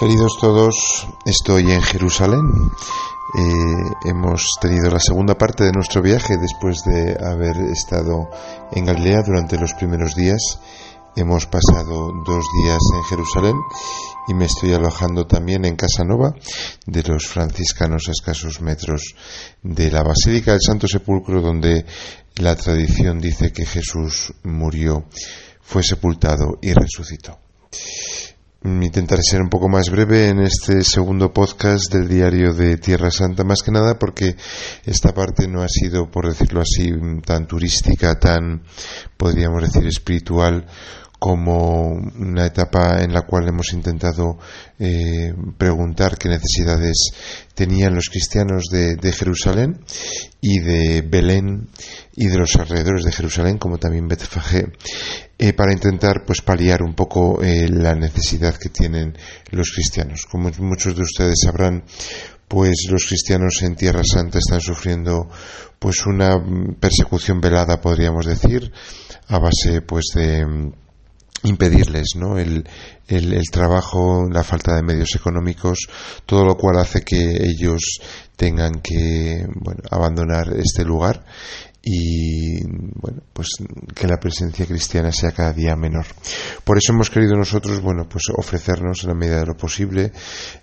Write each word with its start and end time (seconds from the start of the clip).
Queridos 0.00 0.38
todos, 0.40 1.06
estoy 1.26 1.70
en 1.72 1.82
Jerusalén. 1.82 2.40
Eh, 3.36 4.08
hemos 4.08 4.48
tenido 4.58 4.88
la 4.88 4.98
segunda 4.98 5.36
parte 5.36 5.64
de 5.64 5.72
nuestro 5.72 6.00
viaje 6.00 6.38
después 6.38 6.78
de 6.86 7.18
haber 7.22 7.58
estado 7.70 8.30
en 8.72 8.86
Galilea 8.86 9.20
durante 9.26 9.58
los 9.58 9.74
primeros 9.74 10.14
días. 10.14 10.58
Hemos 11.16 11.44
pasado 11.44 12.12
dos 12.24 12.46
días 12.64 12.78
en 12.94 13.02
Jerusalén 13.10 13.56
y 14.26 14.32
me 14.32 14.46
estoy 14.46 14.72
alojando 14.72 15.26
también 15.26 15.66
en 15.66 15.76
Casa 15.76 16.02
Nova 16.02 16.32
de 16.86 17.02
los 17.02 17.26
franciscanos 17.26 18.08
a 18.08 18.12
escasos 18.12 18.62
metros 18.62 19.14
de 19.62 19.90
la 19.90 20.02
Basílica 20.02 20.52
del 20.52 20.62
Santo 20.62 20.88
Sepulcro 20.88 21.42
donde 21.42 21.84
la 22.36 22.56
tradición 22.56 23.18
dice 23.18 23.52
que 23.52 23.66
Jesús 23.66 24.32
murió, 24.44 25.04
fue 25.60 25.82
sepultado 25.82 26.58
y 26.62 26.72
resucitó. 26.72 27.49
Intentaré 28.62 29.22
ser 29.22 29.40
un 29.40 29.48
poco 29.48 29.70
más 29.70 29.88
breve 29.88 30.28
en 30.28 30.40
este 30.40 30.84
segundo 30.84 31.32
podcast 31.32 31.90
del 31.90 32.06
diario 32.06 32.52
de 32.52 32.76
Tierra 32.76 33.10
Santa, 33.10 33.42
más 33.42 33.62
que 33.62 33.70
nada 33.70 33.98
porque 33.98 34.36
esta 34.84 35.14
parte 35.14 35.48
no 35.48 35.62
ha 35.62 35.68
sido, 35.68 36.10
por 36.10 36.28
decirlo 36.28 36.60
así, 36.60 36.92
tan 37.24 37.46
turística, 37.46 38.18
tan, 38.18 38.62
podríamos 39.16 39.62
decir, 39.62 39.86
espiritual 39.86 40.66
como 41.20 41.92
una 42.18 42.46
etapa 42.46 43.02
en 43.02 43.12
la 43.12 43.26
cual 43.26 43.46
hemos 43.46 43.74
intentado 43.74 44.38
eh, 44.78 45.34
preguntar 45.58 46.16
qué 46.16 46.30
necesidades 46.30 47.10
tenían 47.54 47.94
los 47.94 48.08
cristianos 48.08 48.64
de, 48.72 49.12
Jerusalén 49.12 49.84
y 50.40 50.60
de 50.60 51.02
Belén 51.02 51.68
y 52.16 52.28
de 52.28 52.38
los 52.38 52.56
alrededores 52.56 53.04
de 53.04 53.12
Jerusalén, 53.12 53.58
como 53.58 53.76
también 53.76 54.08
Betfagé, 54.08 54.72
eh, 55.38 55.52
para 55.52 55.74
intentar 55.74 56.24
pues 56.24 56.40
paliar 56.40 56.82
un 56.82 56.94
poco 56.94 57.42
eh, 57.42 57.68
la 57.68 57.94
necesidad 57.94 58.56
que 58.56 58.70
tienen 58.70 59.14
los 59.50 59.72
cristianos. 59.72 60.22
Como 60.24 60.50
muchos 60.60 60.96
de 60.96 61.02
ustedes 61.02 61.40
sabrán, 61.44 61.84
pues 62.48 62.86
los 62.90 63.04
cristianos 63.04 63.60
en 63.60 63.76
Tierra 63.76 64.04
Santa 64.10 64.38
están 64.38 64.62
sufriendo 64.62 65.28
pues 65.78 66.06
una 66.06 66.42
persecución 66.80 67.42
velada, 67.42 67.78
podríamos 67.78 68.24
decir, 68.24 68.72
a 69.28 69.38
base 69.38 69.82
pues 69.82 70.06
de 70.14 70.72
impedirles 71.42 72.16
¿no? 72.16 72.38
el, 72.38 72.68
el, 73.08 73.50
trabajo, 73.50 74.28
la 74.30 74.44
falta 74.44 74.74
de 74.76 74.82
medios 74.82 75.14
económicos, 75.14 75.88
todo 76.26 76.44
lo 76.44 76.56
cual 76.56 76.78
hace 76.78 77.02
que 77.02 77.16
ellos 77.16 78.00
tengan 78.36 78.80
que 78.82 79.44
bueno, 79.54 79.82
abandonar 79.90 80.52
este 80.56 80.84
lugar 80.84 81.24
y 81.82 82.62
bueno 82.62 83.22
pues 83.32 83.48
que 83.94 84.06
la 84.06 84.18
presencia 84.18 84.66
cristiana 84.66 85.10
sea 85.12 85.32
cada 85.32 85.52
día 85.52 85.74
menor 85.76 86.04
por 86.62 86.76
eso 86.76 86.92
hemos 86.92 87.08
querido 87.08 87.34
nosotros 87.36 87.80
bueno 87.80 88.06
pues 88.06 88.24
ofrecernos 88.36 89.02
en 89.02 89.08
la 89.08 89.14
medida 89.14 89.40
de 89.40 89.46
lo 89.46 89.56
posible 89.56 90.12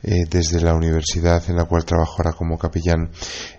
eh, 0.04 0.26
desde 0.30 0.62
la 0.62 0.76
universidad 0.76 1.44
en 1.50 1.56
la 1.56 1.66
cual 1.66 1.86
trabajo 1.86 2.18
ahora 2.20 2.34
como 2.34 2.60
capellán 2.60 3.10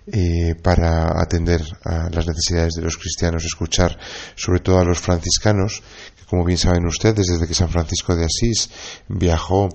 eh, 0.06 0.54
para 0.62 1.20
atender 1.20 1.62
a 1.84 2.08
las 2.10 2.28
necesidades 2.28 2.74
de 2.74 2.82
los 2.82 2.96
cristianos 2.96 3.44
escuchar 3.44 3.98
sobre 4.36 4.60
todo 4.60 4.78
a 4.78 4.84
los 4.84 5.00
franciscanos 5.00 5.82
como 6.28 6.44
bien 6.44 6.58
saben 6.58 6.86
ustedes, 6.86 7.26
desde 7.26 7.46
que 7.46 7.54
San 7.54 7.70
Francisco 7.70 8.14
de 8.14 8.26
Asís 8.26 8.68
viajó 9.08 9.68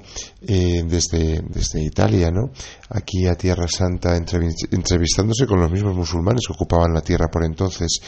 eh, 0.47 0.83
desde, 0.85 1.41
desde 1.47 1.81
Italia, 1.81 2.29
¿no? 2.31 2.51
aquí 2.89 3.25
a 3.27 3.35
Tierra 3.35 3.67
Santa, 3.67 4.15
entrevistándose 4.15 5.47
con 5.47 5.59
los 5.59 5.71
mismos 5.71 5.95
musulmanes 5.95 6.45
que 6.45 6.53
ocupaban 6.53 6.93
la 6.93 7.01
tierra 7.01 7.27
por 7.31 7.43
entonces 7.43 7.99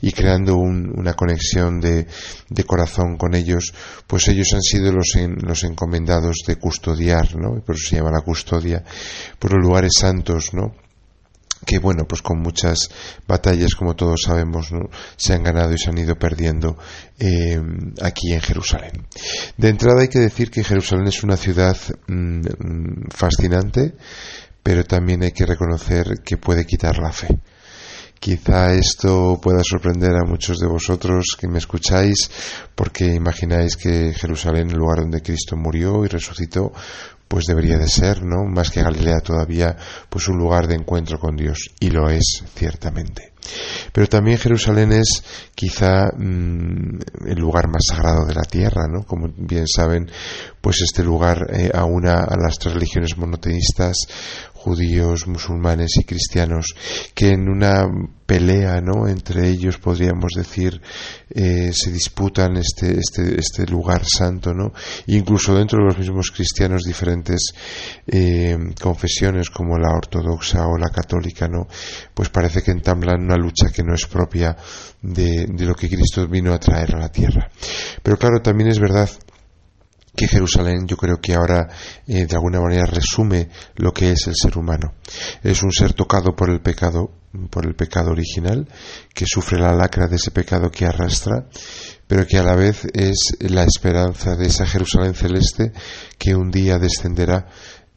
y 0.00 0.12
creando 0.12 0.56
una 0.56 1.14
conexión 1.14 1.80
de, 1.80 2.06
de, 2.48 2.64
corazón 2.64 3.16
con 3.18 3.34
ellos, 3.34 3.74
pues 4.06 4.28
ellos 4.28 4.48
han 4.54 4.62
sido 4.62 4.92
los, 4.92 5.14
los 5.42 5.64
encomendados 5.64 6.38
de 6.46 6.56
custodiar, 6.56 7.36
¿no? 7.36 7.62
por 7.62 7.74
eso 7.74 7.88
se 7.88 7.96
llama 7.96 8.10
la 8.10 8.22
custodia, 8.22 8.82
por 9.38 9.52
los 9.52 9.62
lugares 9.62 9.92
santos, 9.98 10.54
¿no? 10.54 10.72
Que 11.64 11.78
bueno, 11.78 12.04
pues 12.06 12.22
con 12.22 12.40
muchas 12.40 12.90
batallas, 13.26 13.74
como 13.74 13.94
todos 13.94 14.22
sabemos, 14.24 14.70
se 15.16 15.34
han 15.34 15.42
ganado 15.42 15.74
y 15.74 15.78
se 15.78 15.90
han 15.90 15.98
ido 15.98 16.16
perdiendo 16.18 16.78
eh, 17.18 17.60
aquí 18.02 18.32
en 18.32 18.40
Jerusalén. 18.40 19.06
De 19.56 19.68
entrada 19.68 20.02
hay 20.02 20.08
que 20.08 20.18
decir 20.18 20.50
que 20.50 20.64
Jerusalén 20.64 21.08
es 21.08 21.22
una 21.22 21.36
ciudad 21.36 21.76
mm, 22.06 23.08
fascinante, 23.10 23.94
pero 24.62 24.84
también 24.84 25.22
hay 25.22 25.32
que 25.32 25.46
reconocer 25.46 26.20
que 26.24 26.36
puede 26.36 26.66
quitar 26.66 26.98
la 26.98 27.12
fe. 27.12 27.28
Quizá 28.20 28.74
esto 28.74 29.40
pueda 29.40 29.62
sorprender 29.64 30.10
a 30.14 30.28
muchos 30.28 30.58
de 30.58 30.66
vosotros 30.66 31.38
que 31.40 31.48
me 31.48 31.56
escucháis, 31.56 32.30
porque 32.74 33.06
imagináis 33.06 33.78
que 33.78 34.12
Jerusalén, 34.12 34.68
el 34.68 34.76
lugar 34.76 35.00
donde 35.00 35.22
Cristo 35.22 35.56
murió 35.56 36.04
y 36.04 36.08
resucitó, 36.08 36.70
pues 37.26 37.46
debería 37.46 37.78
de 37.78 37.88
ser, 37.88 38.22
¿no? 38.22 38.44
Más 38.44 38.70
que 38.70 38.82
Galilea 38.82 39.20
todavía, 39.20 39.74
pues 40.10 40.28
un 40.28 40.36
lugar 40.36 40.66
de 40.66 40.74
encuentro 40.74 41.18
con 41.18 41.34
Dios. 41.34 41.70
Y 41.80 41.88
lo 41.88 42.10
es, 42.10 42.44
ciertamente. 42.54 43.32
Pero 43.92 44.06
también 44.06 44.36
Jerusalén 44.36 44.92
es 44.92 45.22
quizá 45.54 46.10
mm, 46.16 46.98
el 47.26 47.38
lugar 47.38 47.68
más 47.68 47.82
sagrado 47.88 48.26
de 48.26 48.34
la 48.34 48.42
tierra, 48.42 48.86
¿no? 48.88 49.04
Como 49.04 49.28
bien 49.36 49.66
saben, 49.66 50.10
pues 50.60 50.82
este 50.82 51.02
lugar 51.02 51.46
eh, 51.52 51.70
aúna 51.72 52.24
a 52.24 52.36
las 52.36 52.58
tres 52.58 52.74
religiones 52.74 53.16
monoteístas, 53.16 53.96
judíos, 54.62 55.26
musulmanes 55.26 55.96
y 55.98 56.04
cristianos, 56.04 56.74
que 57.14 57.30
en 57.30 57.48
una 57.48 57.88
pelea, 58.26 58.80
¿no? 58.82 59.08
Entre 59.08 59.48
ellos 59.48 59.78
podríamos 59.78 60.32
decir, 60.36 60.80
eh, 61.30 61.70
se 61.72 61.90
disputan 61.90 62.58
este, 62.58 62.98
este, 62.98 63.40
este 63.40 63.66
lugar 63.66 64.02
santo, 64.04 64.52
¿no? 64.52 64.72
incluso 65.06 65.54
dentro 65.54 65.78
de 65.78 65.86
los 65.86 65.98
mismos 65.98 66.30
cristianos 66.30 66.82
diferentes 66.82 67.54
eh, 68.06 68.56
confesiones 68.80 69.48
como 69.48 69.78
la 69.78 69.94
ortodoxa 69.96 70.66
o 70.66 70.76
la 70.76 70.90
católica, 70.90 71.48
¿no? 71.48 71.66
Pues 72.12 72.28
parece 72.28 72.62
que 72.62 72.70
entablan 72.70 73.22
una 73.22 73.36
lucha 73.36 73.70
que 73.74 73.82
no 73.82 73.94
es 73.94 74.06
propia 74.06 74.56
de, 75.00 75.46
de 75.46 75.64
lo 75.64 75.74
que 75.74 75.88
Cristo 75.88 76.28
vino 76.28 76.52
a 76.52 76.58
traer 76.58 76.94
a 76.94 77.00
la 77.00 77.08
tierra. 77.08 77.50
Pero 78.02 78.18
claro, 78.18 78.42
también 78.42 78.68
es 78.68 78.78
verdad 78.78 79.08
que 80.14 80.28
Jerusalén 80.28 80.86
yo 80.86 80.96
creo 80.96 81.20
que 81.20 81.34
ahora 81.34 81.68
eh, 82.06 82.26
de 82.26 82.36
alguna 82.36 82.60
manera 82.60 82.86
resume 82.86 83.48
lo 83.76 83.92
que 83.92 84.12
es 84.12 84.26
el 84.26 84.34
ser 84.34 84.58
humano. 84.58 84.94
Es 85.42 85.62
un 85.62 85.72
ser 85.72 85.92
tocado 85.92 86.34
por 86.34 86.50
el 86.50 86.60
pecado, 86.60 87.10
por 87.50 87.66
el 87.66 87.74
pecado 87.74 88.10
original, 88.10 88.68
que 89.14 89.26
sufre 89.26 89.58
la 89.58 89.74
lacra 89.74 90.08
de 90.08 90.16
ese 90.16 90.30
pecado 90.30 90.70
que 90.70 90.86
arrastra, 90.86 91.46
pero 92.06 92.26
que 92.26 92.38
a 92.38 92.42
la 92.42 92.56
vez 92.56 92.86
es 92.92 93.36
la 93.38 93.64
esperanza 93.64 94.34
de 94.34 94.46
esa 94.46 94.66
Jerusalén 94.66 95.14
celeste 95.14 95.72
que 96.18 96.34
un 96.34 96.50
día 96.50 96.78
descenderá 96.78 97.46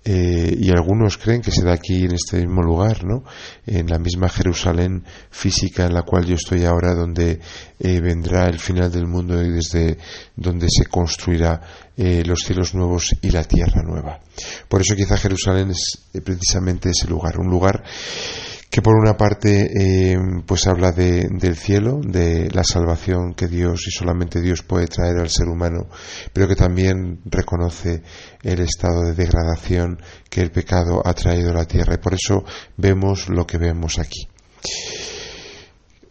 eh, 0.06 0.58
y 0.60 0.70
algunos 0.70 1.18
creen 1.18 1.42
que 1.42 1.52
se 1.52 1.64
da 1.64 1.74
aquí 1.74 2.04
en 2.04 2.14
este 2.14 2.38
mismo 2.38 2.62
lugar, 2.62 3.06
¿no? 3.06 3.24
En 3.66 3.88
la 3.88 4.00
misma 4.00 4.28
Jerusalén 4.28 5.06
física 5.30 5.86
en 5.86 5.94
la 5.94 6.02
cual 6.02 6.26
yo 6.26 6.36
estoy 6.36 6.66
ahora, 6.66 6.94
donde 6.94 7.40
eh, 7.80 8.00
vendrá 8.02 8.48
el 8.48 8.60
final 8.60 8.92
del 8.92 9.08
mundo 9.08 9.42
y 9.42 9.50
desde 9.50 9.98
donde 10.36 10.68
se 10.70 10.88
construirá 10.88 11.62
eh, 11.96 12.24
los 12.26 12.42
cielos 12.42 12.74
nuevos 12.76 13.16
y 13.22 13.32
la 13.32 13.46
tierra 13.46 13.82
nueva. 13.82 14.20
Por 14.68 14.82
eso 14.82 14.94
quizá 14.96 15.18
Jerusalén 15.18 15.72
es 15.72 16.02
precisamente 16.22 16.90
ese 16.90 17.08
lugar, 17.08 17.40
un 17.40 17.50
lugar 17.50 17.84
que 18.74 18.82
por 18.82 18.96
una 18.96 19.16
parte 19.16 19.70
eh, 19.72 20.18
pues 20.48 20.66
habla 20.66 20.92
de, 20.92 21.28
del 21.30 21.56
cielo, 21.56 22.02
de 22.04 22.50
la 22.50 22.64
salvación 22.64 23.36
que 23.36 23.48
Dios 23.48 23.86
y 23.88 23.92
solamente 23.92 24.42
Dios 24.42 24.64
puede 24.64 24.88
traer 24.88 25.20
al 25.20 25.30
ser 25.30 25.48
humano, 25.48 25.90
pero 26.34 26.48
que 26.48 26.56
también 26.56 27.22
reconoce 27.26 28.02
el 28.42 28.62
estado 28.62 29.04
de 29.04 29.14
degradación 29.14 30.02
que 30.28 30.42
el 30.42 30.50
pecado 30.50 31.04
ha 31.06 31.14
traído 31.14 31.52
a 31.52 31.54
la 31.54 31.66
tierra 31.66 31.94
y 31.94 31.98
por 32.00 32.16
eso 32.16 32.46
vemos 32.76 33.30
lo 33.30 33.46
que 33.46 33.60
vemos 33.60 34.00
aquí. 34.00 34.28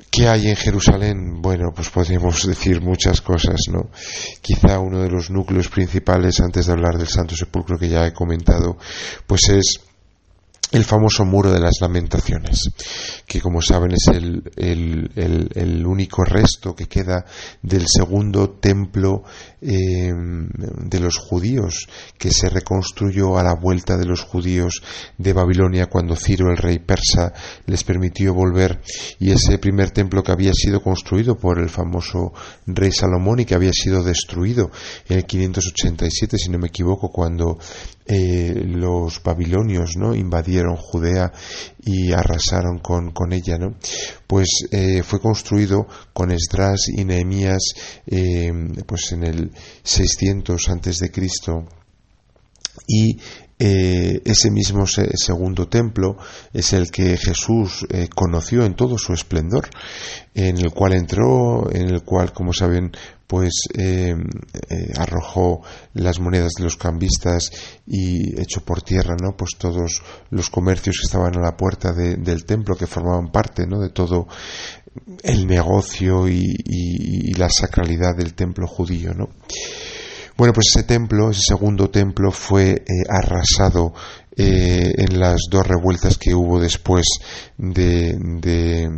¿Qué 0.09 0.29
hay 0.29 0.47
en 0.47 0.55
Jerusalén? 0.55 1.43
Bueno, 1.43 1.73
pues 1.75 1.91
podríamos 1.91 2.47
decir 2.47 2.81
muchas 2.81 3.21
cosas, 3.23 3.59
¿no? 3.73 3.91
Quizá 4.41 4.79
uno 4.79 5.01
de 5.01 5.11
los 5.11 5.31
núcleos 5.33 5.69
principales, 5.69 6.39
antes 6.39 6.67
de 6.67 6.73
hablar 6.75 6.97
del 6.97 7.09
Santo 7.09 7.35
Sepulcro 7.35 7.77
que 7.77 7.89
ya 7.89 8.07
he 8.07 8.13
comentado, 8.13 8.79
pues 9.27 9.49
es 9.49 9.81
el 10.73 10.85
famoso 10.85 11.27
muro 11.27 11.53
de 11.53 11.61
las 11.61 11.81
lamentaciones, 11.83 12.71
que 13.27 13.41
como 13.43 13.61
saben 13.61 13.93
es 13.93 14.09
el, 14.09 14.43
el, 14.57 15.87
único 15.87 16.25
resto 16.25 16.75
que 16.75 16.87
queda 16.87 17.27
del 17.61 17.85
segundo 17.87 18.51
templo 18.53 19.23
eh, 19.61 20.11
de 20.11 21.01
los 21.01 21.19
judíos, 21.19 21.87
que 22.17 22.31
se 22.31 22.49
reconstruyó 22.49 23.37
a 23.37 23.43
la 23.43 23.55
vuelta 23.55 23.99
de 23.99 24.07
los 24.07 24.23
judíos 24.23 24.83
de 25.19 25.35
Babilonia 25.35 25.87
cuando 25.87 26.17
Ciro, 26.17 26.51
el 26.51 26.57
rey 26.57 26.79
persa, 26.79 27.35
les 27.67 27.85
permitió 27.85 28.33
volver, 28.33 28.81
y 29.19 29.31
ese 29.31 29.59
primer 29.59 29.91
templo 29.91 30.23
que 30.23 30.33
había 30.33 30.55
sido 30.55 30.83
construido 30.83 31.37
por 31.37 31.59
el 31.59 31.69
famoso 31.69 32.33
rey 32.67 32.93
Salomón 32.93 33.41
y 33.41 33.45
que 33.45 33.55
había 33.55 33.73
sido 33.73 34.03
destruido 34.03 34.71
en 35.07 35.19
el 35.19 35.27
587, 35.27 36.39
si 36.39 36.49
no 36.49 36.59
me 36.59 36.69
equivoco, 36.69 37.11
cuando 37.11 37.59
eh, 38.07 38.65
los 38.67 39.23
babilonios 39.23 39.97
¿no? 39.97 40.15
invadieron 40.15 40.62
Judea 40.77 41.33
y 41.85 42.13
arrasaron 42.13 42.79
con, 42.79 43.13
con 43.13 43.33
ella, 43.33 43.59
¿no? 43.59 43.77
pues 44.27 44.49
eh, 44.71 45.03
fue 45.03 45.21
construido 45.21 45.87
con 46.13 46.31
Esdras 46.33 46.89
y 46.89 47.05
Nehemías 47.05 47.75
eh, 48.07 48.51
pues 48.87 49.13
en 49.13 49.25
el 49.25 49.51
600 49.83 50.69
antes 50.71 50.99
de 50.99 51.11
Cristo 51.11 51.67
y 52.87 53.19
eh, 53.59 54.23
ese 54.25 54.51
mismo 54.51 54.87
segundo 54.87 55.69
templo 55.69 56.17
es 56.53 56.73
el 56.73 56.91
que 56.91 57.17
Jesús 57.17 57.87
conoció 58.15 58.65
en 58.65 58.75
todo 58.75 58.99
su 58.99 59.13
esplendor, 59.13 59.69
en 60.35 60.57
el 60.57 60.73
cual 60.73 60.95
entró, 60.95 61.71
en 61.71 61.91
el 61.91 62.03
cual, 62.03 62.33
como 62.33 62.53
saben, 62.53 62.91
pues 63.33 63.63
eh, 63.79 64.15
arrojó 64.99 65.63
las 65.95 66.21
monedas 66.21 66.53
de 66.59 66.65
los 66.65 66.77
cambistas 66.77 67.51
y 67.87 68.39
echó 68.39 68.61
por 68.61 68.83
tierra, 68.83 69.17
¿no? 69.19 69.35
Pues 69.35 69.53
todos 69.57 70.03
los 70.29 70.51
comercios 70.51 70.99
que 71.01 71.07
estaban 71.07 71.39
a 71.39 71.41
la 71.41 71.57
puerta 71.57 71.95
del 71.95 72.45
templo, 72.45 72.77
que 72.77 72.87
formaban 72.87 73.33
parte, 73.33 73.67
¿no? 73.67 73.81
De 73.81 73.89
todo 73.89 74.29
el 75.23 75.47
negocio 75.47 76.29
y, 76.29 76.45
y 76.63 77.33
la 77.33 77.49
sacralidad 77.49 78.15
del 78.15 78.35
templo 78.35 78.67
judío, 78.67 79.15
¿no? 79.15 79.31
Bueno, 80.37 80.55
pues 80.55 80.69
ese 80.75 80.85
templo, 80.85 81.31
ese 81.31 81.43
segundo 81.49 81.89
templo 81.89 82.31
fue 82.31 82.71
eh, 82.71 82.85
arrasado 83.09 83.95
eh, 84.35 84.93
en 84.97 85.21
las 85.21 85.43
dos 85.51 85.67
revueltas 85.67 86.17
que 86.17 86.35
hubo 86.35 86.59
después 86.59 87.07
de, 87.59 88.17
de, 88.19 88.89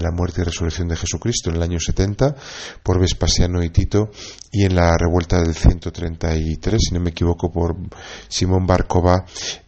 la 0.00 0.10
muerte 0.10 0.42
y 0.42 0.44
resurrección 0.44 0.88
de 0.88 0.96
Jesucristo 0.96 1.48
en 1.48 1.56
el 1.56 1.62
año 1.62 1.78
70 1.80 2.34
por 2.82 3.00
Vespasiano 3.00 3.62
y 3.62 3.70
Tito 3.70 4.10
y 4.52 4.64
en 4.64 4.74
la 4.74 4.94
revuelta 4.98 5.40
del 5.40 5.54
133, 5.54 6.78
si 6.78 6.94
no 6.94 7.00
me 7.00 7.10
equivoco, 7.10 7.50
por 7.50 7.74
Simón 8.28 8.66
Barcova, 8.66 9.24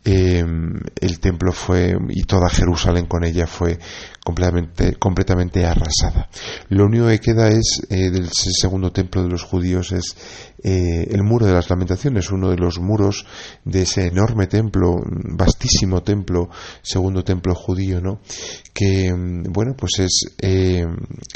em, 0.06 0.80
el 1.00 1.18
templo 1.18 1.50
fue 1.50 1.96
y 2.10 2.22
toda 2.22 2.48
Jerusalén 2.48 3.06
con 3.06 3.24
ella 3.24 3.48
fue 3.48 3.76
completamente, 4.24 4.94
completamente 4.94 5.64
arrasada. 5.66 6.28
Lo 6.68 6.86
único 6.86 7.08
que 7.08 7.18
queda 7.18 7.48
es 7.48 7.82
eh, 7.90 8.10
del 8.10 8.28
segundo 8.30 8.92
templo 8.92 9.24
de 9.24 9.28
los 9.28 9.42
judíos 9.42 9.90
es 9.90 10.16
eh, 10.62 11.08
el 11.10 11.24
muro 11.24 11.46
de 11.46 11.52
las 11.52 11.68
lamentaciones, 11.70 12.30
uno 12.30 12.50
de 12.50 12.56
los 12.56 12.78
muros 12.78 13.26
de 13.64 13.82
ese 13.82 14.06
enorme 14.06 14.46
templo, 14.46 14.96
vastísimo 15.04 16.04
templo, 16.04 16.50
segundo 16.82 17.24
templo 17.24 17.56
judío, 17.56 18.00
¿no? 18.00 18.20
Que, 18.72 19.12
mm, 19.12 19.52
bueno, 19.52 19.74
pues 19.76 19.98
es 19.98 20.36
eh, 20.40 20.86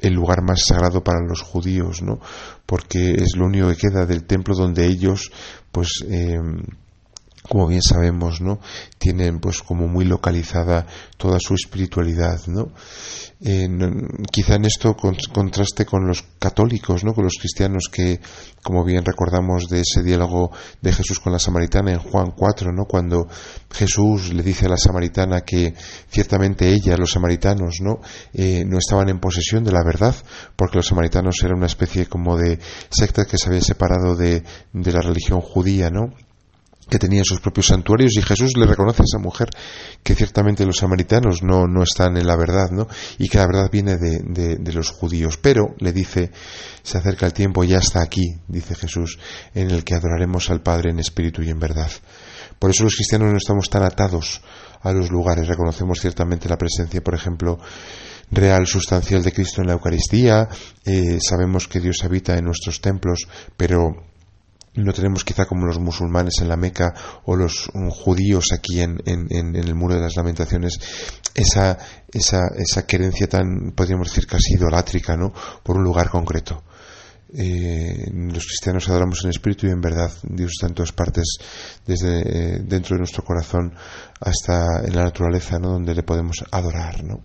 el 0.01 0.13
lugar 0.13 0.43
más 0.43 0.65
sagrado 0.65 1.03
para 1.03 1.27
los 1.27 1.43
judíos, 1.43 2.03
¿no? 2.03 2.21
Porque 2.67 3.15
es 3.15 3.37
lo 3.37 3.47
único 3.47 3.69
que 3.69 3.89
queda 3.89 4.07
del 4.07 4.25
templo 4.25 4.55
donde 4.55 4.87
ellos, 4.87 5.33
pues, 5.73 6.05
como 7.49 7.67
bien 7.67 7.83
sabemos, 7.83 8.41
¿no? 8.41 8.61
Tienen 8.99 9.41
pues 9.41 9.63
como 9.63 9.89
muy 9.89 10.05
localizada 10.05 10.87
toda 11.17 11.39
su 11.41 11.55
espiritualidad, 11.55 12.41
¿no? 12.47 12.73
quizá 14.31 14.57
en 14.57 14.67
esto 14.67 14.95
contraste 14.95 15.87
con 15.87 16.07
los 16.07 16.23
católicos, 16.39 17.05
¿no? 17.05 17.15
con 17.15 17.25
los 17.25 17.39
cristianos 17.41 17.89
que, 17.91 18.21
como 18.63 18.85
bien 18.85 19.03
recordamos 19.03 19.67
de 19.71 19.81
ese 19.81 20.03
diálogo 20.03 20.51
de 20.83 20.93
Jesús 20.93 21.21
con 21.21 21.33
la 21.33 21.39
samaritana 21.39 21.93
en 21.93 22.01
Juan 22.01 22.33
4, 22.37 22.71
¿no? 22.71 22.85
cuando 22.85 23.29
Jesús 23.71 24.35
le 24.35 24.43
dice 24.43 24.67
a 24.67 24.71
la 24.71 24.77
samaritana 24.77 25.41
que 25.41 25.73
ciertamente 26.11 26.69
ella, 26.69 26.99
los 26.99 27.13
samaritanos, 27.13 27.77
¿no? 27.81 28.01
Eh, 28.35 28.65
no 28.67 28.77
estaban 28.77 29.09
en 29.09 29.21
posesión 29.21 29.65
de 29.65 29.73
la 29.73 29.83
verdad, 29.85 30.15
porque 30.55 30.77
los 30.77 30.89
samaritanos 30.89 31.37
eran 31.43 31.57
una 31.57 31.67
especie 31.67 32.07
como 32.07 32.37
de 32.37 32.59
secta 32.91 33.25
que 33.25 33.39
se 33.39 33.49
había 33.49 33.63
separado 33.63 34.17
de, 34.17 34.43
de 34.73 34.93
la 34.93 35.01
religión 35.01 35.41
judía, 35.41 35.89
¿no? 35.89 36.13
Que 36.91 36.99
tenían 36.99 37.25
sus 37.25 37.41
propios 37.41 37.69
santuarios 37.69 38.17
y 38.17 38.23
Jesús 38.23 38.53
le 38.57 38.67
reconoce 38.67 39.03
a 39.03 39.05
esa 39.05 39.19
mujer 39.19 39.49
que 40.03 40.15
ciertamente 40.15 40.67
los 40.67 40.79
samaritanos 40.79 41.43
no, 41.43 41.67
no 41.67 41.83
están 41.83 42.17
en 42.17 42.27
la 42.27 42.37
verdad, 42.37 42.71
¿no? 42.71 42.89
Y 43.19 43.29
que 43.29 43.39
la 43.39 43.47
verdad 43.47 43.71
viene 43.73 43.97
de, 43.97 44.57
de, 44.59 44.73
los 44.73 44.91
judíos. 44.91 45.39
Pero 45.39 45.75
le 45.79 45.93
dice, 45.93 46.31
se 46.83 46.99
acerca 46.99 47.27
el 47.27 47.33
tiempo, 47.33 47.65
ya 47.65 47.79
está 47.79 48.03
aquí, 48.03 48.35
dice 48.49 48.75
Jesús, 48.75 49.19
en 49.55 49.71
el 49.71 49.85
que 49.85 49.95
adoraremos 49.95 50.51
al 50.51 50.63
Padre 50.63 50.91
en 50.91 50.99
espíritu 50.99 51.43
y 51.43 51.51
en 51.51 51.59
verdad. 51.59 51.91
Por 52.59 52.71
eso 52.71 52.85
los 52.85 52.95
cristianos 52.95 53.31
no 53.31 53.39
estamos 53.39 53.71
tan 53.71 53.85
atados 53.85 54.43
a 54.83 54.93
los 54.93 55.11
lugares. 55.11 55.47
Reconocemos 55.47 56.01
ciertamente 56.01 56.49
la 56.49 56.59
presencia, 56.59 57.01
por 57.03 57.15
ejemplo, 57.15 57.59
real, 58.31 58.67
sustancial 58.67 59.23
de 59.23 59.33
Cristo 59.33 59.61
en 59.61 59.69
la 59.69 59.75
Eucaristía. 59.75 60.49
Eh, 60.85 61.19
sabemos 61.21 61.69
que 61.69 61.81
Dios 61.81 61.99
habita 62.05 62.37
en 62.37 62.45
nuestros 62.45 62.81
templos, 62.81 63.29
pero 63.57 64.10
no 64.75 64.93
tenemos 64.93 65.25
quizá 65.25 65.47
como 65.47 65.67
los 65.67 65.79
musulmanes 65.79 66.41
en 66.41 66.49
la 66.49 66.57
Meca 66.57 66.95
o 67.25 67.37
los 67.37 67.71
mm, 67.75 67.89
judíos 67.89 68.53
aquí 68.53 68.81
en, 68.81 69.01
el 69.05 69.75
muro 69.75 69.95
de 69.95 70.01
las 70.01 70.17
lamentaciones 70.17 70.79
esa, 71.35 71.77
esa, 72.13 72.41
esa 72.57 72.87
querencia 72.87 73.29
tan, 73.29 73.73
podríamos 73.75 74.09
decir, 74.09 74.27
casi 74.27 74.55
idolátrica, 74.55 75.17
¿no? 75.17 75.33
Por 75.63 75.77
un 75.77 75.85
lugar 75.85 76.09
concreto. 76.09 76.63
Eh, 77.33 78.11
los 78.13 78.45
cristianos 78.45 78.89
adoramos 78.89 79.23
en 79.25 79.31
espíritu 79.31 79.67
y 79.67 79.71
en 79.71 79.81
verdad. 79.81 80.11
Dios 80.23 80.53
está 80.53 80.67
en 80.67 80.75
todas 80.75 80.93
partes, 80.93 81.39
desde 81.87 82.21
eh, 82.21 82.61
dentro 82.65 82.97
de 82.97 83.01
nuestro 83.01 83.25
corazón 83.25 83.73
hasta 84.21 84.85
en 84.85 84.95
la 84.97 85.05
naturaleza, 85.05 85.59
¿no? 85.59 85.71
Donde 85.71 85.95
le 85.95 86.03
podemos 86.03 86.45
adorar, 86.51 87.05
¿no? 87.05 87.23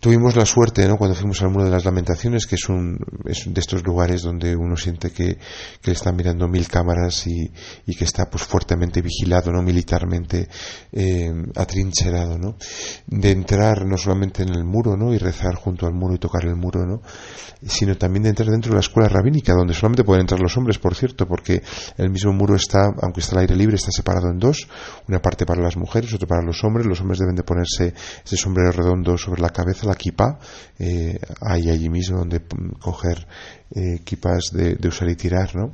Tuvimos 0.00 0.36
la 0.36 0.46
suerte, 0.46 0.86
¿no? 0.86 0.96
Cuando 0.96 1.16
fuimos 1.16 1.42
al 1.42 1.50
Muro 1.50 1.64
de 1.64 1.72
las 1.72 1.84
Lamentaciones, 1.84 2.46
que 2.46 2.54
es 2.54 2.68
un, 2.68 3.00
es 3.24 3.52
de 3.52 3.60
estos 3.60 3.82
lugares 3.82 4.22
donde 4.22 4.54
uno 4.54 4.76
siente 4.76 5.10
que, 5.10 5.34
que 5.34 5.90
le 5.90 5.92
están 5.92 6.14
mirando 6.14 6.46
mil 6.46 6.68
cámaras 6.68 7.26
y, 7.26 7.50
y, 7.84 7.96
que 7.96 8.04
está 8.04 8.30
pues 8.30 8.44
fuertemente 8.44 9.02
vigilado, 9.02 9.50
¿no? 9.50 9.60
Militarmente 9.60 10.48
eh, 10.92 11.32
atrincherado, 11.56 12.38
¿no? 12.38 12.54
De 13.08 13.32
entrar 13.32 13.84
no 13.86 13.96
solamente 13.96 14.44
en 14.44 14.50
el 14.50 14.62
muro, 14.62 14.96
¿no? 14.96 15.12
Y 15.12 15.18
rezar 15.18 15.56
junto 15.56 15.84
al 15.84 15.94
muro 15.94 16.14
y 16.14 16.18
tocar 16.18 16.44
el 16.44 16.54
muro, 16.54 16.86
¿no? 16.86 17.02
Sino 17.66 17.96
también 17.98 18.22
de 18.22 18.28
entrar 18.28 18.50
dentro 18.50 18.70
de 18.70 18.76
la 18.76 18.82
escuela 18.82 19.08
rabínica, 19.08 19.52
donde 19.52 19.74
solamente 19.74 20.04
pueden 20.04 20.20
entrar 20.20 20.38
los 20.38 20.56
hombres, 20.56 20.78
por 20.78 20.94
cierto, 20.94 21.26
porque 21.26 21.60
el 21.96 22.10
mismo 22.10 22.32
muro 22.32 22.54
está, 22.54 22.86
aunque 23.02 23.18
está 23.18 23.34
al 23.34 23.40
aire 23.40 23.56
libre, 23.56 23.74
está 23.74 23.90
separado 23.90 24.30
en 24.30 24.38
dos, 24.38 24.68
una 25.08 25.18
parte 25.18 25.44
para 25.44 25.60
las 25.60 25.76
mujeres, 25.76 26.14
otra 26.14 26.28
para 26.28 26.42
los 26.46 26.62
hombres. 26.62 26.86
Los 26.86 27.00
hombres 27.00 27.18
deben 27.18 27.34
de 27.34 27.42
ponerse 27.42 27.94
ese 28.24 28.36
sombrero 28.36 28.70
redondo 28.70 29.18
sobre 29.18 29.42
la 29.42 29.50
cabeza 29.50 29.87
la 29.88 29.94
kippah, 29.94 30.38
eh, 30.78 31.18
hay 31.40 31.70
allí 31.70 31.88
mismo 31.88 32.18
donde 32.18 32.40
coger 32.80 33.26
eh, 33.74 34.00
de, 34.52 34.74
de, 34.76 34.88
usar 34.88 35.08
y 35.08 35.16
tirar, 35.16 35.54
¿no? 35.56 35.72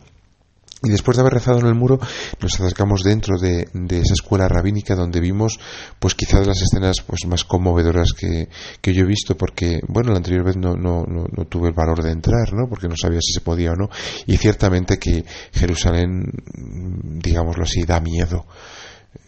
Y 0.85 0.91
después 0.91 1.17
de 1.17 1.23
haber 1.23 1.33
rezado 1.33 1.61
en 1.61 1.67
el 1.67 1.75
muro, 1.75 1.99
nos 2.41 2.61
acercamos 2.61 3.03
dentro 3.03 3.39
de, 3.39 3.63
esa 3.91 4.13
escuela 4.13 4.47
rabínica 4.49 4.95
donde 4.95 5.19
vimos, 5.19 5.59
pues 5.99 6.15
quizás 6.15 6.47
las 6.47 6.61
escenas 6.61 7.01
pues, 7.07 7.25
más 7.27 7.45
conmovedoras 7.45 8.13
que, 8.13 8.49
que, 8.83 8.93
yo 8.93 9.05
he 9.05 9.07
visto, 9.07 9.35
porque, 9.35 9.81
bueno, 9.89 10.11
la 10.11 10.19
anterior 10.19 10.45
vez 10.45 10.57
no, 10.59 10.75
no, 10.75 11.05
no, 11.07 11.25
no, 11.35 11.45
tuve 11.47 11.69
el 11.69 11.75
valor 11.75 12.03
de 12.03 12.11
entrar, 12.11 12.53
¿no? 12.53 12.69
Porque 12.69 12.87
no 12.87 12.97
sabía 12.97 13.21
si 13.23 13.33
se 13.33 13.41
podía 13.41 13.71
o 13.71 13.77
no. 13.77 13.89
Y 14.27 14.37
ciertamente 14.37 14.99
que 14.99 15.25
Jerusalén, 15.53 16.25
digámoslo 16.55 17.65
así, 17.65 17.85
da 17.85 18.01
miedo 18.01 18.45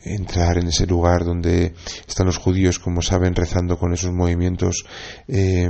entrar 0.06 0.58
en 0.58 0.68
ese 0.68 0.86
lugar 0.86 1.24
donde 1.24 1.74
están 2.06 2.26
los 2.26 2.38
judíos, 2.38 2.78
como 2.78 3.02
saben, 3.02 3.34
rezando 3.34 3.76
con 3.78 3.92
esos 3.92 4.12
movimientos 4.12 4.84
eh, 5.26 5.68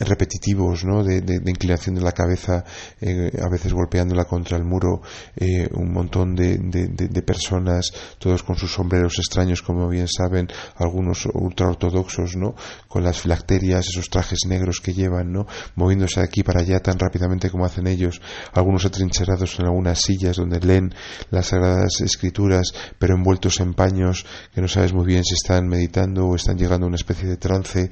repetitivos, 0.00 0.84
¿no? 0.84 1.04
De, 1.04 1.22
inclinación 1.46 1.94
de 1.94 2.00
la 2.00 2.12
cabeza, 2.12 2.64
eh, 3.00 3.30
a 3.40 3.48
veces 3.48 3.72
golpeándola 3.72 4.24
contra 4.24 4.56
el 4.56 4.64
muro, 4.64 5.02
eh, 5.36 5.68
un 5.72 5.92
montón 5.92 6.34
de, 6.34 7.22
personas, 7.24 7.92
todos 8.18 8.42
con 8.42 8.56
sus 8.56 8.72
sombreros 8.72 9.18
extraños, 9.18 9.62
como 9.62 9.88
bien 9.88 10.08
saben, 10.08 10.48
algunos 10.76 11.26
ultraortodoxos, 11.26 12.36
¿no? 12.36 12.54
Con 12.88 13.04
las 13.04 13.20
filacterias, 13.20 13.88
esos 13.88 14.08
trajes 14.08 14.40
negros 14.46 14.80
que 14.80 14.94
llevan, 14.94 15.32
¿no? 15.32 15.46
Moviéndose 15.74 16.20
de 16.20 16.26
aquí 16.26 16.42
para 16.42 16.60
allá 16.60 16.80
tan 16.80 16.98
rápidamente 16.98 17.50
como 17.50 17.64
hacen 17.64 17.86
ellos, 17.86 18.20
algunos 18.52 18.84
atrincherados 18.84 19.58
en 19.58 19.66
algunas 19.66 20.00
sillas 20.00 20.36
donde 20.36 20.60
leen 20.60 20.94
las 21.30 21.46
sagradas 21.46 22.00
escrituras, 22.00 22.72
pero 22.98 23.14
envueltos 23.14 23.53
en 23.60 23.74
paños 23.74 24.26
que 24.54 24.60
no 24.60 24.68
sabes 24.68 24.92
muy 24.92 25.06
bien 25.06 25.24
si 25.24 25.34
están 25.34 25.68
meditando 25.68 26.26
o 26.26 26.36
están 26.36 26.58
llegando 26.58 26.86
a 26.86 26.88
una 26.88 26.96
especie 26.96 27.28
de 27.28 27.36
trance. 27.36 27.90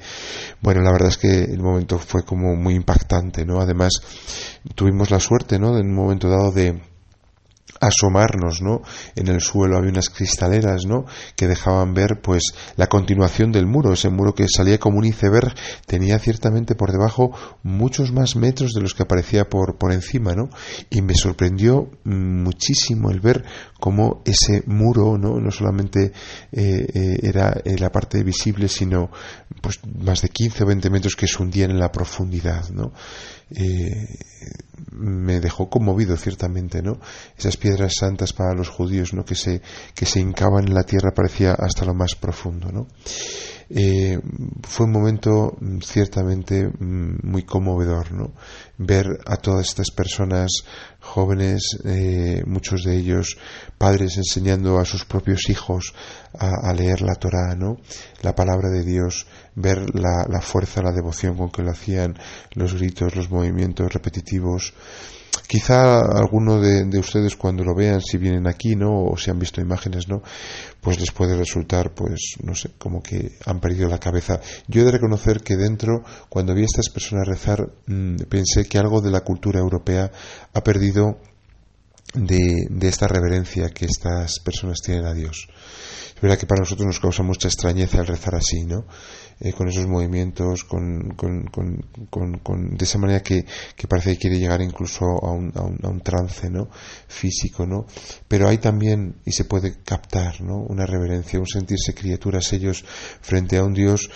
Bueno, 0.61 0.81
la 0.81 0.91
verdad 0.91 1.09
es 1.09 1.17
que 1.17 1.43
el 1.43 1.61
momento 1.61 1.99
fue 1.99 2.23
como 2.23 2.55
muy 2.55 2.75
impactante, 2.75 3.45
¿no? 3.45 3.59
Además, 3.59 3.93
tuvimos 4.75 5.11
la 5.11 5.19
suerte, 5.19 5.59
¿no? 5.59 5.77
En 5.77 5.87
un 5.87 5.95
momento 5.95 6.29
dado 6.29 6.51
de 6.51 6.81
asomarnos, 7.79 8.61
¿no? 8.61 8.81
En 9.15 9.27
el 9.27 9.41
suelo 9.41 9.77
había 9.77 9.91
unas 9.91 10.09
cristaleras, 10.09 10.85
¿no? 10.85 11.05
Que 11.35 11.47
dejaban 11.47 11.93
ver, 11.93 12.21
pues, 12.21 12.43
la 12.75 12.87
continuación 12.87 13.51
del 13.51 13.65
muro. 13.65 13.93
Ese 13.93 14.09
muro 14.09 14.33
que 14.33 14.45
salía 14.47 14.79
como 14.79 14.99
un 14.99 15.05
iceberg 15.05 15.53
tenía 15.85 16.19
ciertamente 16.19 16.75
por 16.75 16.91
debajo 16.91 17.31
muchos 17.63 18.11
más 18.11 18.35
metros 18.35 18.71
de 18.73 18.81
los 18.81 18.93
que 18.93 19.03
aparecía 19.03 19.49
por, 19.49 19.77
por 19.77 19.91
encima, 19.91 20.33
¿no? 20.33 20.49
Y 20.89 21.01
me 21.01 21.15
sorprendió 21.15 21.89
muchísimo 22.03 23.11
el 23.11 23.19
ver 23.19 23.43
cómo 23.83 24.21
ese 24.23 24.63
muro, 24.67 25.17
¿no? 25.17 25.41
No 25.41 25.51
solamente 25.51 26.13
eh, 26.53 26.87
eh, 26.93 27.19
era 27.21 27.51
eh, 27.65 27.77
la 27.77 27.91
parte 27.91 28.23
visible, 28.23 28.69
sino, 28.69 29.11
pues, 29.61 29.81
más 29.99 30.21
de 30.21 30.29
15 30.29 30.63
o 30.63 30.67
20 30.67 30.89
metros 30.89 31.17
que 31.17 31.27
se 31.27 31.43
hundían 31.43 31.71
en 31.71 31.79
la 31.79 31.91
profundidad, 31.91 32.69
¿no? 32.69 32.93
me 34.91 35.39
dejó 35.39 35.69
conmovido 35.69 36.17
ciertamente, 36.17 36.81
¿no? 36.81 36.99
Esas 37.37 37.57
piedras 37.57 37.93
santas 37.99 38.33
para 38.33 38.55
los 38.55 38.69
judíos, 38.69 39.13
¿no? 39.13 39.25
Que 39.25 39.35
se, 39.35 39.61
que 39.93 40.05
se 40.05 40.19
hincaban 40.21 40.67
en 40.67 40.73
la 40.73 40.83
tierra 40.83 41.13
parecía 41.13 41.53
hasta 41.53 41.85
lo 41.85 41.93
más 41.93 42.15
profundo, 42.15 42.71
¿no? 42.71 42.87
Eh, 43.75 44.19
fue 44.61 44.85
un 44.85 44.91
momento 44.91 45.57
mm, 45.59 45.79
ciertamente 45.79 46.67
mm, 46.67 47.27
muy 47.27 47.41
conmovedor, 47.41 48.11
¿no? 48.11 48.33
Ver 48.77 49.07
a 49.25 49.37
todas 49.37 49.67
estas 49.67 49.89
personas 49.89 50.51
jóvenes, 50.99 51.79
eh, 51.83 52.43
muchos 52.45 52.83
de 52.83 52.95
ellos 52.95 53.35
padres 53.79 54.17
enseñando 54.17 54.77
a 54.77 54.85
sus 54.85 55.05
propios 55.05 55.49
hijos 55.49 55.95
a, 56.37 56.71
leer 56.73 57.01
la 57.01 57.15
Torá, 57.15 57.55
¿no? 57.55 57.77
La 58.21 58.35
palabra 58.35 58.69
de 58.69 58.83
Dios, 58.83 59.25
ver 59.55 59.95
la, 59.95 60.27
la 60.29 60.41
fuerza, 60.41 60.83
la 60.83 60.91
devoción 60.91 61.35
con 61.35 61.49
que 61.49 61.63
lo 61.63 61.71
hacían, 61.71 62.15
los 62.53 62.75
gritos, 62.75 63.15
los 63.15 63.31
movimientos 63.31 63.91
repetitivos, 63.91 64.73
Quizá 65.47 65.99
alguno 65.99 66.59
de, 66.59 66.97
ustedes 66.97 67.35
cuando 67.35 67.63
lo 67.63 67.75
vean, 67.75 68.01
si 68.01 68.17
vienen 68.17 68.47
aquí, 68.47 68.75
¿no? 68.75 69.03
O 69.03 69.17
si 69.17 69.29
han 69.29 69.39
visto 69.39 69.61
imágenes, 69.61 70.07
¿no? 70.07 70.21
Pues 70.81 70.99
les 70.99 71.11
puede 71.11 71.35
resultar, 71.35 71.93
pues, 71.93 72.35
no 72.41 72.55
sé, 72.55 72.71
como 72.77 73.01
que 73.01 73.37
han 73.45 73.59
perdido 73.59 73.89
la 73.89 73.99
cabeza. 73.99 74.39
Yo 74.67 74.81
he 74.81 74.85
de 74.85 74.91
reconocer 74.91 75.41
que 75.41 75.55
dentro, 75.55 76.03
cuando 76.29 76.53
vi 76.53 76.61
a 76.61 76.65
estas 76.65 76.89
personas 76.89 77.27
rezar, 77.27 77.59
mm, 77.87 78.15
pensé 78.29 78.65
que 78.65 78.77
algo 78.77 79.01
de 79.01 79.11
la 79.11 79.21
cultura 79.21 79.59
europea 79.59 80.11
ha 80.53 80.63
perdido 80.63 81.19
de, 82.13 82.67
de 82.69 82.87
esta 82.87 83.07
reverencia 83.07 83.69
que 83.69 83.85
estas 83.85 84.39
personas 84.39 84.79
tienen 84.83 85.05
a 85.05 85.13
Dios. 85.13 85.47
Es 86.15 86.21
verdad 86.21 86.37
que 86.37 86.45
para 86.45 86.61
nosotros 86.61 86.85
nos 86.85 86.99
causa 86.99 87.23
mucha 87.23 87.47
extrañeza 87.47 87.99
el 87.99 88.07
rezar 88.07 88.35
así, 88.35 88.63
¿no? 88.65 88.85
Eh, 89.39 89.51
con 89.51 89.67
esos 89.67 89.87
movimientos, 89.87 90.63
con, 90.63 91.15
con, 91.15 91.47
con, 91.49 92.77
de 92.77 92.85
esa 92.85 92.97
manera 92.97 93.21
que, 93.21 93.45
que, 93.75 93.87
parece 93.87 94.13
que 94.13 94.19
quiere 94.19 94.39
llegar 94.39 94.61
incluso 94.61 95.05
a 95.05 95.31
un, 95.31 95.51
a 95.55 95.61
un, 95.61 95.79
a 95.83 95.89
un, 95.89 96.01
trance 96.01 96.49
¿no? 96.49 96.69
físico, 97.07 97.65
¿no? 97.65 97.85
Pero 98.27 98.47
hay 98.47 98.59
también, 98.59 99.17
y 99.25 99.31
se 99.31 99.45
puede 99.45 99.81
captar, 99.83 100.41
¿no? 100.41 100.57
Una 100.69 100.85
reverencia, 100.85 101.39
un 101.39 101.47
sentirse 101.47 101.93
criaturas 101.93 102.53
ellos 102.53 102.85
frente 103.21 103.57
a 103.57 103.63
un 103.63 103.73
Dios 103.73 104.09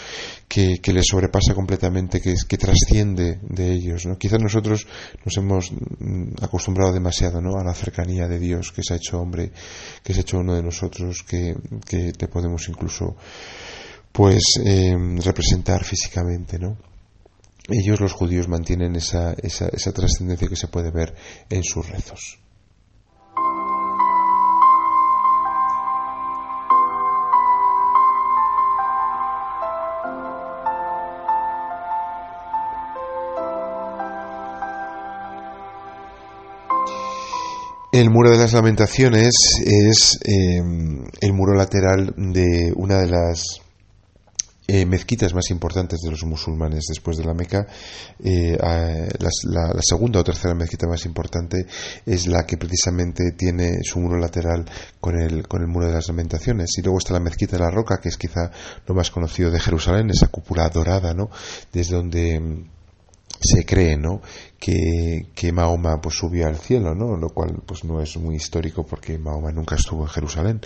que, 0.48 0.80
que 0.82 0.94
les 0.94 1.06
sobrepasa 1.08 1.54
completamente, 1.54 2.22
que, 2.22 2.36
que 2.48 2.58
trasciende 2.58 3.40
de 3.42 3.74
ellos, 3.74 4.06
¿no? 4.06 4.18
Quizás 4.18 4.42
nosotros 4.42 4.88
nos 5.26 5.38
hemos 5.38 5.72
mm, 5.72 6.36
acostumbrado 6.42 6.94
demasiado, 6.94 7.42
¿no? 7.42 7.60
A 7.60 7.64
la 7.64 7.74
cercanía 7.74 8.28
de 8.28 8.40
Dios, 8.40 8.72
que 8.72 8.84
se 8.84 8.94
ha 8.94 8.98
hecho 8.98 9.20
hombre, 9.20 9.52
que 10.04 10.14
se 10.14 10.20
ha 10.20 10.22
hecho 10.22 10.38
uno 10.38 10.56
de 10.56 10.64
nosotros, 10.64 11.24
que, 11.28 11.56
que 11.86 12.14
le 12.18 12.28
podemos 12.28 12.70
incluso 12.70 13.18
pues 14.18 14.60
eh, 14.66 14.98
representar 15.24 15.84
físicamente, 15.84 16.58
¿no? 16.58 16.76
Ellos, 17.70 18.00
los 18.00 18.14
judíos, 18.14 18.48
mantienen 18.48 18.96
esa, 18.96 19.34
esa, 19.34 19.92
trascendencia 19.92 20.48
que 20.48 20.56
se 20.56 20.68
puede 20.70 20.90
ver 20.90 21.14
en 21.52 21.64
sus 21.64 21.88
rezos. 21.88 22.40
El 37.92 38.10
muro 38.10 38.32
de 38.32 38.38
las 38.38 38.54
lamentaciones 38.54 39.36
es 39.64 40.20
eh, 40.26 40.58
el 41.22 41.34
muro 41.34 41.54
lateral 41.54 42.16
de 42.18 42.74
una 42.76 42.98
de 42.98 43.08
las 43.08 43.67
eh, 44.70 44.86
mezquitas 44.86 45.34
más 45.34 45.50
importantes 45.50 46.02
de 46.02 46.12
los 46.12 46.26
musulmanes 46.26 46.86
después 46.90 47.18
de 47.18 47.24
la 47.24 47.34
Meca. 47.34 47.66
Eh, 48.22 48.58
la, 48.60 49.82
segunda 49.82 50.20
o 50.20 50.24
tercera 50.24 50.54
mezquita 50.54 50.88
más 50.88 51.06
importante 51.06 51.66
es 52.06 52.28
la 52.28 52.46
que 52.46 52.58
precisamente 52.58 53.32
tiene 53.32 53.80
su 53.84 54.00
muro 54.00 54.18
lateral 54.18 54.66
con 55.00 55.18
el, 55.18 55.48
con 55.48 55.62
el 55.62 55.68
muro 55.68 55.88
de 55.88 55.94
las 55.94 56.10
lamentaciones. 56.10 56.78
Y 56.78 56.82
luego 56.82 56.98
está 56.98 57.14
la 57.14 57.22
mezquita 57.22 57.58
de 57.58 57.64
la 57.64 57.72
roca, 57.72 58.00
que 58.02 58.10
es 58.10 58.18
quizá 58.18 58.52
lo 58.86 58.94
más 58.94 59.10
conocido 59.10 59.52
de 59.52 59.60
Jerusalén, 59.60 60.10
esa 60.10 60.28
cúpula 60.28 60.68
dorada, 60.70 61.14
¿no? 61.14 61.30
Desde 61.72 61.96
donde 61.96 62.68
se 63.40 63.66
cree 63.66 63.98
¿no? 63.98 64.22
que, 64.60 65.28
que, 65.36 65.52
Mahoma 65.52 66.02
pues 66.02 66.16
subió 66.16 66.48
al 66.48 66.58
cielo, 66.58 66.96
¿no? 66.96 67.16
lo 67.16 67.30
cual 67.30 67.62
pues 67.66 67.84
no 67.84 68.02
es 68.02 68.18
muy 68.18 68.36
histórico 68.36 68.86
porque 68.86 69.18
Mahoma 69.18 69.52
nunca 69.52 69.76
estuvo 69.76 70.04
en 70.04 70.10
Jerusalén. 70.10 70.62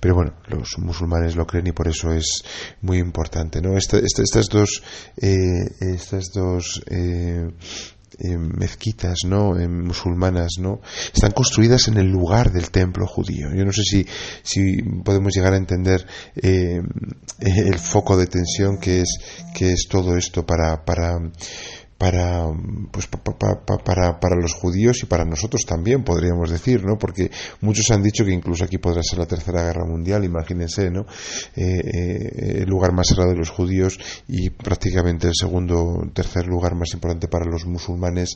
Pero 0.00 0.14
bueno, 0.14 0.34
los 0.48 0.78
musulmanes 0.78 1.36
lo 1.36 1.46
creen 1.46 1.68
y 1.68 1.72
por 1.72 1.88
eso 1.88 2.12
es 2.12 2.44
muy 2.80 2.98
importante. 2.98 3.60
¿no? 3.60 3.76
estas 3.76 4.48
dos, 4.50 4.82
eh, 5.16 5.64
estas 5.80 6.30
dos 6.32 6.82
eh, 6.88 7.48
eh, 8.18 8.36
mezquitas 8.36 9.20
no 9.26 9.54
musulmanas 9.54 10.58
no 10.60 10.80
están 11.14 11.32
construidas 11.32 11.88
en 11.88 11.96
el 11.96 12.08
lugar 12.08 12.52
del 12.52 12.70
templo 12.70 13.06
judío 13.06 13.48
yo 13.54 13.64
no 13.64 13.72
sé 13.72 13.82
si, 13.84 14.06
si 14.42 14.82
podemos 15.02 15.32
llegar 15.34 15.54
a 15.54 15.56
entender 15.56 16.06
el 16.34 17.78
foco 17.78 18.18
de 18.18 18.26
tensión 18.26 18.78
que 18.78 19.00
es 19.00 19.18
que 19.54 19.72
es 19.72 19.86
todo 19.88 20.18
esto 20.18 20.44
para 20.44 20.84
para 20.84 21.18
para, 22.02 22.48
pues, 22.90 23.06
para, 23.06 24.18
para, 24.18 24.34
los 24.34 24.54
judíos 24.54 25.04
y 25.04 25.06
para 25.06 25.24
nosotros 25.24 25.62
también, 25.64 26.02
podríamos 26.02 26.50
decir, 26.50 26.84
¿no? 26.84 26.98
Porque 26.98 27.30
muchos 27.60 27.88
han 27.92 28.02
dicho 28.02 28.24
que 28.24 28.32
incluso 28.32 28.64
aquí 28.64 28.78
podrá 28.78 29.04
ser 29.04 29.20
la 29.20 29.26
Tercera 29.26 29.62
Guerra 29.62 29.84
Mundial, 29.86 30.24
imagínense, 30.24 30.90
¿no? 30.90 31.06
Eh, 31.54 31.62
eh, 31.64 32.58
el 32.62 32.68
lugar 32.68 32.92
más 32.92 33.06
cerrado 33.06 33.30
de 33.30 33.36
los 33.36 33.50
judíos 33.50 34.00
y 34.26 34.50
prácticamente 34.50 35.28
el 35.28 35.34
segundo, 35.38 36.02
tercer 36.12 36.48
lugar 36.48 36.74
más 36.74 36.92
importante 36.92 37.28
para 37.28 37.44
los 37.44 37.66
musulmanes, 37.66 38.34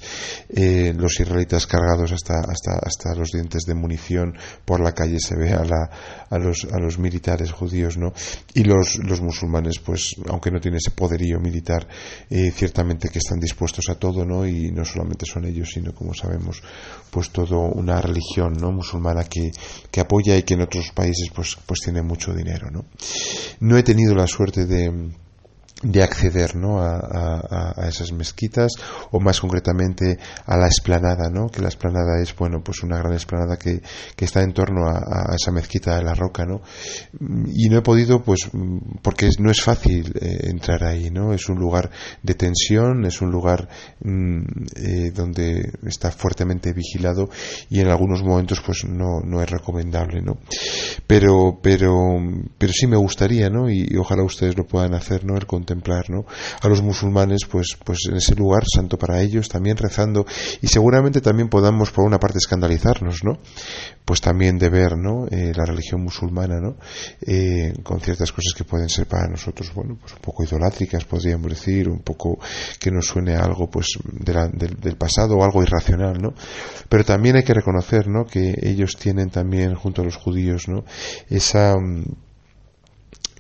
eh, 0.49 0.95
los 0.97 1.19
israelitas 1.19 1.67
cargados 1.67 2.13
hasta, 2.13 2.35
hasta, 2.35 2.79
hasta 2.81 3.17
los 3.17 3.33
dientes 3.33 3.63
de 3.67 3.75
munición 3.75 4.39
por 4.65 4.79
la 4.79 4.93
calle 4.93 5.19
se 5.19 5.35
ve 5.35 5.53
a, 5.55 5.65
la, 5.65 5.91
a, 6.31 6.39
los, 6.39 6.69
a 6.73 6.79
los 6.79 7.01
militares 7.01 7.51
judíos, 7.51 7.99
¿no? 7.99 8.13
Y 8.55 8.63
los, 8.63 9.01
los 9.03 9.21
musulmanes, 9.21 9.81
pues, 9.81 10.15
aunque 10.29 10.53
no 10.53 10.61
tienen 10.61 10.79
ese 10.79 10.93
poderío 10.93 11.41
militar, 11.41 11.89
ciertamente 12.29 13.09
que 13.09 13.19
están 13.19 13.41
dispuestos 13.41 13.56
puestos 13.57 13.89
a 13.89 13.97
todo, 13.97 14.25
¿no? 14.25 14.47
Y 14.47 14.71
no 14.71 14.85
solamente 14.85 15.27
son 15.27 15.47
ellos, 15.47 15.71
sino 15.73 15.95
como 15.95 16.15
sabemos, 16.15 16.63
pues 17.11 17.31
toda 17.31 17.57
una 17.57 18.01
religión, 18.01 18.55
¿no? 18.61 18.73
Musulmana 18.73 19.25
que, 19.25 19.51
que 19.91 20.01
apoya 20.01 20.37
y 20.37 20.43
que 20.43 20.55
en 20.55 20.63
otros 20.63 20.93
países, 20.93 21.31
pues, 21.35 21.57
pues 21.67 21.81
tiene 21.83 22.03
mucho 22.03 22.33
dinero, 22.33 22.71
¿no? 22.71 22.85
No 23.61 23.77
he 23.77 23.83
tenido 23.83 24.15
la 24.15 24.27
suerte 24.27 24.67
de 24.67 25.11
de 25.83 26.03
acceder 26.03 26.57
¿no? 26.57 26.81
a, 26.81 27.75
a, 27.77 27.89
esas 27.89 28.11
mezquitas 28.13 28.73
o 29.11 29.21
más 29.21 29.41
concretamente 29.41 30.19
a 30.47 30.57
la 30.57 30.69
esplanada 30.69 31.29
¿no? 31.29 31.49
que 31.49 31.61
la 31.61 31.69
esplanada 31.69 32.23
es 32.23 32.35
bueno 32.35 32.63
pues 32.65 32.83
una 32.83 32.97
gran 32.99 33.13
esplanada 33.13 33.59
que, 33.59 33.83
que 34.17 34.25
está 34.25 34.43
en 34.43 34.55
torno 34.55 34.89
a, 34.89 35.35
esa 35.35 35.53
mezquita 35.53 35.97
de 35.97 36.03
la 36.03 36.15
roca 36.15 36.47
¿no? 36.47 36.63
y 37.53 37.69
no 37.69 37.79
he 37.79 37.83
podido 37.83 38.23
pues 38.23 38.49
porque 39.03 39.29
no 39.39 39.51
es 39.51 39.61
fácil 39.61 40.15
eh, 40.19 40.49
entrar 40.49 40.83
ahí 40.83 41.11
¿no? 41.11 41.35
es 41.35 41.47
un 41.51 41.59
lugar 41.59 41.91
de 42.23 42.35
tensión 42.35 43.05
es 43.05 43.21
un 43.21 43.31
lugar 43.31 43.69
mm, 44.01 44.43
eh, 44.77 45.11
donde 45.15 45.73
está 45.87 46.11
fuertemente 46.11 46.73
vigilado 46.73 47.29
y 47.69 47.81
en 47.81 47.89
algunos 47.89 48.23
momentos 48.23 48.63
pues 48.65 48.87
no, 48.89 49.21
no 49.23 49.43
es 49.43 49.51
recomendable 49.51 50.23
¿no? 50.23 50.39
Pero 51.07 51.59
pero 51.63 52.19
pero 52.59 52.73
sí 52.73 52.87
me 52.87 52.97
gustaría 52.97 53.49
¿no? 53.49 53.71
y, 53.71 53.97
ojalá 53.97 54.25
ustedes 54.25 54.57
lo 54.57 54.67
puedan 54.67 54.95
hacer 54.95 55.25
¿no? 55.25 55.37
el 55.37 55.47
contemplar 55.47 56.11
¿no? 56.11 56.27
a 56.61 56.69
los 56.69 56.83
musulmanes 56.83 57.45
pues, 57.51 57.77
pues 57.85 58.01
en 58.09 58.17
ese 58.17 58.35
lugar 58.35 58.65
santo 58.67 58.99
para 58.99 59.21
ellos, 59.21 59.49
también 59.49 59.77
rezando 59.77 60.27
y 60.61 60.69
seguramente 60.69 61.21
también 61.21 61.49
podamos 61.49 61.91
por 61.91 62.05
una 62.05 62.19
parte 62.19 62.39
escandalizarnos, 62.39 63.23
¿no? 63.25 63.39
pues 64.05 64.21
también 64.21 64.59
de 64.59 64.69
ver 64.69 64.97
¿no? 64.97 65.27
Eh, 65.31 65.53
la 65.55 65.65
religión 65.65 66.03
musulmana 66.03 66.61
¿no? 66.61 66.77
Eh, 67.21 67.73
con 67.83 68.01
ciertas 68.01 68.33
cosas 68.33 68.55
que 68.57 68.65
pueden 68.65 68.89
ser 68.89 69.07
para 69.07 69.29
nosotros 69.29 69.73
bueno 69.75 69.97
pues 70.01 70.13
un 70.13 70.21
poco 70.21 70.45
idolátricas 70.45 71.05
podríamos 71.05 71.51
decir 71.51 71.89
un 71.89 72.01
poco 72.01 72.39
que 72.79 72.91
nos 72.91 73.07
suene 73.07 73.37
algo 73.37 73.69
pues 73.69 73.99
del 74.05 74.97
pasado 74.97 75.37
o 75.37 75.45
algo 75.45 75.63
irracional 75.63 76.21
¿no? 76.21 76.35
pero 76.89 77.05
también 77.05 77.37
hay 77.37 77.43
que 77.43 77.55
reconocer 77.55 78.09
¿no? 78.09 78.25
que 78.27 78.55
ellos 78.63 78.97
tienen 78.97 79.31
también 79.31 79.75
junto 79.75 80.03
a 80.03 80.05
los 80.05 80.17
judíos 80.17 80.69
¿no? 80.69 80.85
Esa 81.29 81.77
mm, 81.77 82.05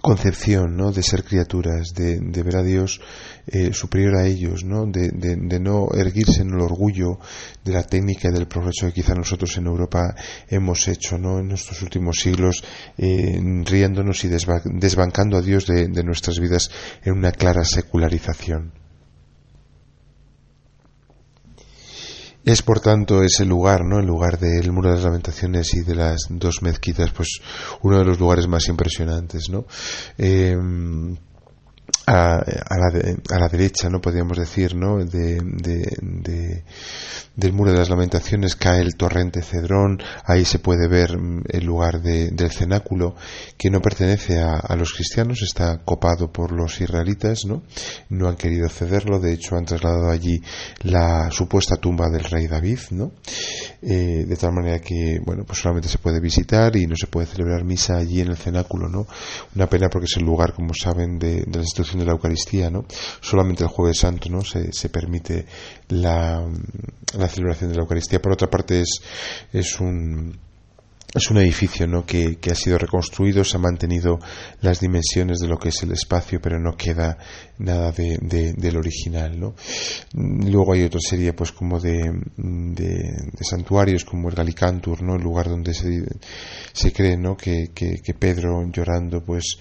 concepción 0.00 0.76
¿no? 0.76 0.92
de 0.92 1.02
ser 1.02 1.24
criaturas, 1.24 1.92
de, 1.92 2.20
ver 2.42 2.56
a 2.56 2.62
Dios 2.62 3.00
eh, 3.48 3.72
superior 3.72 4.16
a 4.16 4.26
ellos, 4.26 4.62
¿no? 4.64 4.86
De, 4.86 5.10
no 5.58 5.88
erguirse 5.94 6.42
en 6.42 6.50
el 6.50 6.60
orgullo 6.60 7.18
de 7.64 7.72
la 7.72 7.82
técnica 7.82 8.28
y 8.28 8.32
del 8.32 8.46
progreso 8.46 8.86
que 8.86 8.92
quizá 8.92 9.14
nosotros 9.14 9.56
en 9.56 9.66
Europa 9.66 10.14
hemos 10.48 10.86
hecho 10.86 11.18
¿no? 11.18 11.40
en 11.40 11.50
estos 11.50 11.82
últimos 11.82 12.18
siglos, 12.20 12.62
riéndonos 12.96 14.24
y 14.24 14.28
desbancando 14.28 15.38
a 15.38 15.42
Dios 15.42 15.66
de 15.66 16.04
nuestras 16.04 16.38
vidas 16.38 16.70
en 17.02 17.14
una 17.14 17.32
clara 17.32 17.64
secularización. 17.64 18.85
Es 22.46 22.62
por 22.62 22.78
tanto 22.78 23.24
ese 23.24 23.44
lugar, 23.44 23.84
¿no? 23.84 23.98
El 23.98 24.06
lugar 24.06 24.38
del 24.38 24.70
muro 24.70 24.90
de 24.90 24.94
las 24.94 25.04
lamentaciones 25.04 25.74
y 25.74 25.80
de 25.80 25.96
las 25.96 26.28
dos 26.30 26.62
mezquitas, 26.62 27.10
pues 27.10 27.40
uno 27.82 27.98
de 27.98 28.04
los 28.04 28.20
lugares 28.20 28.46
más 28.46 28.68
impresionantes, 28.68 29.48
¿no? 29.50 29.66
Eh, 30.16 30.56
a, 32.06 32.44
la, 32.44 33.14
a 33.30 33.38
la 33.38 33.48
derecha, 33.48 33.88
no 33.90 34.00
podríamos 34.00 34.38
decir, 34.38 34.76
¿no? 34.76 35.04
De, 35.04 35.40
de, 35.42 36.62
del 37.34 37.52
muro 37.52 37.72
de 37.72 37.78
las 37.78 37.90
lamentaciones 37.90 38.54
cae 38.54 38.80
el 38.80 38.96
torrente 38.96 39.42
Cedrón, 39.42 40.00
ahí 40.24 40.44
se 40.44 40.60
puede 40.60 40.88
ver 40.88 41.18
mm, 41.18 41.42
el 41.48 41.64
lugar 41.64 42.00
del 42.00 42.50
cenáculo 42.50 43.16
que 43.58 43.70
no 43.70 43.82
pertenece 43.82 44.40
a, 44.40 44.54
a, 44.54 44.76
los 44.76 44.94
cristianos, 44.94 45.42
está 45.42 45.78
copado 45.84 46.32
por 46.32 46.52
los 46.52 46.80
israelitas, 46.80 47.44
¿no? 47.44 47.62
No 48.08 48.28
han 48.28 48.36
querido 48.36 48.68
cederlo, 48.68 49.18
de 49.18 49.32
hecho 49.32 49.56
han 49.56 49.64
trasladado 49.64 50.10
allí 50.10 50.40
la 50.82 51.30
supuesta 51.30 51.76
tumba 51.76 52.08
del 52.08 52.24
rey 52.24 52.46
David, 52.46 52.78
¿no? 52.90 53.12
Eh, 53.82 54.24
de 54.26 54.36
tal 54.36 54.52
manera 54.52 54.80
que, 54.80 55.20
bueno, 55.24 55.44
pues 55.44 55.58
solamente 55.58 55.88
se 55.88 55.98
puede 55.98 56.18
visitar 56.18 56.74
y 56.76 56.86
no 56.86 56.96
se 56.96 57.06
puede 57.06 57.26
celebrar 57.26 57.64
misa 57.64 57.98
allí 57.98 58.20
en 58.20 58.28
el 58.28 58.36
cenáculo, 58.36 58.88
¿no? 58.88 59.06
Una 59.54 59.68
pena 59.68 59.88
porque 59.88 60.06
es 60.06 60.16
el 60.16 60.24
lugar, 60.24 60.54
como 60.54 60.72
saben, 60.72 61.18
de, 61.18 61.44
la 61.50 61.60
institución 61.60 62.00
de 62.00 62.06
la 62.06 62.12
Eucaristía, 62.12 62.70
¿no? 62.70 62.86
Solamente 63.20 63.64
el 63.64 63.68
Jueves 63.68 63.98
Santo, 63.98 64.30
¿no? 64.30 64.42
Se, 64.42 64.72
se 64.72 64.88
permite 64.88 65.46
la, 65.88 66.42
la, 67.18 67.28
celebración 67.28 67.70
de 67.70 67.76
la 67.76 67.82
Eucaristía. 67.82 68.20
Por 68.20 68.32
otra 68.32 68.48
parte, 68.48 68.80
es, 68.80 69.02
es 69.52 69.78
un 69.78 70.38
es 71.14 71.30
un 71.30 71.38
edificio 71.38 71.86
¿no? 71.86 72.04
que, 72.04 72.36
que, 72.36 72.50
ha 72.50 72.54
sido 72.54 72.76
reconstruido, 72.76 73.42
se 73.42 73.56
han 73.56 73.62
mantenido 73.62 74.18
las 74.60 74.80
dimensiones 74.80 75.38
de 75.38 75.48
lo 75.48 75.58
que 75.58 75.70
es 75.70 75.82
el 75.82 75.92
espacio, 75.92 76.40
pero 76.42 76.58
no 76.58 76.76
queda 76.76 77.16
nada 77.58 77.92
de, 77.92 78.18
de, 78.20 78.52
del 78.52 78.76
original. 78.76 79.38
¿no? 79.38 79.54
Luego 80.14 80.74
hay 80.74 80.82
otra 80.84 81.00
serie 81.00 81.32
pues 81.32 81.52
como 81.52 81.80
de, 81.80 82.12
de, 82.36 83.28
santuarios 83.40 84.04
como 84.04 84.28
el 84.28 84.34
Galicantur, 84.34 85.02
¿no? 85.02 85.16
el 85.16 85.22
lugar 85.22 85.48
donde 85.48 85.74
se, 85.74 86.04
se 86.72 86.92
cree 86.92 87.16
¿no? 87.16 87.36
que, 87.36 87.70
que, 87.74 88.00
que 88.02 88.14
Pedro 88.14 88.68
llorando 88.70 89.24
pues 89.24 89.58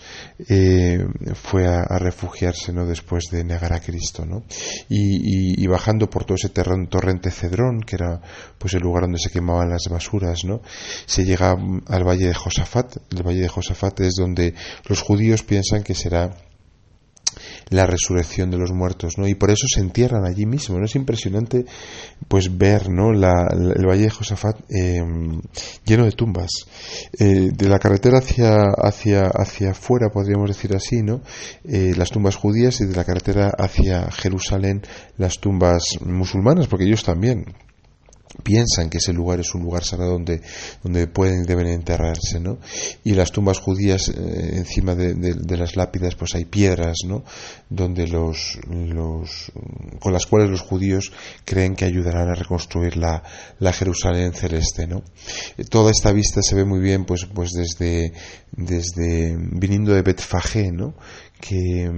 eh, 0.50 1.06
fue 1.34 1.68
a, 1.68 1.82
a, 1.82 2.00
refugiarse 2.00 2.74
¿no? 2.74 2.86
después 2.86 3.25
de 3.32 3.44
negar 3.44 3.74
a 3.74 3.80
Cristo. 3.80 4.25
¿no? 4.25 4.44
Y, 4.90 5.56
y, 5.56 5.64
y 5.64 5.68
bajando 5.68 6.10
por 6.10 6.25
todo 6.25 6.36
ese 6.36 6.50
torrente 6.50 7.32
Cedrón, 7.32 7.82
que 7.82 7.96
era 7.96 8.22
pues 8.58 8.74
el 8.74 8.82
lugar 8.82 9.04
donde 9.04 9.20
se 9.20 9.30
quemaban 9.30 9.70
las 9.70 9.84
basuras, 9.90 10.44
¿no? 10.46 10.62
se 11.06 11.24
llega 11.25 11.56
al 11.88 12.04
valle 12.04 12.28
de 12.28 12.34
Josafat. 12.34 12.98
El 13.12 13.24
valle 13.24 13.42
de 13.42 13.48
Josafat 13.48 14.02
es 14.02 14.16
donde 14.16 14.54
los 14.88 15.02
judíos 15.02 15.44
piensan 15.44 15.84
que 15.84 15.96
será 15.96 16.36
la 17.70 17.86
resurrección 17.86 18.52
de 18.52 18.58
los 18.58 18.72
muertos, 18.72 19.18
¿no? 19.18 19.28
Y 19.28 19.36
por 19.36 19.52
eso 19.52 19.68
se 19.68 19.80
entierran 19.80 20.26
allí 20.26 20.46
mismo, 20.46 20.78
¿no? 20.78 20.86
Es 20.86 20.96
impresionante, 20.96 21.66
pues, 22.28 22.58
ver, 22.58 22.90
¿no? 22.90 23.12
La, 23.12 23.48
el 23.52 23.86
Valle 23.86 24.04
de 24.04 24.10
Josafat 24.10 24.60
eh, 24.70 25.02
lleno 25.86 26.06
de 26.06 26.12
tumbas. 26.12 26.52
Eh, 27.20 27.50
de 27.54 27.70
la 27.70 27.80
carretera 27.80 28.20
hacia, 28.20 28.56
hacia, 28.78 29.28
hacia 29.34 29.72
afuera, 29.72 30.10
podríamos 30.10 30.50
decir 30.50 30.76
así, 30.76 31.02
¿no? 31.02 31.22
Eh, 31.64 31.94
las 31.98 32.12
tumbas 32.12 32.36
judías 32.36 32.82
y 32.82 32.86
de 32.86 32.96
la 32.96 33.04
carretera 33.04 33.52
hacia 33.58 34.12
Jerusalén 34.12 34.82
las 35.18 35.40
tumbas 35.40 36.00
musulmanas, 36.02 36.68
porque 36.68 36.86
ellos 36.86 37.04
también 37.04 37.46
piensan 38.44 38.89
que 38.89 38.98
ese 38.98 39.13
lugar 39.13 39.39
es 39.39 39.54
un 39.54 39.63
lugar 39.63 39.84
sagrado 39.84 40.13
donde, 40.13 40.42
donde 40.84 41.08
pueden 41.08 41.44
y 41.44 41.48
deben 41.48 41.68
enterrarse, 41.68 42.39
¿no? 42.39 42.58
Y 43.04 43.13
las 43.13 43.32
tumbas 43.32 43.60
judías, 43.60 44.10
eh, 44.10 44.51
encima 44.54 44.96
de, 44.96 45.13
de, 45.13 45.58
las 45.58 45.75
lápidas, 45.75 46.15
pues 46.15 46.36
hay 46.36 46.46
piedras, 46.46 46.98
¿no? 47.06 47.24
Donde 47.70 48.08
los, 48.08 48.60
los, 48.68 49.51
con 50.00 50.13
las 50.13 50.25
cuales 50.25 50.50
los 50.50 50.62
judíos 50.62 51.12
creen 51.44 51.75
que 51.75 51.86
ayudarán 51.86 52.30
a 52.30 52.36
reconstruir 52.36 52.98
la, 52.98 53.24
la 53.60 53.74
Jerusalén 53.74 54.34
celeste, 54.34 54.88
¿no? 54.88 55.04
Toda 55.70 55.92
esta 55.92 56.12
vista 56.12 56.42
se 56.42 56.56
ve 56.56 56.65
muy 56.65 56.80
bien, 56.80 57.06
pues, 57.06 57.25
pues 57.34 57.51
desde, 57.51 58.13
desde, 58.51 59.36
viniendo 59.38 59.94
de 59.94 60.01
Betfagé, 60.01 60.72
¿no? 60.72 60.96
Que, 61.39 61.92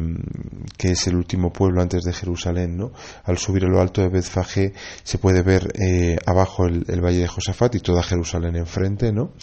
que, 0.78 0.92
es 0.92 1.08
el 1.08 1.16
último 1.16 1.52
pueblo 1.52 1.82
antes 1.82 2.04
de 2.04 2.14
Jerusalén, 2.14 2.78
¿no? 2.78 2.92
Al 3.24 3.38
subir 3.38 3.66
a 3.66 3.68
lo 3.68 3.80
alto 3.80 4.02
de 4.02 4.10
Betfagé 4.10 4.74
se 5.04 5.18
puede 5.18 5.42
ver 5.42 5.72
eh, 5.80 6.18
abajo 6.26 6.66
el, 6.66 6.86
el, 6.88 7.02
valle 7.02 7.20
de 7.20 7.28
Josafat 7.28 7.76
y 7.76 7.80
toda 7.80 8.04
Jerusalén 8.04 8.56
enfrente, 8.56 9.12
¿no? 9.12 9.34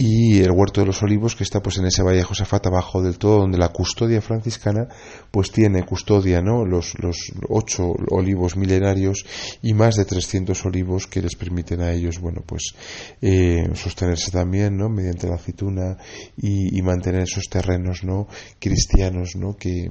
Y 0.00 0.38
el 0.38 0.52
huerto 0.52 0.80
de 0.80 0.86
los 0.86 1.02
olivos 1.02 1.34
que 1.34 1.42
está 1.42 1.60
pues 1.60 1.78
en 1.78 1.86
ese 1.86 2.04
valle 2.04 2.18
de 2.18 2.22
Josafat 2.22 2.64
abajo 2.68 3.02
del 3.02 3.18
todo 3.18 3.40
donde 3.40 3.58
la 3.58 3.70
custodia 3.70 4.22
franciscana 4.22 4.86
pues 5.32 5.50
tiene 5.50 5.82
custodia 5.82 6.40
no 6.40 6.64
los, 6.64 6.94
los 7.00 7.32
ocho 7.48 7.94
olivos 8.10 8.56
milenarios 8.56 9.26
y 9.60 9.74
más 9.74 9.96
de 9.96 10.04
300 10.04 10.64
olivos 10.66 11.08
que 11.08 11.20
les 11.20 11.34
permiten 11.34 11.80
a 11.80 11.90
ellos 11.90 12.20
bueno 12.20 12.44
pues 12.46 12.74
eh, 13.20 13.70
sostenerse 13.74 14.30
también 14.30 14.76
no 14.76 14.88
mediante 14.88 15.26
la 15.26 15.34
aceituna 15.34 15.96
y, 16.36 16.78
y, 16.78 16.80
mantener 16.82 17.22
esos 17.22 17.48
terrenos 17.50 18.04
no 18.04 18.28
cristianos 18.60 19.34
no 19.34 19.56
que, 19.56 19.90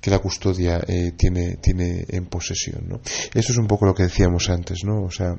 que 0.00 0.10
la 0.12 0.20
custodia 0.20 0.80
eh, 0.86 1.10
tiene 1.16 1.56
tiene 1.56 2.04
en 2.08 2.26
posesión 2.26 2.88
no 2.88 3.00
eso 3.34 3.52
es 3.52 3.58
un 3.58 3.66
poco 3.66 3.84
lo 3.84 3.96
que 3.96 4.04
decíamos 4.04 4.48
antes 4.48 4.84
no 4.84 5.02
o 5.02 5.10
sea 5.10 5.32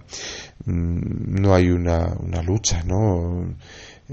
mmm, 0.66 1.40
no 1.42 1.56
hay 1.56 1.70
una, 1.70 2.14
una 2.20 2.42
lucha 2.42 2.84
no 2.84 3.56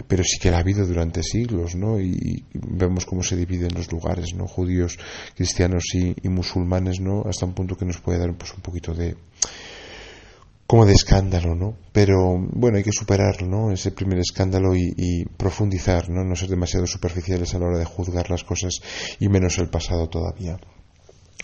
pero 0.07 0.23
sí 0.25 0.39
que 0.39 0.51
la 0.51 0.59
ha 0.59 0.61
habido 0.61 0.87
durante 0.87 1.23
siglos, 1.23 1.75
¿no? 1.75 2.01
Y 2.01 2.45
vemos 2.53 3.07
cómo 3.07 3.23
se 3.23 3.37
dividen 3.37 3.75
los 3.75 3.91
lugares, 3.91 4.35
¿no? 4.35 4.47
Judíos, 4.47 4.99
cristianos 5.35 5.85
y, 5.95 6.29
musulmanes, 6.29 7.01
¿no? 7.01 7.23
Hasta 7.27 7.47
un 7.47 7.55
punto 7.55 7.77
que 7.77 7.85
nos 7.85 8.01
puede 8.01 8.19
dar 8.19 8.37
pues 8.37 8.53
un 8.55 8.61
poquito 8.61 8.95
de 8.95 9.17
como 10.67 10.85
de 10.85 10.93
escándalo, 10.93 11.55
¿no? 11.55 11.77
Pero 11.93 12.37
bueno, 12.53 12.77
hay 12.77 12.85
que 12.85 12.93
superar, 12.93 13.43
¿no? 13.43 13.73
Ese 13.73 13.91
primer 13.91 14.19
escándalo 14.19 14.77
y, 14.77 14.93
y, 14.97 15.25
profundizar, 15.25 16.11
¿no? 16.11 16.25
No 16.25 16.37
ser 16.37 16.51
demasiado 16.51 16.87
superficiales 16.87 17.55
a 17.55 17.59
la 17.59 17.67
hora 17.67 17.79
de 17.79 17.87
juzgar 17.87 18.29
las 18.31 18.45
cosas 18.45 18.81
y 19.19 19.29
menos 19.29 19.59
el 19.59 19.71
pasado 19.71 20.09
todavía. 20.09 20.59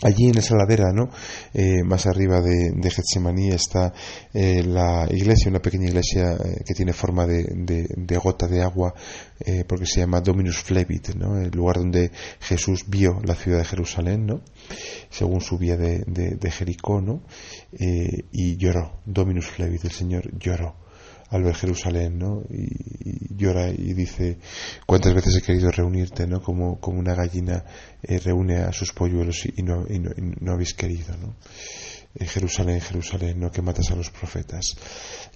Allí 0.03 0.29
en 0.29 0.39
esa 0.39 0.57
ladera, 0.57 0.93
¿no? 0.93 1.09
Eh, 1.53 1.85
más 1.85 2.07
arriba 2.07 2.41
de, 2.41 2.73
de 2.75 2.91
Getsemaní 2.91 3.51
está 3.51 3.93
eh, 4.33 4.61
la 4.65 5.07
iglesia, 5.09 5.51
una 5.51 5.63
pequeña 5.63 5.87
iglesia 5.87 6.33
eh, 6.33 6.65
que 6.67 6.75
tiene 6.75 6.93
forma 6.93 7.27
de, 7.27 7.45
de, 7.97 8.17
gota 8.17 8.49
de 8.49 8.61
agua, 8.61 8.93
porque 9.69 9.87
se 9.87 10.01
llama 10.01 10.21
Dominus 10.21 10.59
Flevit, 10.59 11.15
¿no? 11.15 11.39
El 11.39 11.51
lugar 11.51 11.77
donde 11.77 12.11
Jesús 12.41 12.85
vio 12.89 13.21
la 13.25 13.37
ciudad 13.37 13.59
de 13.59 13.65
Jerusalén, 13.65 14.27
¿no? 14.27 14.43
Según 15.11 15.41
subía 15.41 15.77
de, 15.77 16.03
de 16.07 16.51
Jericó, 16.51 17.01
¿no? 17.01 17.23
Y 17.71 18.57
lloró, 18.57 19.01
Dominus 19.05 19.47
Flevit, 19.47 19.85
el 19.85 19.93
Señor 19.93 20.31
lloró 20.39 20.84
al 21.35 21.43
ver 21.43 21.57
Jerusalén, 21.57 22.17
¿no? 22.17 22.43
Y, 22.49 23.35
llora 23.37 23.69
y 23.69 23.93
dice, 23.93 24.39
¿cuántas 24.87 25.13
veces 25.13 25.37
he 25.37 25.43
querido 25.43 25.71
reunirte, 25.73 26.29
¿no? 26.29 26.41
Como, 26.41 26.79
como 26.79 27.01
una 27.01 27.15
gallina 27.15 27.65
eh, 28.03 28.21
reúne 28.21 28.59
a 28.59 28.73
sus 28.73 28.93
polluelos 28.93 29.45
y 29.45 29.63
no, 29.65 29.85
y 29.89 29.99
no, 29.99 30.53
habéis 30.53 30.75
querido, 30.75 31.17
¿no? 31.17 31.35
Jerusalén, 32.17 32.81
Jerusalén, 32.81 33.41
¿no? 33.41 33.51
Que 33.51 33.61
matas 33.61 33.91
a 33.91 33.97
los 33.97 34.11
profetas. 34.11 34.77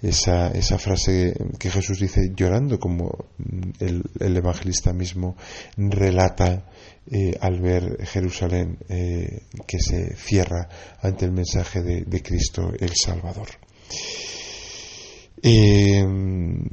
Esa, 0.01 0.47
esa 0.51 0.79
frase 0.79 1.33
que 1.59 1.69
Jesús 1.69 1.99
dice 1.99 2.31
llorando, 2.33 2.79
como 2.79 3.25
el, 3.79 4.01
el 4.21 4.37
evangelista 4.37 4.93
mismo 4.93 5.35
relata 5.75 6.63
eh, 7.11 7.35
al 7.41 7.59
ver 7.59 8.05
Jerusalén 8.05 8.77
eh, 8.87 9.41
que 9.67 9.79
se 9.79 10.15
cierra 10.15 10.69
ante 11.01 11.25
el 11.25 11.33
mensaje 11.33 11.81
de 11.81 12.23
Cristo 12.23 12.71
el 12.79 12.93
Salvador. 12.95 13.49
Eh, 15.41 16.05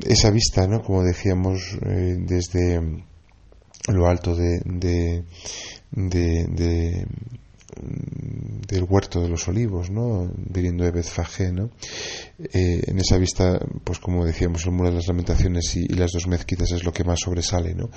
esa 0.06 0.30
vista, 0.30 0.66
¿no? 0.66 0.82
Como 0.82 1.02
decíamos, 1.02 1.78
eh, 1.82 2.16
desde 2.18 2.80
lo 3.88 4.06
alto 4.08 4.34
de, 4.34 4.60
de, 4.64 5.24
de, 5.92 6.46
de 6.48 7.06
del 7.74 8.84
huerto 8.84 9.20
de 9.20 9.28
los 9.28 9.48
olivos, 9.48 9.90
¿no? 9.90 10.30
viniendo 10.36 10.84
de 10.84 10.90
Betfagé. 10.90 11.46
Eh, 11.46 12.82
en 12.86 12.98
esa 12.98 13.18
vista, 13.18 13.58
pues 13.84 13.98
como 13.98 14.24
decíamos, 14.24 14.64
el 14.66 14.72
muro 14.72 14.90
de 14.90 14.96
las 14.96 15.06
lamentaciones 15.06 15.76
y, 15.76 15.80
y, 15.80 15.94
las 15.94 16.12
dos 16.12 16.26
mezquitas 16.26 16.70
es 16.72 16.84
lo 16.84 16.92
que 16.92 17.04
más 17.04 17.20
sobresale, 17.20 17.74
¿no? 17.74 17.90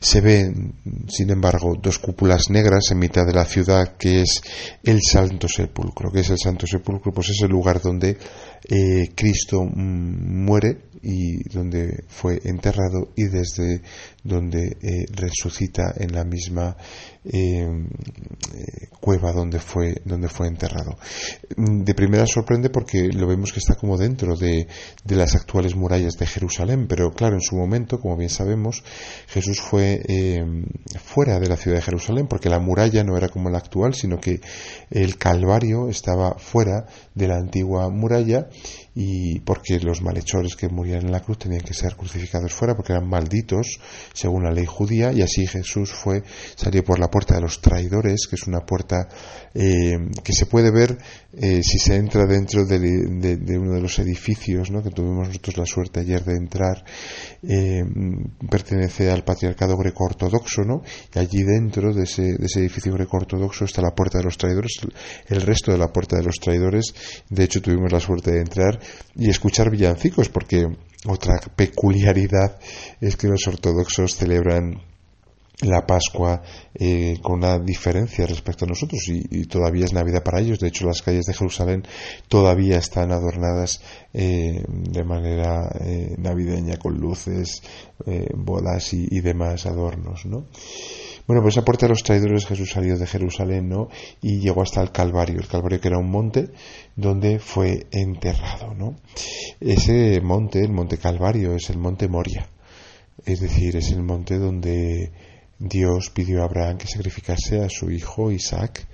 Se 0.00 0.20
ven, 0.20 0.74
sin 1.08 1.30
embargo, 1.30 1.74
dos 1.80 1.98
cúpulas 1.98 2.50
negras 2.50 2.90
en 2.90 2.98
mitad 2.98 3.26
de 3.26 3.32
la 3.32 3.44
ciudad, 3.44 3.96
que 3.96 4.22
es 4.22 4.42
el 4.82 5.00
Santo 5.02 5.48
Sepulcro. 5.48 6.10
que 6.10 6.20
es 6.20 6.30
el 6.30 6.38
Santo 6.38 6.66
Sepulcro? 6.66 7.12
Pues 7.12 7.30
es 7.30 7.42
el 7.42 7.50
lugar 7.50 7.80
donde 7.80 8.16
eh, 8.68 9.10
Cristo 9.14 9.62
mm, 9.62 10.44
muere 10.44 10.91
y 11.02 11.42
donde 11.48 12.04
fue 12.08 12.40
enterrado 12.44 13.12
y 13.16 13.24
desde 13.24 13.82
donde 14.22 14.76
eh, 14.80 15.06
resucita 15.12 15.92
en 15.96 16.12
la 16.12 16.24
misma 16.24 16.76
eh, 17.24 17.66
cueva 19.00 19.32
donde 19.32 19.58
fue 19.58 20.00
donde 20.04 20.28
fue 20.28 20.46
enterrado. 20.46 20.96
De 21.56 21.94
primera 21.94 22.26
sorprende 22.26 22.70
porque 22.70 23.08
lo 23.12 23.26
vemos 23.26 23.52
que 23.52 23.58
está 23.58 23.74
como 23.74 23.98
dentro 23.98 24.36
de, 24.36 24.68
de 25.04 25.16
las 25.16 25.34
actuales 25.34 25.74
murallas 25.74 26.14
de 26.14 26.26
Jerusalén 26.26 26.86
pero 26.88 27.10
claro 27.10 27.34
en 27.34 27.40
su 27.40 27.56
momento 27.56 27.98
como 27.98 28.16
bien 28.16 28.30
sabemos 28.30 28.84
Jesús 29.26 29.60
fue 29.60 30.02
eh, 30.08 30.44
fuera 31.02 31.40
de 31.40 31.48
la 31.48 31.56
ciudad 31.56 31.78
de 31.78 31.82
Jerusalén 31.82 32.28
porque 32.28 32.48
la 32.48 32.60
muralla 32.60 33.02
no 33.02 33.16
era 33.16 33.28
como 33.28 33.50
la 33.50 33.58
actual 33.58 33.94
sino 33.94 34.20
que 34.20 34.40
el 34.90 35.18
Calvario 35.18 35.88
estaba 35.88 36.38
fuera 36.38 36.86
de 37.14 37.28
la 37.28 37.36
antigua 37.36 37.88
muralla 37.90 38.48
y 38.94 39.40
porque 39.40 39.80
los 39.80 40.02
malhechores 40.02 40.54
que 40.54 40.68
morían 40.68 41.06
en 41.06 41.12
la 41.12 41.20
cruz 41.20 41.38
tenían 41.38 41.62
que 41.62 41.72
ser 41.72 41.96
crucificados 41.96 42.52
fuera 42.52 42.74
porque 42.74 42.92
eran 42.92 43.08
malditos 43.08 43.78
según 44.12 44.44
la 44.44 44.50
ley 44.50 44.66
judía 44.66 45.12
y 45.12 45.22
así 45.22 45.46
Jesús 45.46 45.90
fue 45.92 46.22
salió 46.56 46.84
por 46.84 46.98
la 46.98 47.08
puerta 47.08 47.34
de 47.34 47.40
los 47.40 47.62
traidores 47.62 48.26
que 48.28 48.36
es 48.36 48.46
una 48.46 48.60
puerta 48.60 49.08
eh, 49.54 49.96
que 50.22 50.32
se 50.34 50.44
puede 50.44 50.70
ver 50.70 50.98
eh, 51.32 51.62
si 51.62 51.78
se 51.78 51.96
entra 51.96 52.26
dentro 52.26 52.66
de, 52.66 52.76
uno 53.58 53.74
de 53.74 53.80
los 53.80 53.98
edificios 53.98 54.70
¿no? 54.70 54.82
que 54.82 54.90
tuvimos 54.90 55.28
nosotros 55.28 55.56
la 55.56 55.66
suerte 55.66 56.00
ayer 56.00 56.22
de 56.22 56.36
entrar 56.36 56.84
eh, 57.42 57.82
pertenece 58.50 59.10
al 59.10 59.24
patriarcado 59.24 59.74
greco-ortodoxo 59.78 60.64
¿no? 60.64 60.82
y 61.14 61.18
allí 61.18 61.42
dentro 61.44 61.94
de 61.94 62.02
ese, 62.02 62.34
de 62.34 62.44
ese 62.44 62.60
edificio 62.60 62.92
greco-ortodoxo 62.92 63.64
está 63.64 63.80
la 63.80 63.94
puerta 63.94 64.18
de 64.18 64.24
los 64.24 64.36
traidores 64.36 64.80
el 65.28 65.40
resto 65.40 65.72
de 65.72 65.78
la 65.78 65.90
puerta 65.90 66.16
de 66.16 66.24
los 66.24 66.36
traidores 66.36 66.94
de 67.30 67.44
hecho 67.44 67.62
tuvimos 67.62 67.90
la 67.90 68.00
suerte 68.00 68.32
de 68.32 68.40
entrar 68.40 68.81
y 69.14 69.30
escuchar 69.30 69.70
villancicos, 69.70 70.28
porque 70.28 70.66
otra 71.06 71.40
peculiaridad 71.56 72.58
es 73.00 73.16
que 73.16 73.28
los 73.28 73.46
ortodoxos 73.46 74.16
celebran 74.16 74.80
la 75.62 75.86
Pascua 75.86 76.42
eh, 76.74 77.18
con 77.22 77.38
una 77.38 77.58
diferencia 77.58 78.26
respecto 78.26 78.64
a 78.64 78.68
nosotros 78.68 79.00
y, 79.08 79.44
todavía 79.46 79.84
es 79.84 79.92
Navidad 79.92 80.22
para 80.22 80.40
ellos. 80.40 80.58
De 80.58 80.68
hecho, 80.68 80.86
las 80.86 81.02
calles 81.02 81.26
de 81.26 81.34
Jerusalén 81.34 81.84
todavía 82.28 82.78
están 82.78 83.12
adornadas 83.12 83.80
eh, 84.12 84.62
de 84.66 85.04
manera 85.04 85.70
eh, 85.80 86.14
navideña 86.18 86.76
con 86.76 86.98
luces, 86.98 87.62
bolas 88.34 88.92
y, 88.94 89.06
y, 89.10 89.20
demás 89.20 89.66
adornos, 89.66 90.26
¿no? 90.26 90.46
Bueno, 91.32 91.44
pues 91.44 91.56
a 91.56 91.64
puerta 91.64 91.86
de 91.86 91.94
los 91.94 92.02
traidores 92.02 92.44
Jesús 92.44 92.72
salió 92.72 92.98
de 92.98 93.06
Jerusalén, 93.06 93.66
¿no? 93.66 93.88
Y 94.20 94.40
llegó 94.40 94.60
hasta 94.60 94.82
el 94.82 94.92
Calvario, 94.92 95.40
el 95.40 95.48
Calvario 95.48 95.80
que 95.80 95.88
era 95.88 95.96
un 95.96 96.10
monte 96.10 96.50
donde 96.94 97.38
fue 97.38 97.86
enterrado, 97.90 98.74
¿no? 98.74 98.96
Ese 99.58 100.20
monte, 100.20 100.60
el 100.60 100.72
monte 100.72 100.98
Calvario, 100.98 101.54
es 101.54 101.70
el 101.70 101.78
monte 101.78 102.06
Moria. 102.06 102.46
Es 103.24 103.40
decir, 103.40 103.76
es 103.76 103.92
el 103.92 104.02
monte 104.02 104.36
donde 104.38 105.10
Dios 105.58 106.10
pidió 106.10 106.42
a 106.42 106.44
Abraham 106.44 106.76
que 106.76 106.86
sacrificase 106.86 107.60
a 107.60 107.70
su 107.70 107.90
hijo 107.90 108.30
Isaac 108.30 108.86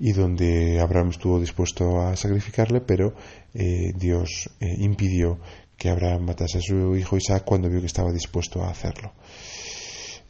y 0.00 0.10
donde 0.10 0.80
Abraham 0.80 1.10
estuvo 1.10 1.38
dispuesto 1.38 2.00
a 2.00 2.16
sacrificarle, 2.16 2.80
pero 2.80 3.14
eh, 3.54 3.92
Dios 3.94 4.50
eh, 4.58 4.66
impidió 4.78 5.38
que 5.76 5.88
Abraham 5.88 6.24
matase 6.24 6.58
a 6.58 6.62
su 6.62 6.96
hijo 6.96 7.16
Isaac 7.16 7.44
cuando 7.44 7.70
vio 7.70 7.78
que 7.78 7.86
estaba 7.86 8.10
dispuesto 8.10 8.60
a 8.60 8.70
hacerlo. 8.70 9.12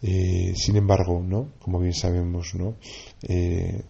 Eh, 0.02 0.54
sin 0.56 0.76
embargo, 0.76 1.22
¿no? 1.22 1.52
como 1.58 1.78
bien 1.78 1.92
sabemos, 1.92 2.54
¿no? 2.54 2.76
Eh, 3.22 3.82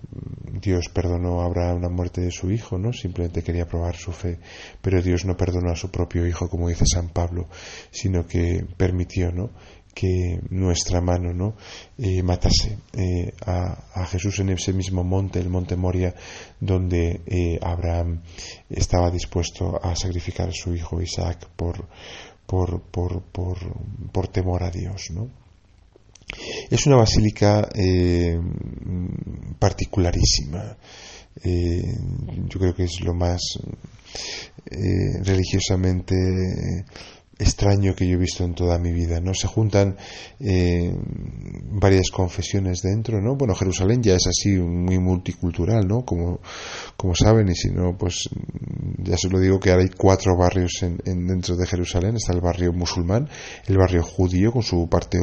Dios 0.61 0.89
perdonó 0.93 1.41
a 1.41 1.45
Abraham 1.45 1.83
la 1.83 1.89
muerte 1.89 2.21
de 2.21 2.33
su 2.33 2.51
hijo, 2.51 2.79
¿no? 2.79 2.93
simplemente 2.93 3.45
quería 3.45 3.69
probar 3.69 3.95
su 3.97 4.11
fe, 4.11 4.41
pero 4.83 5.01
Dios 5.03 5.25
no 5.25 5.37
perdonó 5.37 5.71
a 5.71 5.77
su 5.77 5.91
propio 5.91 6.27
hijo, 6.27 6.49
como 6.49 6.69
dice 6.69 6.85
San 6.85 7.11
Pablo, 7.11 7.49
sino 7.93 8.27
que 8.27 8.67
permitió 8.77 9.31
¿no? 9.31 9.51
que 9.95 10.41
nuestra 10.51 11.01
mano 11.01 11.33
¿no? 11.33 11.55
Eh, 11.97 12.23
matase 12.25 12.79
a, 13.47 14.07
Jesús 14.07 14.41
en 14.41 14.51
ese 14.51 14.73
mismo 14.73 15.05
monte, 15.05 15.39
el 15.39 15.49
monte 15.49 15.77
Moria, 15.77 16.15
donde 16.59 17.59
Abraham 17.63 18.23
estaba 18.69 19.11
dispuesto 19.11 19.79
a 19.81 19.95
sacrificar 19.95 20.49
a 20.49 20.53
su 20.53 20.75
hijo 20.75 21.01
Isaac 21.01 21.49
por, 21.55 21.87
por, 22.47 22.83
por, 22.83 23.23
por, 23.23 23.59
por 24.11 24.29
temor 24.29 24.65
a 24.65 24.71
Dios. 24.71 25.11
¿no? 25.13 25.41
Es 26.71 26.87
una 26.87 26.97
basílica 26.97 27.69
eh, 27.75 28.39
particularísima. 29.59 30.77
Eh, 31.43 31.83
yo 32.49 32.59
creo 32.59 32.75
que 32.75 32.85
es 32.85 33.01
lo 33.01 33.15
más 33.15 33.41
eh, 34.71 35.23
religiosamente 35.23 36.85
extraño 37.41 37.95
que 37.95 38.07
yo 38.07 38.15
he 38.15 38.19
visto 38.19 38.45
en 38.45 38.55
toda 38.55 38.79
mi 38.79 38.93
vida, 38.93 39.21
¿no? 39.21 39.33
Se 39.33 39.47
juntan 39.47 39.97
eh, 40.39 40.95
varias 41.73 42.11
confesiones 42.11 42.83
dentro, 42.83 43.21
¿no? 43.21 43.35
Bueno, 43.35 43.55
Jerusalén 43.55 44.03
ya 44.03 44.15
es 44.15 44.27
así 44.27 44.51
muy 44.59 44.99
multicultural, 44.99 45.87
¿no? 45.89 46.05
Como, 46.05 46.41
como 46.97 47.15
saben, 47.15 47.49
y 47.49 47.55
si 47.55 47.71
no, 47.71 47.97
pues 47.97 48.29
ya 48.99 49.17
se 49.17 49.29
lo 49.31 49.41
digo 49.41 49.59
que 49.59 49.71
ahora 49.71 49.83
hay 49.83 49.91
cuatro 49.97 50.37
barrios 50.37 50.83
en, 50.83 50.99
dentro 51.27 51.57
de 51.57 51.67
Jerusalén. 51.67 52.17
Está 52.17 52.35
el 52.35 52.43
barrio 52.43 52.73
musulmán, 52.73 53.29
el 53.67 53.79
barrio 53.79 54.03
judío 54.03 54.53
con 54.53 54.63
su 54.63 54.89
parte 54.89 55.19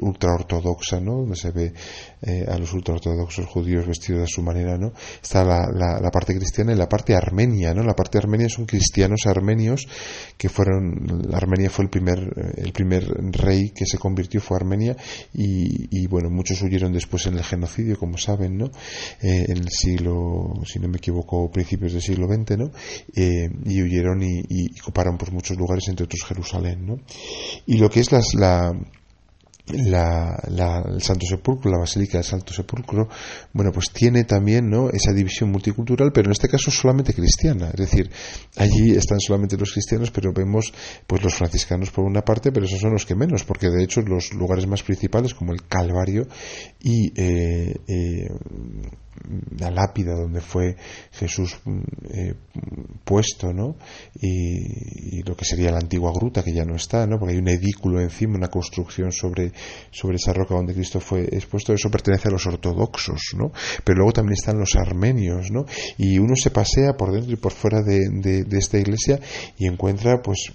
ultra 0.00 0.32
ortodoxa, 0.32 1.00
¿no? 1.00 1.18
Donde 1.18 1.36
se 1.36 1.50
ve 1.50 1.74
eh, 2.22 2.46
a 2.48 2.56
los 2.56 2.72
ultra 2.72 2.94
ortodoxos 2.94 3.46
judíos 3.46 3.86
vestidos 3.86 4.22
de 4.22 4.28
su 4.28 4.42
manera, 4.42 4.78
¿no? 4.78 4.92
Está 5.22 5.44
la, 5.44 5.68
la, 5.70 6.00
la 6.00 6.10
parte 6.10 6.34
cristiana 6.34 6.72
y 6.72 6.76
la 6.76 6.88
parte 6.88 7.14
armenia, 7.14 7.74
¿no? 7.74 7.82
La 7.82 7.94
parte 7.94 8.16
armenia 8.16 8.48
son 8.48 8.64
cristianos 8.64 9.26
armenios 9.26 9.86
que 10.38 10.48
fueron 10.48 11.33
Armenia 11.34 11.70
fue 11.70 11.84
el 11.84 11.90
primer, 11.90 12.18
el 12.56 12.72
primer 12.72 13.04
rey 13.32 13.70
que 13.70 13.86
se 13.86 13.98
convirtió, 13.98 14.40
fue 14.40 14.56
Armenia, 14.56 14.96
y, 15.32 16.06
bueno, 16.06 16.30
muchos 16.30 16.60
huyeron 16.62 16.92
después 16.92 17.26
en 17.26 17.34
el 17.34 17.44
genocidio, 17.44 17.98
como 17.98 18.18
saben, 18.18 18.56
¿no? 18.56 18.66
Eh, 19.20 19.46
en 19.48 19.58
el 19.58 19.68
siglo, 19.70 20.54
si 20.66 20.78
no 20.78 20.88
me 20.88 20.98
equivoco, 20.98 21.50
principios 21.50 21.92
del 21.92 22.02
siglo 22.02 22.26
XX, 22.26 22.58
¿no? 22.58 22.70
Eh, 23.14 23.48
y 23.64 23.82
huyeron 23.82 24.22
y, 24.22 24.42
y, 24.48 24.80
ocuparon 24.80 25.18
por 25.18 25.32
muchos 25.32 25.56
lugares, 25.56 25.88
entre 25.88 26.04
otros 26.04 26.24
Jerusalén, 26.24 26.86
¿no? 26.86 26.98
Y 27.66 27.78
lo 27.78 27.90
que 27.90 28.00
es 28.00 28.12
las, 28.12 28.34
la 28.34 28.72
la, 29.66 30.38
el 30.86 31.02
Santo 31.02 31.26
Sepulcro, 31.26 31.70
la 31.70 31.78
Basílica 31.78 32.18
del 32.18 32.24
Santo 32.24 32.52
Sepulcro, 32.52 33.08
bueno, 33.52 33.72
pues 33.72 33.90
tiene 33.90 34.24
también 34.24 34.68
¿no? 34.68 34.90
esa 34.90 35.12
división 35.12 35.50
multicultural, 35.50 36.12
pero 36.12 36.26
en 36.28 36.32
este 36.32 36.48
caso 36.48 36.70
solamente 36.70 37.14
cristiana. 37.14 37.68
Es 37.68 37.90
decir, 37.90 38.10
allí 38.56 38.92
están 38.92 39.20
solamente 39.20 39.56
los 39.56 39.72
cristianos, 39.72 40.10
pero 40.10 40.32
vemos 40.32 40.72
pues 41.06 41.22
los 41.22 41.34
franciscanos 41.34 41.90
por 41.90 42.04
una 42.04 42.22
parte, 42.22 42.52
pero 42.52 42.66
esos 42.66 42.80
son 42.80 42.92
los 42.92 43.06
que 43.06 43.14
menos, 43.14 43.44
porque 43.44 43.70
de 43.70 43.84
hecho 43.84 44.02
los 44.02 44.34
lugares 44.34 44.66
más 44.66 44.82
principales, 44.82 45.34
como 45.34 45.52
el 45.52 45.66
Calvario 45.66 46.26
y 46.80 47.12
eh, 47.16 47.74
eh, 47.88 48.28
la 49.58 49.70
lápida 49.70 50.14
donde 50.14 50.40
fue 50.40 50.76
Jesús 51.12 51.56
eh, 52.10 52.34
puesto, 53.04 53.52
¿no? 53.52 53.76
Y, 54.20 55.22
lo 55.24 55.36
que 55.36 55.44
sería 55.44 55.70
la 55.70 55.78
antigua 55.78 56.12
gruta 56.14 56.42
que 56.42 56.52
ya 56.52 56.64
no 56.64 56.76
está, 56.76 57.06
¿no? 57.06 57.18
Porque 57.18 57.34
hay 57.34 57.40
un 57.40 57.48
edículo 57.48 58.00
encima, 58.00 58.36
una 58.36 58.48
construcción 58.48 59.10
sobre, 59.10 59.52
sobre 59.90 60.16
esa 60.16 60.34
roca 60.34 60.54
donde 60.54 60.74
Cristo 60.74 61.00
fue 61.00 61.22
expuesto. 61.22 61.72
Eso 61.72 61.90
pertenece 61.90 62.28
a 62.28 62.32
los 62.32 62.46
ortodoxos, 62.46 63.34
¿no? 63.36 63.52
Pero 63.84 63.98
luego 63.98 64.12
también 64.12 64.34
están 64.34 64.58
los 64.58 64.74
armenios, 64.76 65.50
¿no? 65.50 65.64
Y 65.96 66.18
uno 66.18 66.36
se 66.36 66.50
pasea 66.50 66.94
por 66.96 67.12
dentro 67.12 67.32
y 67.32 67.36
por 67.36 67.52
fuera 67.52 67.80
de, 67.82 68.00
de, 68.10 68.58
esta 68.58 68.78
iglesia 68.78 69.18
y 69.56 69.66
encuentra, 69.66 70.20
pues, 70.20 70.52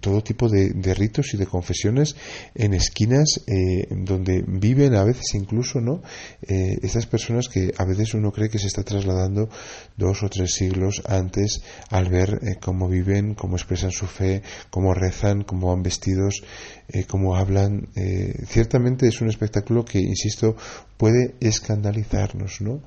todo 0.00 0.22
tipo 0.22 0.48
de, 0.48 0.94
ritos 0.94 1.32
y 1.32 1.38
de 1.38 1.46
confesiones 1.46 2.14
en 2.54 2.74
esquinas 2.74 3.40
eh, 3.46 3.86
donde 3.90 4.44
viven 4.46 4.94
a 4.94 5.02
veces 5.02 5.34
incluso, 5.34 5.80
¿no? 5.80 6.02
Eh, 6.42 6.76
estas 6.82 7.06
personas 7.06 7.48
que 7.48 7.53
a 7.76 7.84
veces 7.84 8.14
uno 8.14 8.32
cree 8.32 8.48
que 8.48 8.58
se 8.58 8.66
está 8.66 8.82
trasladando 8.82 9.48
dos 9.96 10.22
o 10.22 10.28
tres 10.28 10.54
siglos 10.54 11.02
antes 11.06 11.62
al 11.90 12.08
ver 12.08 12.40
eh, 12.42 12.56
cómo 12.60 12.88
viven, 12.88 13.34
cómo 13.34 13.56
expresan 13.56 13.90
su 13.90 14.06
fe, 14.06 14.42
cómo 14.70 14.94
rezan, 14.94 15.42
cómo 15.42 15.68
van 15.68 15.82
vestidos, 15.82 16.42
eh, 16.88 17.04
cómo 17.04 17.36
hablan. 17.36 17.88
Eh, 17.96 18.44
ciertamente 18.46 19.06
es 19.06 19.20
un 19.20 19.28
espectáculo 19.28 19.84
que, 19.84 20.00
insisto, 20.00 20.56
puede 20.96 21.34
escandalizarnos, 21.40 22.60
¿no? 22.60 22.82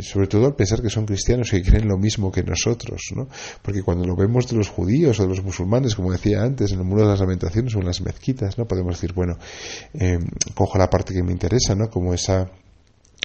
sobre 0.00 0.26
todo 0.26 0.46
al 0.46 0.56
pensar 0.56 0.80
que 0.80 0.88
son 0.88 1.04
cristianos 1.04 1.52
y 1.52 1.60
que 1.60 1.70
creen 1.70 1.86
lo 1.86 1.98
mismo 1.98 2.32
que 2.32 2.42
nosotros, 2.42 3.12
¿no? 3.14 3.28
Porque 3.60 3.82
cuando 3.82 4.06
lo 4.06 4.16
vemos 4.16 4.48
de 4.48 4.56
los 4.56 4.70
judíos 4.70 5.20
o 5.20 5.24
de 5.24 5.28
los 5.28 5.44
musulmanes, 5.44 5.94
como 5.94 6.10
decía 6.10 6.42
antes, 6.42 6.72
en 6.72 6.78
el 6.78 6.86
muro 6.86 7.02
de 7.02 7.08
las 7.08 7.20
lamentaciones 7.20 7.74
o 7.74 7.80
en 7.80 7.84
las 7.84 8.00
mezquitas, 8.00 8.56
¿no? 8.56 8.66
Podemos 8.66 8.94
decir, 8.94 9.12
bueno, 9.12 9.36
cojo 10.54 10.78
la 10.78 10.88
parte 10.88 11.12
que 11.12 11.22
me 11.22 11.32
interesa, 11.32 11.74
¿no? 11.74 11.90
Como 11.90 12.14
esa 12.14 12.50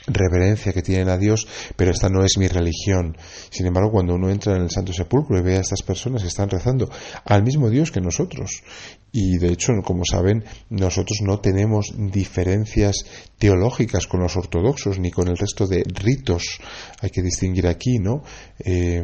reverencia 0.10 0.74
que 0.74 0.82
tienen 0.82 1.10
a 1.10 1.17
Dios, 1.17 1.48
pero 1.76 1.91
esta 1.91 2.10
no 2.10 2.24
es 2.24 2.38
mi 2.38 2.48
religión. 2.48 3.17
Sin 3.50 3.65
embargo, 3.65 3.91
cuando 3.91 4.15
uno 4.15 4.30
entra 4.30 4.56
en 4.56 4.63
el 4.63 4.72
Santo 4.72 4.93
Sepulcro 4.93 5.38
y 5.38 5.41
ve 5.41 5.58
a 5.58 5.62
estas 5.62 5.82
personas 5.82 6.22
que 6.22 6.28
están 6.28 6.50
rezando 6.50 6.89
al 7.26 7.43
mismo 7.43 7.69
Dios 7.69 7.91
que 7.91 8.02
nosotros, 8.02 8.63
y 9.12 9.38
de 9.38 9.52
hecho, 9.52 9.74
como 9.84 10.04
saben, 10.06 10.43
nosotros 10.69 11.19
no 11.24 11.39
tenemos 11.39 11.93
diferencias 11.98 13.06
teológicas 13.39 14.06
con 14.06 14.19
los 14.19 14.36
ortodoxos 14.36 15.00
ni 15.00 15.10
con 15.12 15.28
el 15.30 15.38
resto 15.38 15.65
de 15.65 15.84
ritos. 15.84 16.60
Hay 17.02 17.10
que 17.10 17.22
distinguir 17.22 17.67
aquí, 17.67 17.98
¿no? 17.98 18.22
Eh, 18.60 19.02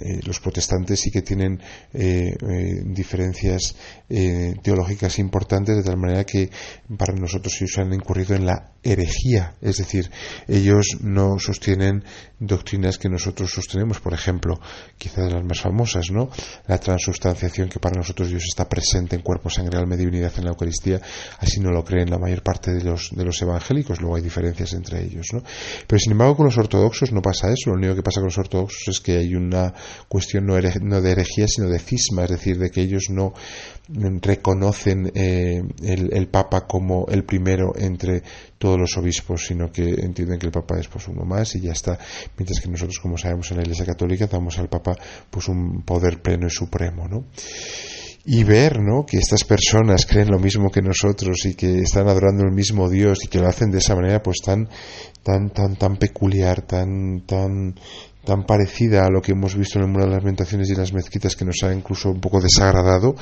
eh, 0.00 0.20
los 0.24 0.40
protestantes 0.40 1.00
sí 1.00 1.10
que 1.10 1.22
tienen 1.22 1.60
eh, 1.92 2.34
diferencias 2.84 3.74
teológicas 4.62 5.18
importantes, 5.18 5.76
de 5.76 5.82
tal 5.82 5.96
manera 5.96 6.24
que 6.24 6.48
para 6.96 7.12
nosotros 7.12 7.54
ellos 7.60 7.78
han 7.78 7.92
incurrido 7.92 8.36
en 8.36 8.46
la 8.46 8.72
herejía, 8.84 9.56
es 9.60 9.78
decir, 9.78 10.10
ellos 10.46 10.98
no 11.00 11.40
sostienen 11.40 12.04
doctrinas 12.38 12.98
que 12.98 13.08
nosotros 13.08 13.50
sostenemos, 13.50 13.98
por 13.98 14.14
ejemplo, 14.14 14.60
quizás 14.96 15.32
las 15.32 15.44
más 15.44 15.60
famosas, 15.60 16.10
¿no? 16.12 16.30
La 16.68 16.78
transustanciación 16.78 17.68
que 17.68 17.80
para 17.80 17.96
nosotros 17.96 18.28
Dios 18.28 18.44
está 18.44 18.68
presente 18.68 19.16
en 19.16 19.22
cuerpo, 19.26 19.50
sangre, 19.50 19.76
alma 19.76 19.96
y 19.96 19.98
divinidad 19.98 20.32
en 20.38 20.44
la 20.44 20.50
Eucaristía, 20.50 21.00
así 21.40 21.58
no 21.58 21.72
lo 21.72 21.84
creen 21.84 22.08
la 22.10 22.18
mayor 22.18 22.42
parte 22.42 22.72
de 22.72 22.84
los, 22.84 23.10
de 23.10 23.24
los 23.24 23.42
evangélicos, 23.42 24.00
luego 24.00 24.14
hay 24.14 24.22
diferencias 24.22 24.72
entre 24.74 25.02
ellos. 25.02 25.26
¿no? 25.32 25.42
Pero 25.86 25.98
sin 25.98 26.12
embargo 26.12 26.36
con 26.36 26.46
los 26.46 26.56
ortodoxos 26.56 27.12
no 27.12 27.20
pasa 27.20 27.48
eso, 27.48 27.70
lo 27.70 27.76
único 27.76 27.96
que 27.96 28.02
pasa 28.02 28.20
con 28.20 28.28
los 28.28 28.38
ortodoxos 28.38 28.86
es 28.86 29.00
que 29.00 29.16
hay 29.16 29.34
una 29.34 29.74
cuestión 30.06 30.46
no, 30.46 30.54
de 30.54 31.10
herejía, 31.10 31.46
sino 31.48 31.68
de 31.68 31.80
cisma, 31.80 32.24
es 32.24 32.30
decir, 32.30 32.58
de 32.58 32.70
que 32.70 32.82
ellos 32.82 33.06
no 33.10 33.34
reconocen 33.88 35.10
eh, 35.14 35.62
el, 35.82 36.12
el, 36.12 36.28
Papa 36.28 36.66
como 36.66 37.06
el 37.08 37.24
primero 37.24 37.72
entre 37.76 38.22
todos 38.58 38.78
los 38.78 38.96
obispos, 38.96 39.46
sino 39.46 39.70
que 39.70 39.82
entienden 39.82 40.38
que 40.38 40.46
el 40.46 40.52
Papa 40.52 40.78
es 40.78 40.88
pues 40.88 41.08
uno 41.08 41.24
más 41.24 41.54
y 41.54 41.60
ya 41.60 41.72
está, 41.72 41.98
mientras 42.36 42.60
que 42.60 42.68
nosotros, 42.68 42.98
como 43.00 43.18
sabemos 43.18 43.50
en 43.50 43.58
la 43.58 43.62
Iglesia 43.62 43.86
Católica, 43.86 44.26
damos 44.26 44.58
al 44.58 44.68
Papa 44.68 44.96
pues 45.30 45.48
un 45.48 45.82
poder 45.82 46.20
pleno 46.20 46.46
y 46.46 46.50
supremo, 46.50 47.08
¿no? 47.08 47.24
Y 48.26 48.42
ver 48.42 48.80
¿no? 48.80 49.06
que 49.06 49.18
estas 49.18 49.44
personas 49.44 50.04
creen 50.04 50.30
lo 50.30 50.40
mismo 50.40 50.70
que 50.70 50.82
nosotros 50.82 51.46
y 51.46 51.54
que 51.54 51.78
están 51.78 52.08
adorando 52.08 52.42
el 52.42 52.52
mismo 52.52 52.90
Dios 52.90 53.20
y 53.24 53.28
que 53.28 53.38
lo 53.38 53.46
hacen 53.46 53.70
de 53.70 53.78
esa 53.78 53.94
manera 53.94 54.20
pues 54.20 54.38
tan 54.44 54.68
tan 55.22 55.50
tan 55.50 55.76
tan 55.76 55.96
peculiar 55.96 56.62
tan 56.62 57.20
tan 57.24 57.76
tan 58.26 58.44
parecida 58.44 59.06
a 59.06 59.10
lo 59.10 59.22
que 59.22 59.32
hemos 59.32 59.56
visto 59.56 59.78
en 59.78 59.84
el 59.84 59.90
mundo 59.90 60.04
de 60.04 60.12
las 60.12 60.22
lamentaciones 60.22 60.68
y 60.68 60.74
las 60.74 60.92
mezquitas 60.92 61.34
que 61.34 61.46
nos 61.46 61.62
ha 61.62 61.72
incluso 61.72 62.10
un 62.10 62.20
poco 62.20 62.42
desagradado 62.42 63.14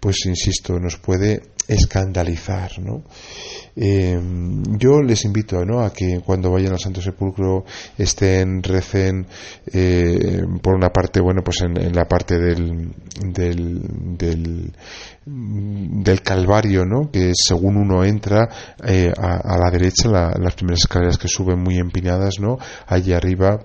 pues 0.00 0.26
insisto 0.26 0.80
nos 0.80 0.96
puede 0.96 1.42
escandalizar 1.68 2.80
¿no? 2.80 3.04
Eh, 3.80 4.18
yo 4.76 5.00
les 5.02 5.24
invito 5.24 5.64
¿no? 5.64 5.84
a 5.84 5.92
que 5.92 6.20
cuando 6.26 6.50
vayan 6.50 6.72
al 6.72 6.80
Santo 6.80 7.00
Sepulcro 7.00 7.64
estén, 7.96 8.60
recen, 8.60 9.24
eh, 9.72 10.42
por 10.60 10.74
una 10.74 10.88
parte, 10.88 11.20
bueno, 11.20 11.42
pues 11.44 11.60
en, 11.60 11.94
la 11.94 12.06
parte 12.06 12.40
del, 12.40 12.92
del, 13.22 14.72
del, 15.24 16.22
Calvario, 16.22 16.84
¿no? 16.84 17.08
que 17.12 17.30
según 17.34 17.76
uno 17.76 18.02
entra 18.02 18.48
eh, 18.84 19.12
a, 19.16 19.56
la 19.56 19.70
derecha, 19.70 20.08
las 20.08 20.54
primeras 20.54 20.80
escaleras 20.80 21.16
que 21.16 21.28
suben 21.28 21.62
muy 21.62 21.78
empinadas, 21.78 22.40
¿no? 22.40 22.58
allí 22.88 23.12
arriba 23.12 23.60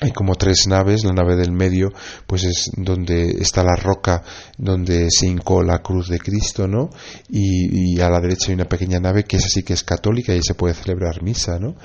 hay 0.00 0.12
como 0.12 0.34
tres 0.34 0.66
naves, 0.68 1.04
la 1.04 1.12
nave 1.12 1.36
del 1.36 1.52
medio 1.52 1.92
pues 2.26 2.44
es 2.44 2.70
donde 2.76 3.30
está 3.40 3.64
la 3.64 3.76
roca 3.76 4.22
donde 4.58 5.08
se 5.10 5.26
hincó 5.26 5.62
la 5.62 5.78
cruz 5.78 6.08
de 6.08 6.18
Cristo, 6.18 6.68
¿no? 6.68 6.90
Y, 7.30 7.98
a 8.00 8.10
la 8.10 8.20
derecha 8.20 8.48
hay 8.48 8.54
una 8.54 8.68
pequeña 8.68 9.00
nave 9.00 9.24
que 9.24 9.36
es 9.36 9.46
así 9.46 9.62
que 9.62 9.72
es 9.72 9.82
católica 9.82 10.34
y 10.34 10.42
se 10.42 10.54
puede 10.54 10.74
celebrar 10.74 11.22
misa, 11.22 11.58
¿no? 11.58 11.76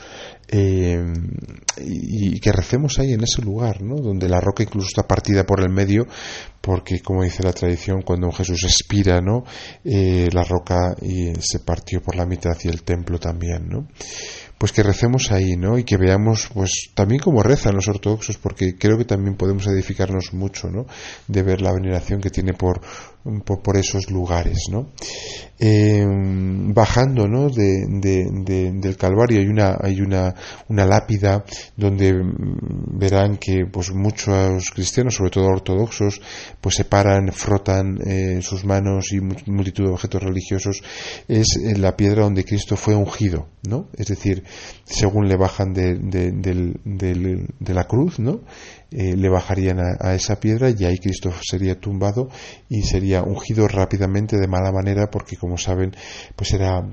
Eh, 0.50 1.02
y, 1.78 2.40
que 2.42 2.52
recemos 2.52 3.00
ahí 3.00 3.14
en 3.14 3.24
ese 3.24 3.42
lugar, 3.42 3.82
¿no? 3.82 3.96
Donde 3.96 4.28
la 4.28 4.42
roca 4.42 4.64
incluso 4.64 4.88
está 4.88 5.08
partida 5.08 5.46
por 5.46 5.62
el 5.62 5.70
medio 5.70 6.06
porque 6.60 7.00
como 7.02 7.24
dice 7.24 7.44
la 7.44 7.54
tradición 7.54 8.02
cuando 8.02 8.30
Jesús 8.32 8.64
expira, 8.66 9.22
¿no? 9.22 9.46
Eh, 9.86 10.28
la 10.34 10.44
roca 10.44 10.96
se 11.40 11.60
partió 11.60 12.02
por 12.02 12.16
la 12.16 12.26
mitad 12.26 12.58
y 12.64 12.68
el 12.68 12.84
templo 12.84 13.20
también, 13.20 13.70
¿no? 13.70 13.88
Pues 14.62 14.74
que 14.74 14.84
recemos 14.84 15.32
ahí, 15.32 15.56
¿no? 15.58 15.80
Y 15.80 15.84
que 15.84 15.98
veamos, 15.98 16.52
pues 16.54 16.92
también 16.94 17.20
como 17.20 17.42
rezan 17.42 17.74
los 17.74 17.88
ortodoxos, 17.88 18.38
porque 18.38 18.76
creo 18.78 18.96
que 18.96 19.06
también 19.06 19.36
podemos 19.36 19.66
edificarnos 19.66 20.34
mucho, 20.34 20.70
¿no? 20.70 20.86
De 21.28 21.42
ver 21.42 21.64
la 21.64 21.74
veneración 21.74 22.22
que 22.22 22.30
tiene 22.30 22.54
por, 22.54 22.80
por, 23.46 23.78
esos 23.78 24.10
lugares, 24.10 24.68
¿no? 24.72 24.90
Eh, 25.60 26.04
bajando, 26.08 27.28
¿no? 27.28 27.50
De, 27.50 27.86
del 27.92 28.98
Calvario 28.98 29.40
hay 29.40 29.48
una 29.48 29.78
hay 29.80 30.02
una, 30.02 30.34
una 30.70 30.86
lápida 30.86 31.44
donde 31.78 32.14
verán 32.94 33.38
que 33.38 33.66
pues 33.72 33.92
muchos 33.92 34.72
cristianos, 34.72 35.16
sobre 35.16 35.30
todo 35.30 35.46
ortodoxos, 35.46 36.20
pues 36.60 36.76
se 36.76 36.86
paran, 36.86 37.32
frotan 37.32 38.00
eh, 38.06 38.40
sus 38.42 38.66
manos 38.66 39.12
y 39.12 39.20
multitud 39.22 39.86
de 39.86 39.92
objetos 39.92 40.24
religiosos. 40.24 40.82
Es 41.28 41.60
la 41.78 41.96
piedra 41.96 42.24
donde 42.24 42.44
Cristo 42.44 42.76
fue 42.76 42.96
ungido, 42.96 43.48
¿no? 43.64 43.88
Es 43.96 44.08
decir, 44.08 44.44
según 44.84 45.28
le 45.28 45.38
bajan 45.38 45.74
de, 45.74 45.96
de 46.00 47.74
la 47.74 47.84
cruz, 47.84 48.20
¿no? 48.20 48.42
Eh, 48.94 49.16
le 49.16 49.30
bajarían 49.30 49.80
a, 49.80 50.16
esa 50.16 50.42
piedra 50.42 50.70
y 50.70 50.84
ahí 50.84 50.98
Cristo 50.98 51.32
sería 51.42 51.80
tumbado 51.80 52.28
y 52.68 52.82
sería 52.82 53.11
ungido 53.20 53.68
rápidamente 53.68 54.38
de 54.38 54.48
mala 54.48 54.72
manera 54.72 55.10
porque 55.12 55.36
como 55.36 55.58
saben 55.58 55.96
pues 56.36 56.54
era 56.54 56.84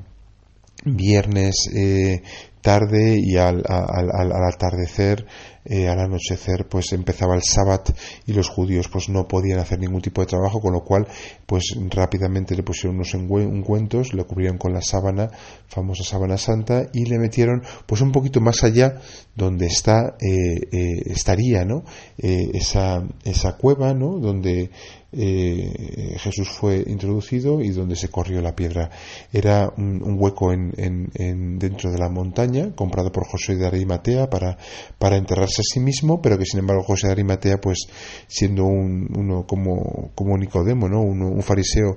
viernes 0.85 1.69
eh, 1.75 2.23
tarde 2.61 3.19
y 3.19 3.37
al, 3.37 3.63
atardecer, 3.67 5.25
eh, 5.65 5.89
al 5.89 6.01
anochecer, 6.01 6.67
pues 6.69 6.93
empezaba 6.93 7.35
el 7.35 7.43
sábado 7.43 7.85
y 8.27 8.33
los 8.33 8.49
judíos 8.49 8.89
pues 8.89 9.09
no 9.09 9.27
podían 9.27 9.59
hacer 9.59 9.79
ningún 9.79 10.03
tipo 10.03 10.21
de 10.21 10.27
trabajo, 10.27 10.61
con 10.61 10.73
lo 10.73 10.83
cual 10.83 11.07
pues 11.47 11.77
rápidamente 11.89 12.55
le 12.55 12.63
pusieron 12.63 12.97
unos 12.97 13.15
ungüentos, 13.15 14.13
le 14.13 14.25
cubrieron 14.25 14.59
con 14.59 14.73
la 14.73 14.83
sábana, 14.83 15.31
famosa 15.69 16.05
sábana 16.05 16.37
santa, 16.37 16.89
y 16.93 17.07
le 17.07 17.19
metieron 17.19 17.63
pues 17.87 18.01
un 18.01 18.13
poquito 18.13 18.41
más 18.41 18.65
allá 18.65 19.01
donde 19.35 19.67
está, 19.67 20.17
eh, 20.21 21.03
estaría, 21.07 21.65
¿no? 21.65 21.85
esa, 22.19 23.03
esa 23.25 23.57
cueva, 23.57 23.95
¿no? 23.95 24.19
Donde 24.19 24.71
eh, 25.11 26.17
Jesús 26.19 26.49
fue 26.49 26.85
introducido 26.87 27.63
y 27.63 27.71
donde 27.71 27.97
se 27.97 28.09
corrió 28.09 28.41
la 28.41 28.55
piedra. 28.55 28.91
Era 29.33 29.73
un, 29.77 30.17
hueco 30.19 30.53
en, 30.53 31.59
dentro 31.59 31.91
de 31.91 31.99
la 31.99 32.09
montaña, 32.09 32.75
comprado 32.75 33.11
por 33.11 33.27
José 33.27 33.57
de 33.57 33.67
Arimatea 33.67 34.29
para, 34.29 34.59
para 34.99 35.17
enterrarse 35.17 35.63
a 35.63 35.65
sí 35.65 35.81
mismo, 35.81 36.21
pero 36.21 36.37
que 36.39 36.45
sin 36.45 36.61
embargo 36.61 36.83
José 36.83 37.07
de 37.07 37.13
Arimatea, 37.13 37.59
pues 37.59 37.87
siendo 38.27 38.65
un, 38.65 39.09
uno 39.17 39.47
como, 39.47 40.11
como 40.15 40.37
Nicodemo, 40.37 40.89
¿no? 40.89 41.01
un, 41.01 41.39
fariseo 41.43 41.97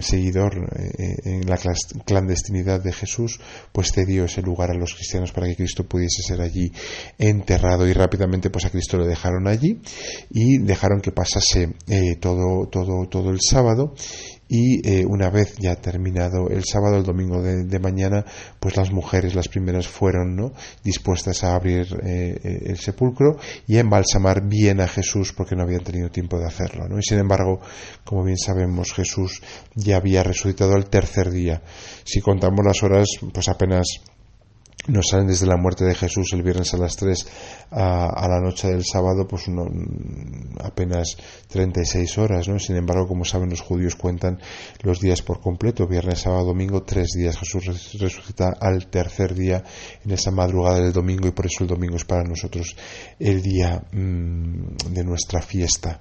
seguidor 0.00 0.54
eh, 0.76 1.14
en 1.24 1.48
la 1.48 1.58
clandestinidad 2.04 2.82
de 2.82 2.92
Jesús, 2.92 3.38
pues 3.70 3.92
cedió 3.92 4.24
ese 4.24 4.42
lugar 4.42 4.70
a 4.70 4.74
los 4.74 4.94
cristianos 4.94 5.32
para 5.32 5.46
que 5.46 5.56
Cristo 5.56 5.84
pudiese 5.84 6.22
ser 6.22 6.40
allí 6.40 6.72
enterrado 7.18 7.86
y 7.86 7.92
rápidamente 7.92 8.50
pues 8.50 8.64
a 8.64 8.70
Cristo 8.70 8.98
le 8.98 9.06
dejaron 9.06 9.46
allí 9.46 9.80
y 10.30 10.58
dejaron 10.58 11.00
que 11.00 11.12
pasase 11.12 11.74
eh, 11.86 12.15
todo, 12.16 12.68
todo, 12.68 13.06
todo 13.08 13.30
el 13.30 13.38
sábado 13.40 13.94
y 14.48 14.88
eh, 14.88 15.04
una 15.04 15.28
vez 15.30 15.56
ya 15.58 15.74
terminado 15.76 16.48
el 16.48 16.64
sábado, 16.64 16.96
el 16.96 17.02
domingo 17.02 17.42
de, 17.42 17.78
mañana, 17.78 18.24
pues 18.60 18.76
las 18.76 18.92
mujeres, 18.92 19.34
las 19.34 19.48
primeras, 19.48 19.88
fueron 19.88 20.36
¿no? 20.36 20.52
dispuestas 20.84 21.42
a 21.44 21.54
abrir 21.54 21.86
eh, 22.04 22.38
eh, 22.42 22.58
el 22.66 22.78
sepulcro 22.78 23.38
y 23.66 23.76
a 23.76 23.80
embalsamar 23.80 24.46
bien 24.48 24.80
a 24.80 24.88
Jesús 24.88 25.32
porque 25.32 25.56
no 25.56 25.62
habían 25.62 25.82
tenido 25.82 26.10
tiempo 26.10 26.38
de 26.38 26.46
hacerlo. 26.46 26.88
¿no? 26.88 26.98
Y 26.98 27.02
sin 27.02 27.18
embargo, 27.18 27.60
como 28.04 28.24
bien 28.24 28.38
sabemos, 28.38 28.92
Jesús 28.92 29.42
ya 29.74 29.96
había 29.96 30.22
resucitado 30.22 30.76
el 30.76 30.86
tercer 30.86 31.30
día. 31.30 31.62
Si 32.04 32.20
contamos 32.20 32.64
las 32.64 32.82
horas, 32.82 33.08
pues 33.32 33.48
apenas 33.48 33.86
nos 34.88 35.08
salen 35.08 35.26
desde 35.26 35.46
la 35.46 35.56
muerte 35.56 35.84
de 35.84 35.94
Jesús 35.94 36.32
el 36.32 36.42
viernes 36.42 36.72
a 36.74 36.78
las 36.78 36.96
3 36.96 37.26
a, 37.70 38.28
la 38.28 38.40
noche 38.40 38.68
del 38.68 38.84
sábado, 38.84 39.26
pues 39.28 39.48
uno, 39.48 39.64
apenas 40.62 41.16
36 41.48 42.18
horas, 42.18 42.48
¿no? 42.48 42.58
Sin 42.58 42.76
embargo, 42.76 43.06
como 43.08 43.24
saben, 43.24 43.50
los 43.50 43.60
judíos 43.60 43.96
cuentan 43.96 44.38
los 44.82 45.00
días 45.00 45.22
por 45.22 45.40
completo, 45.40 45.86
viernes, 45.86 46.20
sábado, 46.20 46.46
domingo, 46.46 46.82
tres 46.82 47.08
días. 47.16 47.36
Jesús 47.36 47.66
resucita 47.98 48.56
al 48.60 48.86
tercer 48.88 49.34
día 49.34 49.64
en 50.04 50.12
esa 50.12 50.30
madrugada 50.30 50.80
del 50.80 50.92
domingo 50.92 51.28
y 51.28 51.32
por 51.32 51.46
eso 51.46 51.64
el 51.64 51.68
domingo 51.68 51.96
es 51.96 52.04
para 52.04 52.24
nosotros 52.24 52.76
el 53.18 53.42
día 53.42 53.82
mm, 53.92 54.76
de 54.90 55.04
nuestra 55.04 55.42
fiesta 55.42 56.00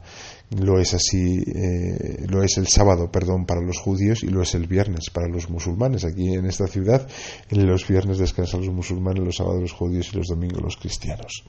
lo 0.52 0.80
es 0.80 0.94
así, 0.94 1.44
eh, 1.48 2.26
lo 2.28 2.44
es 2.44 2.58
el 2.58 2.68
sábado, 2.68 3.12
perdón, 3.12 3.46
para 3.46 3.62
los 3.62 3.80
judíos 3.80 4.24
y 4.24 4.28
lo 4.28 4.42
es 4.42 4.54
el 4.56 4.68
viernes 4.68 5.10
para 5.10 5.28
los 5.28 5.50
musulmanes. 5.50 6.06
Aquí 6.06 6.34
en 6.34 6.46
esta 6.46 6.68
ciudad, 6.68 7.08
en 7.50 7.68
los 7.68 7.88
viernes 7.88 8.20
descansan 8.20 8.62
los 8.62 8.74
musulmanes, 8.74 9.24
los 9.24 9.36
sábados 9.38 9.62
los 9.62 9.74
judíos 9.74 10.10
y 10.14 10.18
los 10.18 10.28
domingos 10.28 10.62
los 10.62 10.78
cristianos. 10.78 11.44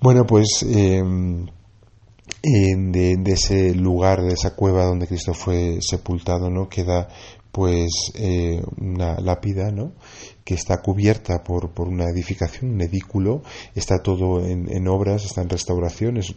Bueno, 0.00 0.26
pues 0.26 0.64
em, 0.68 1.46
de, 2.42 3.22
ese 3.26 3.74
lugar, 3.74 4.22
de 4.22 4.34
esa 4.34 4.54
cueva 4.54 4.84
donde 4.84 5.06
Cristo 5.06 5.34
fue 5.34 5.78
sepultado, 5.80 6.50
¿no? 6.50 6.68
Queda 6.68 7.08
pues 7.54 8.10
eh, 8.16 8.60
una 8.78 9.20
lápida, 9.20 9.70
¿no? 9.70 9.92
que 10.44 10.54
está 10.54 10.82
cubierta 10.82 11.44
por, 11.44 11.72
por 11.72 11.86
una 11.86 12.10
edificación, 12.10 12.72
un 12.72 12.80
edículo, 12.82 13.42
está 13.76 14.02
todo 14.02 14.44
en, 14.44 14.68
en 14.70 14.88
obras, 14.88 15.24
está 15.24 15.40
en 15.40 15.48
restauraciones, 15.48 16.34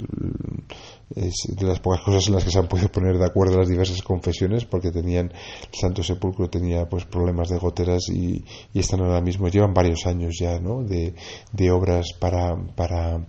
es 1.15 1.34
de 1.47 1.65
las 1.65 1.80
pocas 1.80 2.01
cosas 2.01 2.27
en 2.27 2.36
las 2.36 2.43
que 2.45 2.51
se 2.51 2.60
han 2.60 2.67
podido 2.67 2.89
poner 2.89 3.17
de 3.17 3.25
acuerdo 3.25 3.58
las 3.58 3.67
diversas 3.67 4.03
confesiones, 4.03 4.63
porque 4.65 4.91
tenían, 4.91 5.32
el 5.34 5.80
Santo 5.80 6.03
Sepulcro 6.03 6.49
tenía 6.49 6.88
pues 6.88 7.06
problemas 7.06 7.49
de 7.49 7.58
goteras 7.58 8.10
y, 8.10 8.45
y 8.73 8.80
están 8.80 9.01
ahora 9.01 9.19
mismo, 9.19 9.49
llevan 9.49 9.73
varios 9.73 10.06
años 10.06 10.36
ya, 10.39 10.60
¿no? 10.60 10.84
De, 10.84 11.15
de 11.51 11.71
obras 11.71 12.13
para, 12.19 12.56
para 12.75 13.25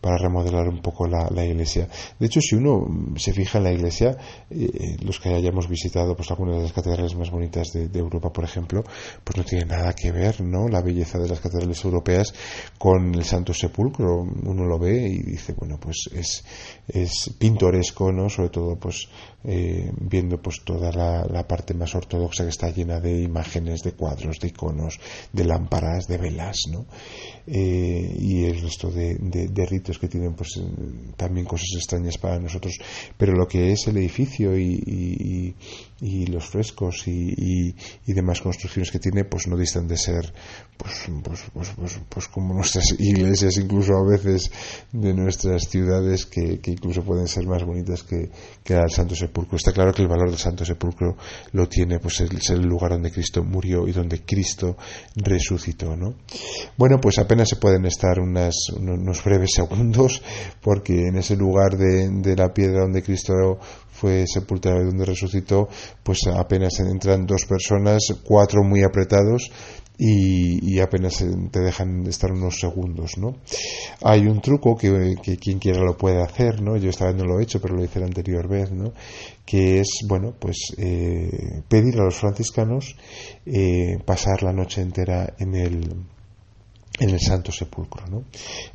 para 0.00 0.16
remodelar 0.16 0.68
un 0.68 0.80
poco 0.80 1.06
la, 1.06 1.44
iglesia. 1.44 1.88
De 2.18 2.26
hecho, 2.26 2.40
si 2.40 2.54
uno 2.54 2.86
se 3.16 3.32
fija 3.32 3.58
en 3.58 3.64
la 3.64 3.72
iglesia, 3.72 4.16
eh, 4.50 4.96
los 5.02 5.18
que 5.18 5.30
hayamos 5.30 5.68
visitado 5.68 6.14
pues 6.14 6.30
algunas 6.30 6.56
de 6.56 6.62
las 6.62 6.72
catedrales 6.72 7.16
más 7.16 7.30
bonitas 7.30 7.68
de, 7.72 7.98
Europa, 7.98 8.32
por 8.32 8.44
ejemplo, 8.44 8.84
pues 9.24 9.36
no 9.36 9.44
tiene 9.44 9.64
nada 9.64 9.92
que 9.92 10.12
ver, 10.12 10.40
¿no? 10.40 10.68
La 10.68 10.82
belleza 10.82 11.18
de 11.18 11.28
las 11.28 11.40
catedrales 11.40 11.84
europeas 11.84 12.32
con 12.78 13.14
el 13.14 13.24
Santo 13.24 13.52
Sepulcro. 13.52 14.22
Uno 14.22 14.64
lo 14.64 14.78
ve 14.78 15.08
y 15.08 15.22
dice, 15.22 15.54
bueno, 15.54 15.78
pues 15.80 16.08
es, 16.14 16.44
es 16.86 17.34
pintoresco, 17.38 18.12
¿no? 18.12 18.28
Sobre 18.28 18.50
todo, 18.50 18.76
pues 18.76 19.08
eh, 19.44 19.92
viendo 19.96 20.42
pues 20.42 20.62
toda 20.64 20.90
la, 20.90 21.46
parte 21.46 21.72
más 21.72 21.94
ortodoxa 21.94 22.42
que 22.42 22.50
está 22.50 22.70
llena 22.70 22.98
de 22.98 23.22
imágenes, 23.22 23.82
de 23.82 23.92
cuadros, 23.92 24.40
de 24.40 24.48
iconos, 24.48 24.98
de 25.32 25.44
lámparas, 25.44 26.06
de 26.08 26.18
velas, 26.18 26.56
¿no? 26.70 26.86
Eh, 27.50 28.16
y 28.20 28.44
el 28.44 28.60
resto 28.60 28.90
de, 28.90 29.66
ritos 29.70 29.98
que 29.98 30.08
tienen 30.08 30.34
pues 30.34 30.60
también 31.16 31.46
cosas 31.46 31.68
extrañas 31.76 32.18
para 32.18 32.38
nosotros. 32.38 32.78
Pero 33.16 33.32
lo 33.34 33.48
que 33.48 33.72
es 33.72 33.86
el 33.86 33.96
edificio 33.96 34.56
y, 34.56 34.74
y, 34.74 35.54
los 36.00 36.46
frescos 36.46 37.06
y, 37.06 37.74
demás 38.06 38.40
construcciones 38.40 38.90
que 38.90 38.98
tiene 38.98 39.24
pues 39.24 39.46
no 39.46 39.56
distan 39.56 39.86
de 39.86 39.96
ser 39.96 40.32
pues, 40.76 41.08
pues, 41.22 41.44
pues, 41.52 41.72
pues, 41.76 42.00
pues 42.08 42.28
como 42.28 42.54
nuestras 42.54 42.92
iglesias 42.98 43.56
incluso 43.56 43.96
a 43.96 44.08
veces 44.08 44.50
de 44.92 45.14
nuestras 45.14 45.68
ciudades 45.68 46.26
que, 46.26 46.60
incluso 46.66 47.02
pueden 47.02 47.28
ser 47.28 47.46
más 47.46 47.64
bonitas 47.64 48.02
que, 48.02 48.30
que 48.62 48.74
el 48.74 48.90
Santo 48.90 49.14
Sepulcro 49.14 49.56
está 49.56 49.72
claro 49.72 49.92
que 49.92 50.02
el 50.02 50.08
valor 50.08 50.30
del 50.30 50.38
Santo 50.38 50.64
Sepulcro 50.64 51.16
lo 51.52 51.68
tiene 51.68 51.98
pues 51.98 52.20
el 52.20 52.38
el 52.50 52.62
lugar 52.62 52.92
donde 52.92 53.10
Cristo 53.10 53.42
murió 53.42 53.86
y 53.88 53.92
donde 53.92 54.24
Cristo 54.24 54.76
resucitó 55.16 55.96
¿no? 55.96 56.14
bueno 56.76 57.00
pues 57.00 57.18
apenas 57.18 57.48
se 57.48 57.56
pueden 57.56 57.84
estar 57.86 58.20
unas, 58.20 58.54
unos 58.70 59.24
breves 59.24 59.50
segundos, 59.54 60.22
porque 60.60 61.08
en 61.08 61.16
ese 61.16 61.36
lugar 61.36 61.76
de, 61.76 62.08
de 62.10 62.36
la 62.36 62.52
piedra 62.52 62.82
donde 62.82 63.02
Cristo 63.02 63.58
fue 63.98 64.24
sepultado 64.26 64.80
y 64.80 64.86
donde 64.86 65.04
resucitó, 65.04 65.68
pues 66.02 66.26
apenas 66.26 66.78
entran 66.80 67.26
dos 67.26 67.44
personas, 67.46 68.02
cuatro 68.24 68.62
muy 68.62 68.82
apretados 68.82 69.50
y, 70.00 70.78
apenas 70.78 71.24
te 71.50 71.60
dejan 71.60 72.06
estar 72.06 72.30
unos 72.30 72.60
segundos, 72.60 73.18
¿no? 73.18 73.38
Hay 74.02 74.28
un 74.28 74.40
truco 74.40 74.76
que, 74.76 75.16
quien 75.40 75.58
quiera 75.58 75.80
lo 75.80 75.96
puede 75.96 76.22
hacer, 76.22 76.62
¿no? 76.62 76.76
Yo 76.76 76.90
esta 76.90 77.06
vez 77.06 77.16
no 77.16 77.24
lo 77.24 77.40
he 77.40 77.42
hecho, 77.42 77.60
pero 77.60 77.74
lo 77.74 77.82
hice 77.82 77.98
la 77.98 78.06
anterior 78.06 78.48
vez, 78.48 78.70
¿no? 78.70 78.92
Que 79.44 79.80
es, 79.80 79.88
bueno, 80.06 80.34
pues 80.38 80.72
eh, 80.78 81.62
pedir 81.68 81.98
a 81.98 82.04
los 82.04 82.14
franciscanos 82.14 82.96
eh, 83.44 83.98
pasar 84.04 84.44
la 84.44 84.52
noche 84.52 84.82
entera 84.82 85.34
en 85.38 85.56
el 85.56 85.94
en 86.98 87.10
el 87.10 87.20
Santo 87.20 87.52
Sepulcro. 87.52 88.06
¿no? 88.08 88.24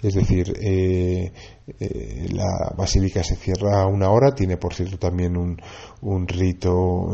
Es 0.02 0.14
decir, 0.14 0.54
eh, 0.62 1.32
eh, 1.80 2.28
la 2.32 2.74
basílica 2.76 3.24
se 3.24 3.36
cierra 3.36 3.82
a 3.82 3.88
una 3.88 4.10
hora, 4.10 4.34
tiene 4.34 4.58
por 4.58 4.74
cierto 4.74 4.98
también 4.98 5.36
un, 5.36 5.62
un 6.02 6.28
rito 6.28 7.10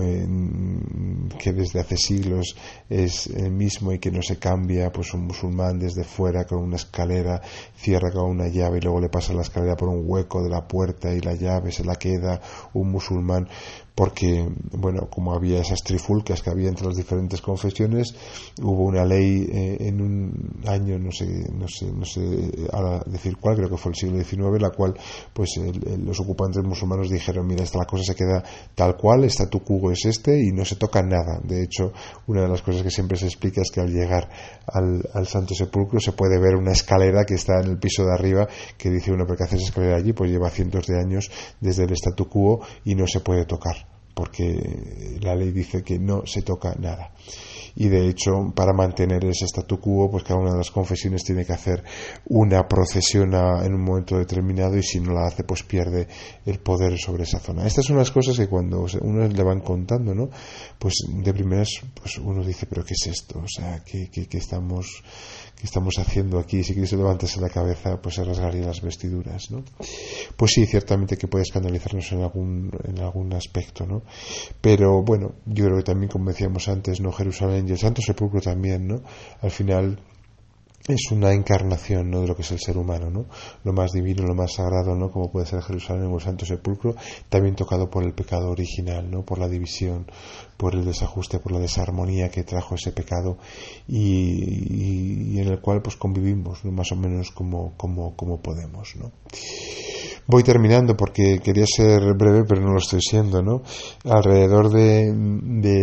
que 1.40 1.54
desde 1.54 1.80
hace 1.80 1.98
siglos 1.98 2.56
es 2.90 3.28
el 3.28 3.52
mismo 3.52 3.92
y 3.92 4.00
que 4.00 4.12
no 4.12 4.22
se 4.22 4.38
cambia, 4.38 4.92
pues 4.92 5.14
un 5.14 5.26
musulmán 5.26 5.80
desde 5.80 6.04
fuera 6.04 6.46
con 6.46 6.60
una 6.60 6.76
escalera 6.76 7.42
cierra 7.76 8.12
con 8.12 8.30
una 8.30 8.48
llave 8.48 8.78
y 8.78 8.82
luego 8.82 9.00
le 9.00 9.10
pasa 9.10 9.34
la 9.34 9.42
escalera 9.42 9.76
por 9.76 9.90
un 9.90 10.04
hueco 10.06 10.44
de 10.44 10.50
la 10.50 10.68
puerta 10.68 11.14
y 11.14 11.22
la 11.22 11.34
llave 11.34 11.72
se 11.72 11.84
la 11.84 11.96
queda 11.96 12.42
un 12.74 12.92
musulmán 12.92 13.48
porque, 14.00 14.48
bueno, 14.72 15.10
como 15.10 15.34
había 15.34 15.60
esas 15.60 15.84
trifulcas 15.84 16.42
que 16.42 16.50
había 16.50 16.70
entre 16.70 16.88
las 16.88 16.96
diferentes 16.96 17.42
confesiones, 17.42 18.16
hubo 18.62 18.86
una 18.86 19.04
ley 19.04 19.46
eh, 19.52 19.76
en 19.90 20.00
un 20.00 20.62
año, 20.66 20.98
no 20.98 21.12
sé, 21.12 21.28
no 21.54 21.68
sé, 21.68 21.92
no 21.92 22.06
sé 22.06 22.22
ahora 22.72 23.04
decir 23.06 23.36
cuál, 23.36 23.58
creo 23.58 23.70
que 23.70 23.76
fue 23.76 23.92
el 23.92 23.98
siglo 23.98 24.24
XIX, 24.24 24.62
la 24.62 24.70
cual, 24.70 24.94
pues, 25.34 25.60
los 25.98 26.18
ocupantes 26.22 26.64
musulmanes 26.64 27.10
dijeron, 27.10 27.46
mira, 27.46 27.66
esta 27.66 27.78
la 27.78 27.84
cosa 27.84 28.06
se 28.06 28.16
queda 28.16 28.42
tal 28.74 28.96
cual, 28.96 29.26
está 29.26 29.50
tu 29.50 29.66
cubo 29.66 29.92
es 29.92 30.06
este 30.06 30.40
y 30.48 30.54
no 30.54 30.64
se 30.64 30.78
toca 30.78 31.02
nada. 31.02 31.42
De 31.44 31.62
hecho, 31.62 31.92
una 32.28 32.44
de 32.44 32.48
las 32.48 32.62
cosas 32.62 32.84
que 32.84 32.92
siempre 32.92 33.18
se 33.18 33.26
explica 33.26 33.60
es 33.60 33.70
que 33.70 33.82
al 33.82 33.92
llegar 33.92 34.30
al, 34.66 35.10
al 35.14 35.28
Santo 35.28 35.54
Sepulcro 35.56 36.00
se 36.00 36.14
puede 36.14 36.40
ver 36.40 36.56
una 36.56 36.72
escalera 36.72 37.26
que 37.26 37.34
está 37.34 37.60
en 37.60 37.72
el 37.72 37.80
piso 37.80 38.06
de 38.06 38.14
arriba 38.14 38.48
que 38.78 38.90
dice 38.90 39.12
uno, 39.12 39.26
pero 39.26 39.40
que 39.40 39.44
hace 39.44 39.58
esa 39.58 39.66
escalera 39.66 39.98
allí? 39.98 40.14
Pues 40.14 40.32
lleva 40.32 40.50
cientos 40.50 40.88
de 40.88 40.98
años 40.98 41.30
desde 41.60 41.84
el 41.84 41.92
statu 41.92 42.30
quo 42.30 42.62
y 42.86 42.96
no 42.96 43.06
se 43.06 43.20
puede 43.20 43.44
tocar 43.44 43.89
porque 44.20 45.18
la 45.22 45.34
ley 45.34 45.52
dice 45.52 45.82
que 45.82 45.98
no 45.98 46.26
se 46.26 46.42
toca 46.42 46.76
nada. 46.78 47.14
Y 47.78 47.88
de 47.88 48.10
hecho, 48.10 48.52
para 48.54 48.74
mantener 48.74 49.24
ese 49.24 49.46
statu 49.46 49.80
quo, 49.80 50.12
pues 50.12 50.26
cada 50.26 50.42
una 50.42 50.52
de 50.52 50.58
las 50.58 50.72
confesiones 50.72 51.24
tiene 51.24 51.46
que 51.46 51.54
hacer 51.54 51.82
una 52.26 52.68
procesión 52.68 53.34
en 53.34 53.74
un 53.74 53.82
momento 53.82 54.18
determinado 54.18 54.76
y 54.76 54.84
si 54.84 55.00
no 55.00 55.14
la 55.14 55.28
hace, 55.28 55.46
pues 55.46 55.64
pierde 55.64 56.06
el 56.46 56.60
poder 56.60 56.98
sobre 56.98 57.24
esa 57.24 57.40
zona. 57.40 57.66
Estas 57.66 57.86
son 57.86 57.96
las 57.96 58.12
cosas 58.12 58.36
que 58.36 58.50
cuando 58.50 58.86
uno 59.00 59.26
le 59.26 59.44
van 59.44 59.62
contando, 59.62 60.14
¿no? 60.14 60.30
Pues 60.78 60.96
de 61.08 61.34
primeras, 61.34 61.70
pues 61.94 62.18
uno 62.18 62.44
dice, 62.44 62.66
pero 62.66 62.84
¿qué 62.84 62.96
es 62.96 63.08
esto? 63.08 63.40
O 63.40 63.48
sea, 63.48 63.82
¿qué, 63.86 64.10
qué, 64.12 64.28
qué 64.28 64.40
estamos 64.40 65.02
¿qué 65.60 65.66
estamos 65.66 66.00
haciendo 66.00 66.40
aquí? 66.40 66.64
Si 66.64 66.74
Cristo 66.74 66.96
levantase 66.96 67.42
la 67.42 67.50
cabeza, 67.50 68.02
pues 68.02 68.16
se 68.16 68.24
rasgaría 68.24 68.66
las 68.66 68.82
vestiduras, 68.82 69.52
¿no? 69.52 69.64
Pues 70.38 70.52
sí, 70.52 70.66
ciertamente 70.66 71.18
que 71.18 71.28
puede 71.28 71.44
escandalizarnos 71.44 72.10
en 72.14 72.22
algún, 72.22 72.72
en 72.86 73.00
algún 73.00 73.34
aspecto, 73.34 73.86
¿no? 73.86 74.04
Pero 74.62 75.04
bueno, 75.04 75.36
yo 75.46 75.66
creo 75.66 75.78
que 75.78 75.84
también, 75.84 76.10
como 76.10 76.30
decíamos 76.30 76.70
antes, 76.70 77.02
¿no? 77.02 77.12
Jerusalén 77.12 77.68
y 77.68 77.72
el 77.72 77.78
Santo 77.78 78.02
Sepulcro 78.02 78.40
también, 78.40 78.88
¿no? 78.88 79.02
Al 79.42 79.52
final 79.52 80.00
es 80.88 81.12
una 81.12 81.34
encarnación 81.34 82.10
¿no? 82.10 82.22
de 82.22 82.28
lo 82.28 82.36
que 82.36 82.42
es 82.42 82.52
el 82.52 82.60
ser 82.60 82.78
humano, 82.78 83.10
¿no? 83.10 83.26
lo 83.64 83.74
más 83.74 83.92
divino, 83.92 84.24
lo 84.24 84.34
más 84.34 84.54
sagrado, 84.54 84.96
¿no? 84.96 85.12
como 85.12 85.32
puede 85.32 85.46
ser 85.46 85.62
Jerusalén 85.62 86.06
o 86.06 86.16
el 86.16 86.22
Santo 86.22 86.46
Sepulcro, 86.46 86.96
también 87.30 87.56
tocado 87.56 87.90
por 87.90 88.04
el 88.04 88.14
pecado 88.14 88.50
original, 88.50 89.10
¿no? 89.10 89.24
por 89.24 89.40
la 89.40 89.48
división, 89.48 90.08
por 90.58 90.76
el 90.76 90.86
desajuste, 90.86 91.40
por 91.40 91.52
la 91.52 91.60
desarmonía 91.60 92.30
que 92.30 92.44
trajo 92.44 92.76
ese 92.76 92.92
pecado 92.92 93.38
y, 93.88 95.40
en 95.40 95.48
el 95.48 95.62
cual 95.62 95.82
pues 95.82 95.96
convivimos 95.96 96.66
más 96.66 96.92
o 96.92 96.96
menos 96.96 97.32
como, 97.32 97.74
como, 97.78 98.16
como 98.16 98.42
podemos. 98.42 98.96
¿no? 98.96 99.12
Voy 100.32 100.44
terminando 100.44 100.96
porque 100.96 101.40
quería 101.44 101.66
ser 101.66 102.14
breve, 102.14 102.44
pero 102.48 102.62
no 102.62 102.74
lo 102.74 102.78
estoy 102.78 103.02
siendo, 103.02 103.42
¿no? 103.42 103.64
Alrededor 104.04 104.70
de, 104.70 105.12
de, 105.12 105.79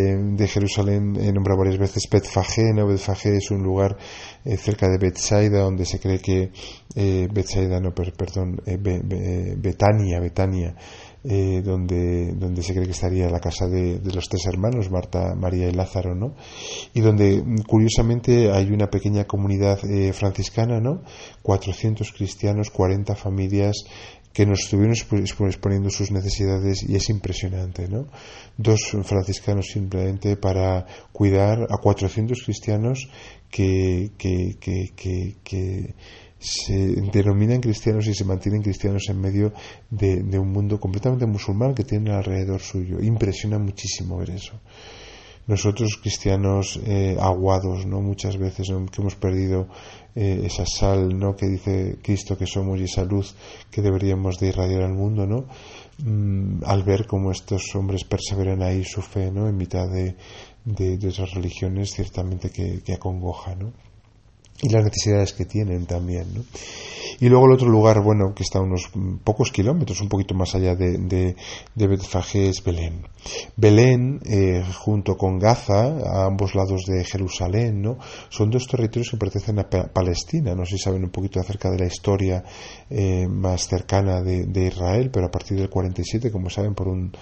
Jerusalén 0.46 1.16
he 1.16 1.32
nombrado 1.32 1.60
varias 1.60 1.78
veces 1.78 2.08
Betfagé, 2.10 2.72
¿no? 2.74 2.86
Betfagé 2.86 3.36
es 3.36 3.50
un 3.50 3.62
lugar 3.62 3.96
eh, 4.44 4.56
cerca 4.56 4.88
de 4.88 4.98
Bethsaida 4.98 5.60
donde 5.60 5.84
se 5.84 5.98
cree 5.98 6.18
que 6.18 6.50
eh, 6.94 7.28
Bethsaida, 7.32 7.80
no, 7.80 7.94
perdón, 7.94 8.60
eh, 8.66 8.76
Betania, 9.56 10.20
Betania, 10.20 10.76
eh, 11.28 11.60
donde, 11.60 12.34
donde 12.34 12.62
se 12.62 12.72
cree 12.72 12.84
que 12.84 12.92
estaría 12.92 13.28
la 13.28 13.40
casa 13.40 13.66
de, 13.66 13.98
de, 13.98 14.12
los 14.14 14.28
tres 14.28 14.46
hermanos, 14.46 14.92
Marta, 14.92 15.34
María 15.34 15.68
y 15.68 15.72
Lázaro, 15.72 16.14
¿no? 16.14 16.36
Y 16.94 17.00
donde, 17.00 17.42
curiosamente, 17.66 18.52
hay 18.52 18.70
una 18.70 18.86
pequeña 18.86 19.24
comunidad 19.24 19.84
eh, 19.84 20.12
franciscana, 20.12 20.78
¿no? 20.78 21.02
400 21.42 22.12
cristianos, 22.12 22.70
40 22.70 23.16
familias 23.16 23.74
que 24.36 24.44
nos 24.44 24.64
estuvieron 24.64 24.94
exponiendo 25.48 25.88
sus 25.88 26.10
necesidades 26.10 26.82
y 26.86 26.94
es 26.94 27.08
impresionante, 27.08 27.88
¿no? 27.88 28.08
Dos 28.58 28.94
franciscanos 29.02 29.68
simplemente 29.72 30.36
para 30.36 30.84
cuidar 31.10 31.62
a 31.62 31.78
400 31.78 32.42
cristianos 32.44 33.08
que, 33.50 34.10
que, 34.18 34.58
que, 34.60 35.36
que 35.42 35.94
se 36.38 36.76
denominan 37.10 37.62
cristianos 37.62 38.08
y 38.08 38.14
se 38.14 38.26
mantienen 38.26 38.60
cristianos 38.60 39.04
en 39.08 39.22
medio 39.22 39.54
de, 39.88 40.22
de, 40.22 40.38
un 40.38 40.52
mundo 40.52 40.78
completamente 40.78 41.24
musulmán 41.24 41.74
que 41.74 41.84
tienen 41.84 42.12
alrededor 42.12 42.60
suyo. 42.60 43.00
Impresiona 43.00 43.58
muchísimo 43.58 44.18
ver 44.18 44.32
eso 44.32 44.60
nosotros 45.46 45.96
cristianos 46.02 46.80
eh, 46.84 47.16
aguados, 47.20 47.86
¿no? 47.86 48.00
Muchas 48.00 48.36
veces 48.36 48.68
que 48.68 49.00
hemos 49.00 49.14
perdido 49.14 49.68
eh, 50.16 50.42
esa 50.46 50.64
sal, 50.64 51.18
¿no? 51.18 51.36
Que 51.36 51.46
dice 51.46 51.98
Cristo 52.02 52.38
que 52.38 52.46
somos 52.46 52.80
y 52.80 52.84
esa 52.84 53.04
luz 53.04 53.34
que 53.70 53.82
deberíamos 53.82 54.38
de 54.38 54.48
irradiar 54.48 54.82
al 54.82 54.94
mundo, 54.94 55.26
¿no? 55.26 55.44
Mm, 55.98 56.64
al 56.64 56.82
ver 56.84 57.06
cómo 57.06 57.30
estos 57.30 57.74
hombres 57.74 58.04
perseveran 58.04 58.62
ahí 58.62 58.82
su 58.82 59.02
fe, 59.02 59.30
¿no? 59.30 59.46
En 59.46 59.56
mitad 59.56 59.88
de, 59.88 60.16
de, 60.64 61.08
esas 61.08 61.32
religiones, 61.32 61.92
ciertamente 61.92 62.50
que, 62.50 62.82
que 62.82 62.94
acongoja, 62.94 63.54
¿no? 63.54 63.72
Y 64.62 64.68
las 64.70 64.84
necesidades 64.84 65.32
que 65.32 65.44
tienen 65.44 65.86
también, 65.86 66.32
¿no? 66.34 66.44
Y 67.18 67.28
luego 67.28 67.46
el 67.46 67.52
otro 67.52 67.68
lugar, 67.68 68.02
bueno, 68.02 68.34
que 68.34 68.42
está 68.42 68.58
a 68.58 68.62
unos 68.62 68.90
pocos 69.24 69.50
kilómetros, 69.50 70.00
un 70.00 70.08
poquito 70.08 70.34
más 70.34 70.54
allá 70.54 70.74
de, 70.74 70.98
de, 70.98 71.86
Betfagé, 71.86 72.48
es 72.50 72.62
Belén. 72.62 73.06
Belén, 73.56 74.20
eh, 74.26 74.62
junto 74.78 75.16
con 75.16 75.38
Gaza, 75.38 75.96
a 76.04 76.26
ambos 76.26 76.54
lados 76.54 76.82
de 76.86 77.04
Jerusalén, 77.04 77.80
¿no? 77.80 77.98
Son 78.28 78.50
dos 78.50 78.66
territorios 78.66 79.10
que 79.10 79.16
pertenecen 79.16 79.58
a 79.58 79.68
Palestina. 79.68 80.54
No 80.54 80.66
sé 80.66 80.76
si 80.76 80.82
saben 80.82 81.04
un 81.04 81.10
poquito 81.10 81.40
acerca 81.40 81.70
de 81.70 81.78
la 81.78 81.86
historia 81.86 82.44
eh, 82.90 83.26
más 83.28 83.66
cercana 83.66 84.20
de, 84.20 84.66
Israel, 84.66 85.10
pero 85.10 85.26
a 85.26 85.30
partir 85.30 85.58
del 85.58 85.70
47, 85.70 86.30
como 86.30 86.50
saben, 86.50 86.74
por 86.74 86.88
un 86.88 87.12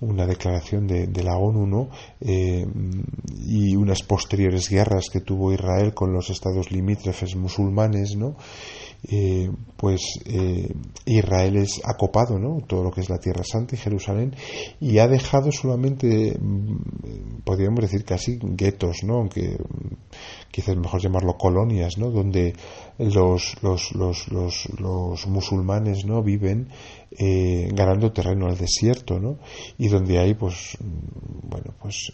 una 0.00 0.26
declaración 0.26 0.86
de, 0.86 1.22
la 1.22 1.36
ONU 1.36 1.66
¿no? 1.66 1.88
Eh, 2.20 2.66
y 3.46 3.76
unas 3.76 4.02
posteriores 4.02 4.68
guerras 4.68 5.08
que 5.10 5.20
tuvo 5.20 5.52
Israel 5.52 5.94
con 5.94 6.12
los 6.12 6.30
estados 6.30 6.70
limítrofes 6.70 7.36
musulmanes, 7.36 8.16
¿no? 8.16 8.36
Eh, 9.08 9.50
pues 9.76 10.00
eh, 10.24 10.74
Israel 11.04 11.56
es 11.56 11.80
acopado, 11.84 12.38
¿no? 12.38 12.58
Todo 12.66 12.82
lo 12.82 12.90
que 12.90 13.02
es 13.02 13.10
la 13.10 13.18
Tierra 13.18 13.44
Santa 13.44 13.76
y 13.76 13.78
Jerusalén 13.78 14.34
y 14.80 14.98
ha 14.98 15.06
dejado 15.06 15.52
solamente, 15.52 16.36
mm, 16.38 17.42
podríamos 17.44 17.82
decir 17.82 18.04
casi 18.04 18.38
guetos, 18.42 19.04
¿no? 19.04 19.18
Aunque 19.18 19.50
mm, 19.50 19.94
quizás 20.50 20.76
mejor 20.76 21.00
llamarlo 21.00 21.36
colonias, 21.36 21.98
¿no? 21.98 22.10
Donde 22.10 22.54
los, 22.98 23.62
los, 23.62 23.94
los, 23.94 24.28
los, 24.28 24.68
los 24.80 25.26
musulmanes, 25.26 26.04
¿no? 26.04 26.22
Viven 26.22 26.68
eh, 27.16 27.68
ganando 27.72 28.12
terreno 28.12 28.46
al 28.46 28.56
desierto, 28.56 29.20
¿no? 29.20 29.38
Y 29.78 29.88
donde 29.88 30.18
hay, 30.18 30.34
pues, 30.34 30.78
mm, 30.80 31.48
bueno, 31.48 31.74
pues 31.80 32.10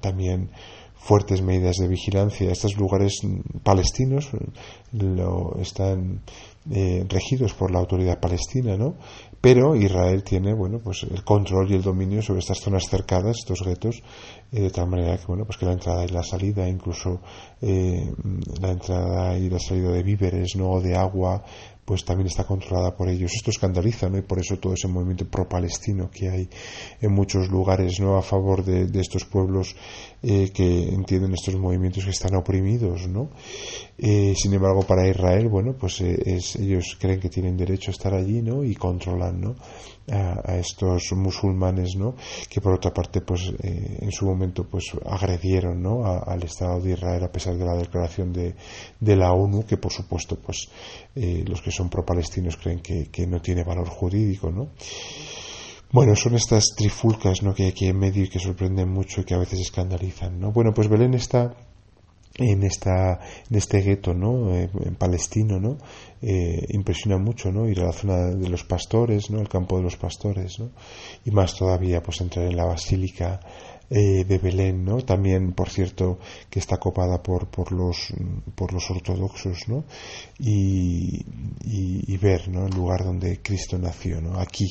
también 0.00 0.50
fuertes 1.00 1.42
medidas 1.42 1.76
de 1.76 1.88
vigilancia. 1.88 2.52
Estos 2.52 2.76
lugares 2.76 3.20
palestinos 3.62 4.30
lo, 4.92 5.56
están 5.58 6.20
eh, 6.70 7.04
regidos 7.08 7.54
por 7.54 7.70
la 7.70 7.78
autoridad 7.78 8.20
palestina, 8.20 8.76
¿no? 8.76 8.96
Pero 9.40 9.74
Israel 9.74 10.22
tiene, 10.22 10.52
bueno, 10.52 10.78
pues 10.84 11.04
el 11.10 11.24
control 11.24 11.70
y 11.70 11.74
el 11.74 11.82
dominio 11.82 12.20
sobre 12.20 12.40
estas 12.40 12.60
zonas 12.60 12.84
cercadas, 12.86 13.38
estos 13.38 13.64
guetos, 13.64 14.02
eh, 14.52 14.60
de 14.60 14.70
tal 14.70 14.88
manera 14.88 15.16
que, 15.16 15.24
bueno, 15.26 15.46
pues 15.46 15.56
que 15.56 15.64
la 15.64 15.72
entrada 15.72 16.04
y 16.04 16.08
la 16.08 16.22
salida, 16.22 16.68
incluso 16.68 17.22
eh, 17.62 18.12
la 18.60 18.72
entrada 18.72 19.38
y 19.38 19.48
la 19.48 19.58
salida 19.58 19.90
de 19.92 20.02
víveres, 20.02 20.54
¿no? 20.56 20.78
de 20.82 20.94
agua, 20.94 21.42
pues 21.90 22.04
también 22.04 22.28
está 22.28 22.44
controlada 22.44 22.94
por 22.94 23.08
ellos. 23.08 23.32
Esto 23.34 23.50
escandaliza, 23.50 24.08
¿no? 24.08 24.16
Y 24.16 24.22
por 24.22 24.38
eso 24.38 24.60
todo 24.60 24.74
ese 24.74 24.86
movimiento 24.86 25.28
pro-palestino 25.28 26.08
que 26.08 26.30
hay 26.30 26.48
en 27.00 27.12
muchos 27.12 27.48
lugares, 27.48 27.98
¿no? 27.98 28.16
A 28.16 28.22
favor 28.22 28.64
de, 28.64 29.00
estos 29.00 29.24
pueblos 29.24 29.74
eh, 30.22 30.52
que 30.54 30.88
entienden 30.90 31.32
estos 31.32 31.56
movimientos 31.56 32.04
que 32.04 32.10
están 32.10 32.36
oprimidos, 32.36 33.08
¿no? 33.08 33.30
Eh, 33.98 34.34
sin 34.36 34.54
embargo, 34.54 34.82
para 34.82 35.08
Israel, 35.08 35.48
bueno, 35.48 35.74
pues 35.78 36.00
eh, 36.02 36.38
ellos 36.60 36.96
creen 37.00 37.18
que 37.18 37.28
tienen 37.28 37.56
derecho 37.56 37.90
a 37.90 37.94
estar 37.94 38.14
allí, 38.14 38.40
¿no? 38.40 38.62
Y 38.62 38.76
controlan, 38.76 39.40
¿no? 39.40 39.56
A, 40.12 40.56
estos 40.56 41.12
musulmanes, 41.12 41.96
¿no? 41.96 42.14
Que 42.48 42.60
por 42.60 42.74
otra 42.74 42.92
parte, 42.92 43.20
pues 43.20 43.52
en 43.62 44.10
su 44.10 44.26
momento, 44.26 44.64
pues 44.68 44.90
agredieron, 45.06 45.80
¿no? 45.80 46.04
al 46.04 46.42
Estado 46.42 46.80
de 46.80 46.92
Israel 46.92 47.22
a 47.22 47.30
pesar 47.30 47.56
de 47.56 47.64
la 47.64 47.76
declaración 47.76 48.32
de, 48.32 48.54
de 48.98 49.16
la 49.16 49.32
ONU, 49.32 49.64
que 49.64 49.76
por 49.76 49.92
supuesto, 49.92 50.36
pues 50.36 50.68
los 51.14 51.62
que 51.62 51.70
son 51.70 51.79
pro-palestinos 51.88 52.56
creen 52.56 52.80
que, 52.80 53.26
no 53.26 53.40
tiene 53.40 53.64
valor 53.64 53.88
jurídico, 53.88 54.50
¿no? 54.50 54.70
Bueno, 55.92 56.14
son 56.14 56.36
estas 56.36 56.66
trifulcas 56.76 57.42
¿no? 57.42 57.52
que 57.52 57.64
hay 57.64 57.70
aquí 57.70 57.86
en 57.86 57.98
medio 57.98 58.24
y 58.24 58.28
que 58.28 58.38
sorprenden 58.38 58.88
mucho 58.88 59.20
y 59.20 59.24
que 59.24 59.34
a 59.34 59.38
veces 59.38 59.60
escandalizan, 59.60 60.38
¿no? 60.38 60.52
Bueno, 60.52 60.72
pues 60.72 60.88
Belén 60.88 61.14
está 61.14 61.56
en 62.38 62.62
esta 62.62 63.20
en 63.50 63.56
este 63.56 63.80
gueto 63.82 64.14
no 64.14 64.54
eh, 64.54 64.70
en 64.84 64.94
palestino 64.94 65.58
no 65.58 65.78
eh, 66.22 66.64
impresiona 66.68 67.18
mucho 67.18 67.50
no 67.50 67.68
ir 67.68 67.80
a 67.80 67.86
la 67.86 67.92
zona 67.92 68.30
de 68.30 68.48
los 68.48 68.64
pastores 68.64 69.30
no 69.30 69.40
el 69.40 69.48
campo 69.48 69.76
de 69.76 69.82
los 69.82 69.96
pastores 69.96 70.60
no 70.60 70.70
y 71.24 71.32
más 71.32 71.56
todavía 71.56 72.02
pues 72.02 72.20
entrar 72.20 72.46
en 72.46 72.56
la 72.56 72.64
basílica 72.64 73.40
eh, 73.92 74.24
de 74.24 74.38
Belén, 74.38 74.84
¿no? 74.84 75.02
También, 75.02 75.52
por 75.52 75.68
cierto, 75.68 76.20
que 76.48 76.60
está 76.60 76.76
copada 76.76 77.20
por, 77.20 77.48
por, 77.48 77.72
los, 77.72 78.14
por 78.54 78.72
los 78.72 78.88
ortodoxos, 78.88 79.66
¿no? 79.66 79.84
Y, 80.38 81.26
y, 81.64 82.16
ver, 82.18 82.48
¿no? 82.48 82.66
El 82.66 82.74
lugar 82.74 83.04
donde 83.04 83.42
Cristo 83.42 83.78
nació, 83.78 84.20
¿no? 84.20 84.38
Aquí 84.38 84.66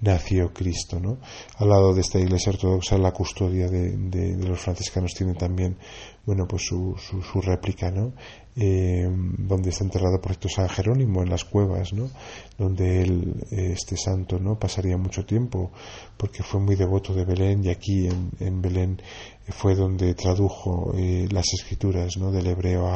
nació 0.00 0.52
Cristo, 0.52 1.00
¿no? 1.00 1.18
Al 1.56 1.70
lado 1.70 1.92
de 1.92 2.02
esta 2.02 2.20
iglesia 2.20 2.52
ortodoxa, 2.52 2.98
la 2.98 3.10
custodia 3.10 3.66
de, 3.68 3.96
de, 3.96 4.36
los 4.46 4.60
franciscanos 4.60 5.12
tiene 5.12 5.34
también, 5.34 5.76
bueno, 6.24 6.46
pues 6.46 6.62
su, 6.66 6.96
su, 6.98 7.22
su 7.22 7.40
réplica, 7.40 7.90
¿no? 7.90 8.12
Eh, 8.54 9.08
donde 9.38 9.70
está 9.70 9.82
enterrado 9.82 10.20
por 10.20 10.32
cierto 10.32 10.50
San 10.50 10.68
Jerónimo 10.68 11.22
en 11.22 11.30
las 11.30 11.42
cuevas, 11.42 11.94
¿no? 11.94 12.10
donde 12.58 13.02
él, 13.02 13.34
este 13.50 13.96
santo, 13.96 14.38
no 14.38 14.58
pasaría 14.58 14.98
mucho 14.98 15.24
tiempo 15.24 15.72
porque 16.18 16.42
fue 16.42 16.60
muy 16.60 16.76
devoto 16.76 17.14
de 17.14 17.24
Belén 17.24 17.64
y 17.64 17.70
aquí 17.70 18.08
en, 18.08 18.60
Belén 18.60 19.00
fue 19.48 19.74
donde 19.74 20.14
tradujo 20.14 20.92
eh, 20.94 21.26
las 21.30 21.46
escrituras 21.54 22.18
¿no? 22.18 22.30
del 22.30 22.46
hebreo 22.46 22.86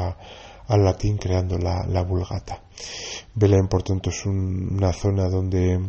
al 0.68 0.85
latín 0.85 1.16
creando 1.16 1.57
la, 1.57 1.87
la, 1.87 2.03
Vulgata. 2.03 2.62
Belén, 3.35 3.66
por 3.66 3.83
tanto, 3.83 4.11
es 4.11 4.27
una 4.27 4.93
zona 4.93 5.31
donde 5.31 5.81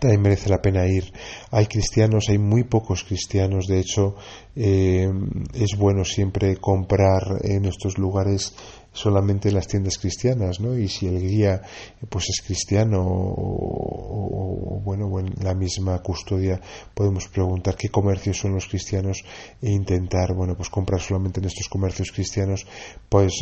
también 0.00 0.22
merece 0.22 0.48
la 0.48 0.60
pena 0.60 0.86
ir. 0.86 1.12
Hay 1.50 1.66
cristianos, 1.66 2.28
hay 2.28 2.38
muy 2.38 2.64
pocos 2.64 3.04
cristianos, 3.04 3.66
de 3.66 3.80
hecho 3.80 4.16
eh, 4.56 5.10
es 5.54 5.76
bueno 5.76 6.04
siempre 6.04 6.56
comprar 6.56 7.38
en 7.42 7.66
estos 7.66 7.98
lugares 7.98 8.54
solamente 8.92 9.50
las 9.50 9.66
tiendas 9.66 9.98
cristianas, 9.98 10.60
¿no? 10.60 10.76
Y 10.76 10.88
si 10.88 11.06
el 11.06 11.20
guía 11.20 11.62
pues 12.08 12.28
es 12.28 12.42
cristiano 12.44 13.02
o, 13.02 14.80
bueno, 14.84 15.18
en 15.18 15.32
la 15.42 15.54
misma 15.54 15.98
custodia 16.02 16.60
podemos 16.94 17.28
preguntar 17.28 17.76
qué 17.76 17.88
comercios 17.88 18.38
son 18.38 18.54
los 18.54 18.66
cristianos 18.66 19.24
e 19.60 19.70
intentar, 19.70 20.34
bueno, 20.34 20.54
pues 20.56 20.68
comprar 20.68 21.00
solamente 21.00 21.40
en 21.40 21.46
estos 21.46 21.68
comercios 21.68 22.12
cristianos, 22.12 22.66
pues 23.08 23.32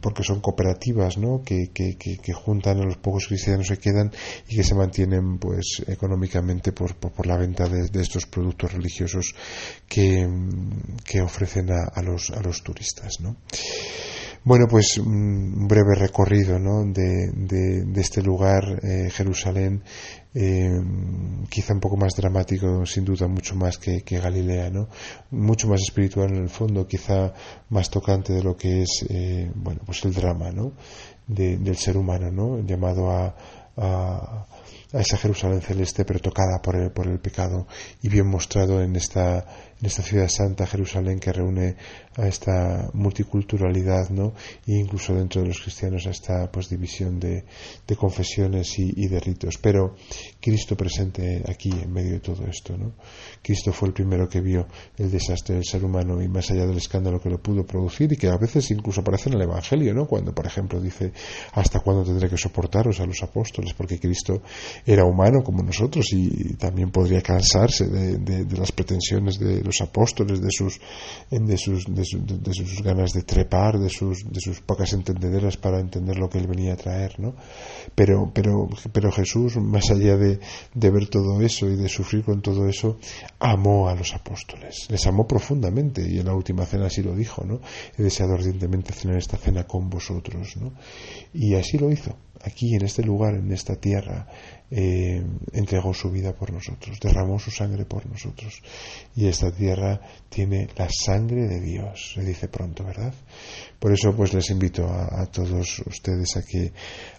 porque 0.00 0.22
son 0.22 0.40
cooperativas, 0.40 1.16
¿no? 1.16 1.42
Que, 1.42 1.70
que, 1.72 1.96
que, 1.96 2.32
juntan 2.32 2.80
a 2.80 2.84
los 2.84 2.96
pocos 2.98 3.26
cristianos 3.26 3.68
que 3.68 3.78
quedan 3.78 4.12
y 4.48 4.56
que 4.56 4.64
se 4.64 4.74
mantienen, 4.74 5.38
pues, 5.38 5.82
económicamente 5.86 6.72
por, 6.72 6.94
por, 6.96 7.26
la 7.26 7.36
venta 7.36 7.68
de, 7.68 8.00
estos 8.00 8.26
productos 8.26 8.72
religiosos 8.72 9.34
que, 9.88 10.28
que 11.04 11.20
ofrecen 11.20 11.70
a, 11.70 11.88
a, 11.92 12.02
los, 12.02 12.30
a 12.30 12.40
los 12.40 12.62
turistas, 12.62 13.20
¿no? 13.20 13.36
Bueno, 14.48 14.66
pues 14.66 14.96
un 14.96 15.68
breve 15.68 15.94
recorrido 15.94 16.58
¿no? 16.58 16.82
de, 16.90 17.84
este 17.96 18.22
lugar, 18.22 18.80
eh, 18.82 19.10
Jerusalén, 19.10 19.82
eh, 20.32 20.70
quizá 21.50 21.74
un 21.74 21.80
poco 21.80 21.98
más 21.98 22.14
dramático, 22.16 22.86
sin 22.86 23.04
duda, 23.04 23.28
mucho 23.28 23.54
más 23.56 23.76
que, 23.76 24.00
Galilea, 24.00 24.70
¿no? 24.70 24.88
mucho 25.32 25.68
más 25.68 25.82
espiritual 25.82 26.30
en 26.30 26.44
el 26.44 26.48
fondo, 26.48 26.86
quizá 26.86 27.34
más 27.68 27.90
tocante 27.90 28.32
de 28.32 28.42
lo 28.42 28.56
que 28.56 28.84
es 28.84 29.04
eh, 29.10 29.52
bueno, 29.54 29.82
pues 29.84 30.02
el 30.06 30.14
drama 30.14 30.50
¿no? 30.50 30.72
del 31.26 31.76
ser 31.76 31.98
humano, 31.98 32.30
¿no? 32.30 32.58
llamado 32.66 33.10
a, 33.10 33.36
a 33.76 34.46
a 34.92 35.00
esa 35.00 35.18
Jerusalén 35.18 35.60
celeste 35.60 36.04
pero 36.04 36.20
tocada 36.20 36.60
por 36.62 36.76
el, 36.76 36.90
por 36.90 37.06
el 37.06 37.20
pecado 37.20 37.66
y 38.02 38.08
bien 38.08 38.26
mostrado 38.26 38.80
en 38.82 38.96
esta, 38.96 39.44
en 39.80 39.86
esta 39.86 40.02
ciudad 40.02 40.28
santa 40.28 40.66
Jerusalén 40.66 41.20
que 41.20 41.32
reúne 41.32 41.76
a 42.16 42.26
esta 42.26 42.90
multiculturalidad 42.94 44.10
¿no? 44.10 44.34
e 44.66 44.74
incluso 44.74 45.14
dentro 45.14 45.40
de 45.42 45.48
los 45.48 45.60
cristianos 45.60 46.06
a 46.06 46.10
esta 46.10 46.50
pues, 46.50 46.68
división 46.68 47.20
de, 47.20 47.44
de 47.86 47.96
confesiones 47.96 48.78
y, 48.78 48.92
y, 48.96 49.06
de 49.06 49.20
ritos 49.20 49.58
pero 49.58 49.94
Cristo 50.40 50.76
presente 50.76 51.44
aquí 51.48 51.70
en 51.70 51.92
medio 51.92 52.12
de 52.14 52.20
todo 52.20 52.44
esto 52.46 52.76
¿no? 52.76 52.94
Cristo 53.40 53.72
fue 53.72 53.88
el 53.88 53.94
primero 53.94 54.28
que 54.28 54.40
vio 54.40 54.66
el 54.96 55.10
desastre 55.10 55.54
del 55.54 55.64
ser 55.64 55.84
humano 55.84 56.20
y 56.20 56.28
más 56.28 56.50
allá 56.50 56.66
del 56.66 56.76
escándalo 56.76 57.20
que 57.20 57.30
lo 57.30 57.40
pudo 57.40 57.64
producir 57.64 58.12
y 58.12 58.16
que 58.16 58.28
a 58.28 58.36
veces 58.36 58.68
incluso 58.72 59.00
aparece 59.00 59.28
en 59.28 59.36
el 59.36 59.42
Evangelio 59.42 59.94
¿no? 59.94 60.06
cuando 60.06 60.34
por 60.34 60.46
ejemplo 60.46 60.80
dice 60.80 61.12
hasta 61.52 61.80
cuándo 61.80 62.02
tendré 62.04 62.28
que 62.28 62.36
soportaros 62.36 62.98
a 62.98 63.06
los 63.06 63.22
apóstoles 63.22 63.74
porque 63.74 64.00
Cristo 64.00 64.42
era 64.84 65.04
humano 65.04 65.44
como 65.44 65.62
nosotros 65.62 66.06
y 66.12 66.54
también 66.54 66.90
podría 66.90 67.22
cansarse 67.22 67.86
de, 67.86 68.44
las 68.56 68.72
pretensiones 68.72 69.38
de 69.38 69.67
los 69.68 69.80
apóstoles, 69.82 70.40
de 70.40 70.50
sus, 70.50 70.80
de 71.30 71.56
sus, 71.58 71.84
de, 71.84 72.04
sus 72.04 72.82
ganas 72.82 73.12
de 73.12 73.22
trepar, 73.22 73.78
de 73.78 73.90
sus, 73.90 74.24
de 74.24 74.40
sus 74.40 74.60
pocas 74.60 74.92
entendederas 74.94 75.56
para 75.58 75.78
entender 75.78 76.16
lo 76.16 76.28
que 76.28 76.38
él 76.38 76.46
venía 76.46 76.72
a 76.72 76.76
traer, 76.76 77.20
¿no? 77.20 77.34
Pero, 77.94 78.30
pero, 78.32 78.68
pero 78.92 79.12
Jesús, 79.12 79.56
más 79.58 79.90
allá 79.90 80.16
de, 80.16 80.40
de 80.74 80.90
ver 80.90 81.08
todo 81.08 81.40
eso 81.42 81.68
y 81.68 81.76
de 81.76 81.88
sufrir 81.88 82.24
con 82.24 82.40
todo 82.40 82.66
eso, 82.66 82.98
amó 83.38 83.88
a 83.88 83.94
los 83.94 84.14
apóstoles, 84.14 84.86
les 84.88 85.06
amó 85.06 85.26
profundamente 85.26 86.08
y 86.08 86.18
en 86.18 86.26
la 86.26 86.34
última 86.34 86.64
cena 86.64 86.86
así 86.86 87.02
lo 87.02 87.14
dijo, 87.14 87.44
¿no? 87.44 87.60
He 87.96 88.02
deseado 88.02 88.34
ardientemente 88.34 88.94
cenar 88.94 89.18
esta 89.18 89.36
cena 89.36 89.64
con 89.64 89.90
vosotros, 89.90 90.56
¿no? 90.56 90.72
Y 91.34 91.54
así 91.54 91.76
lo 91.76 91.90
hizo 91.90 92.16
aquí 92.42 92.74
en 92.74 92.84
este 92.84 93.02
lugar, 93.02 93.34
en 93.34 93.52
esta 93.52 93.76
tierra, 93.76 94.26
eh, 94.70 95.24
entregó 95.52 95.94
su 95.94 96.10
vida 96.10 96.34
por 96.34 96.52
nosotros, 96.52 97.00
derramó 97.00 97.38
su 97.38 97.50
sangre 97.50 97.84
por 97.84 98.06
nosotros. 98.06 98.60
Y 99.16 99.26
esta 99.26 99.50
tierra 99.50 100.00
tiene 100.28 100.68
la 100.76 100.88
sangre 100.90 101.46
de 101.48 101.60
Dios, 101.60 102.12
se 102.14 102.22
dice 102.22 102.48
pronto, 102.48 102.84
¿verdad? 102.84 103.14
Por 103.78 103.92
eso 103.92 104.14
pues 104.14 104.34
les 104.34 104.50
invito 104.50 104.86
a, 104.86 105.26
todos 105.26 105.80
ustedes 105.86 106.36
a 106.36 106.42
que, 106.42 106.72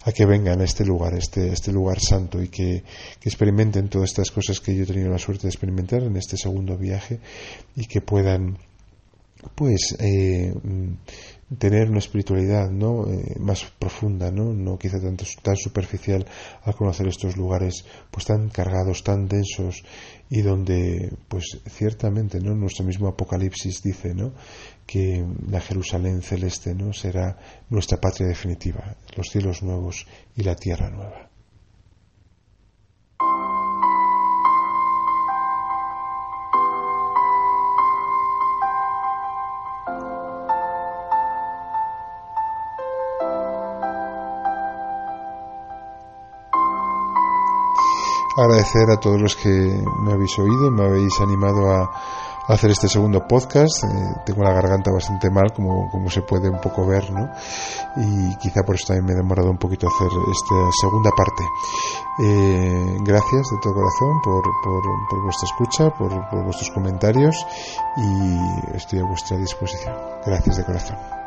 a 0.04 0.12
que 0.12 0.26
vengan 0.26 0.60
a 0.60 0.64
este 0.64 0.84
lugar, 0.84 1.14
este, 1.14 1.52
este 1.52 1.72
lugar 1.72 1.98
santo 2.00 2.42
y 2.42 2.48
que, 2.48 2.84
que 3.18 3.28
experimenten 3.28 3.88
todas 3.88 4.10
estas 4.10 4.30
cosas 4.30 4.60
que 4.60 4.74
yo 4.74 4.84
he 4.84 4.86
tenido 4.86 5.10
la 5.10 5.18
suerte 5.18 5.42
de 5.42 5.48
experimentar 5.48 6.02
en 6.02 6.16
este 6.16 6.36
segundo 6.36 6.76
viaje 6.76 7.18
y 7.74 7.86
que 7.86 8.00
puedan 8.00 8.58
pues 9.54 9.96
eh, 9.98 10.54
tener 11.58 11.90
una 11.90 11.98
espiritualidad 11.98 12.70
no 12.70 13.08
eh, 13.08 13.36
más 13.40 13.64
profunda 13.78 14.30
no 14.30 14.52
no 14.52 14.78
quizá 14.78 15.00
tanto 15.00 15.24
tan 15.42 15.56
superficial 15.56 16.24
al 16.62 16.74
conocer 16.74 17.08
estos 17.08 17.36
lugares 17.36 17.84
pues 18.10 18.26
tan 18.26 18.50
cargados 18.50 19.02
tan 19.02 19.26
densos 19.26 19.82
y 20.28 20.42
donde 20.42 21.12
pues 21.28 21.60
ciertamente 21.68 22.40
no 22.40 22.54
nuestro 22.54 22.84
mismo 22.84 23.08
apocalipsis 23.08 23.82
dice 23.82 24.14
no 24.14 24.32
que 24.86 25.24
la 25.48 25.60
Jerusalén 25.60 26.22
celeste 26.22 26.74
no 26.74 26.92
será 26.92 27.36
nuestra 27.68 28.00
patria 28.00 28.28
definitiva 28.28 28.96
los 29.16 29.28
cielos 29.28 29.62
nuevos 29.62 30.06
y 30.36 30.44
la 30.44 30.54
tierra 30.54 30.88
nueva 30.88 31.29
agradecer 48.42 48.90
a 48.90 48.98
todos 48.98 49.20
los 49.20 49.36
que 49.36 49.48
me 49.48 50.12
habéis 50.12 50.38
oído, 50.38 50.70
me 50.70 50.84
habéis 50.84 51.20
animado 51.20 51.70
a, 51.70 51.90
hacer 52.48 52.70
este 52.70 52.88
segundo 52.88 53.26
podcast. 53.28 53.84
Eh, 53.84 53.88
tengo 54.26 54.42
la 54.42 54.52
garganta 54.52 54.90
bastante 54.90 55.30
mal, 55.30 55.52
como, 55.54 55.88
como 55.90 56.10
se 56.10 56.22
puede 56.22 56.48
un 56.48 56.60
poco 56.60 56.86
ver, 56.86 57.10
¿no? 57.12 57.30
Y 57.96 58.36
quizá 58.38 58.62
por 58.64 58.74
eso 58.74 58.88
también 58.88 59.06
me 59.06 59.12
he 59.12 59.16
demorado 59.16 59.50
un 59.50 59.58
poquito 59.58 59.86
hacer 59.86 60.08
esta 60.08 60.54
segunda 60.80 61.10
parte. 61.10 61.44
Eh, 62.22 62.96
gracias 63.04 63.48
de 63.50 63.58
todo 63.62 63.74
corazón 63.74 64.20
por, 64.22 64.42
por, 64.62 65.22
vuestra 65.22 65.46
escucha, 65.46 65.90
por, 65.90 66.28
por 66.28 66.44
vuestros 66.44 66.70
comentarios 66.70 67.46
y 67.96 68.76
estoy 68.76 68.98
a 68.98 69.04
vuestra 69.04 69.36
disposición. 69.36 69.94
Gracias 70.26 70.56
de 70.56 70.64
corazón. 70.64 71.19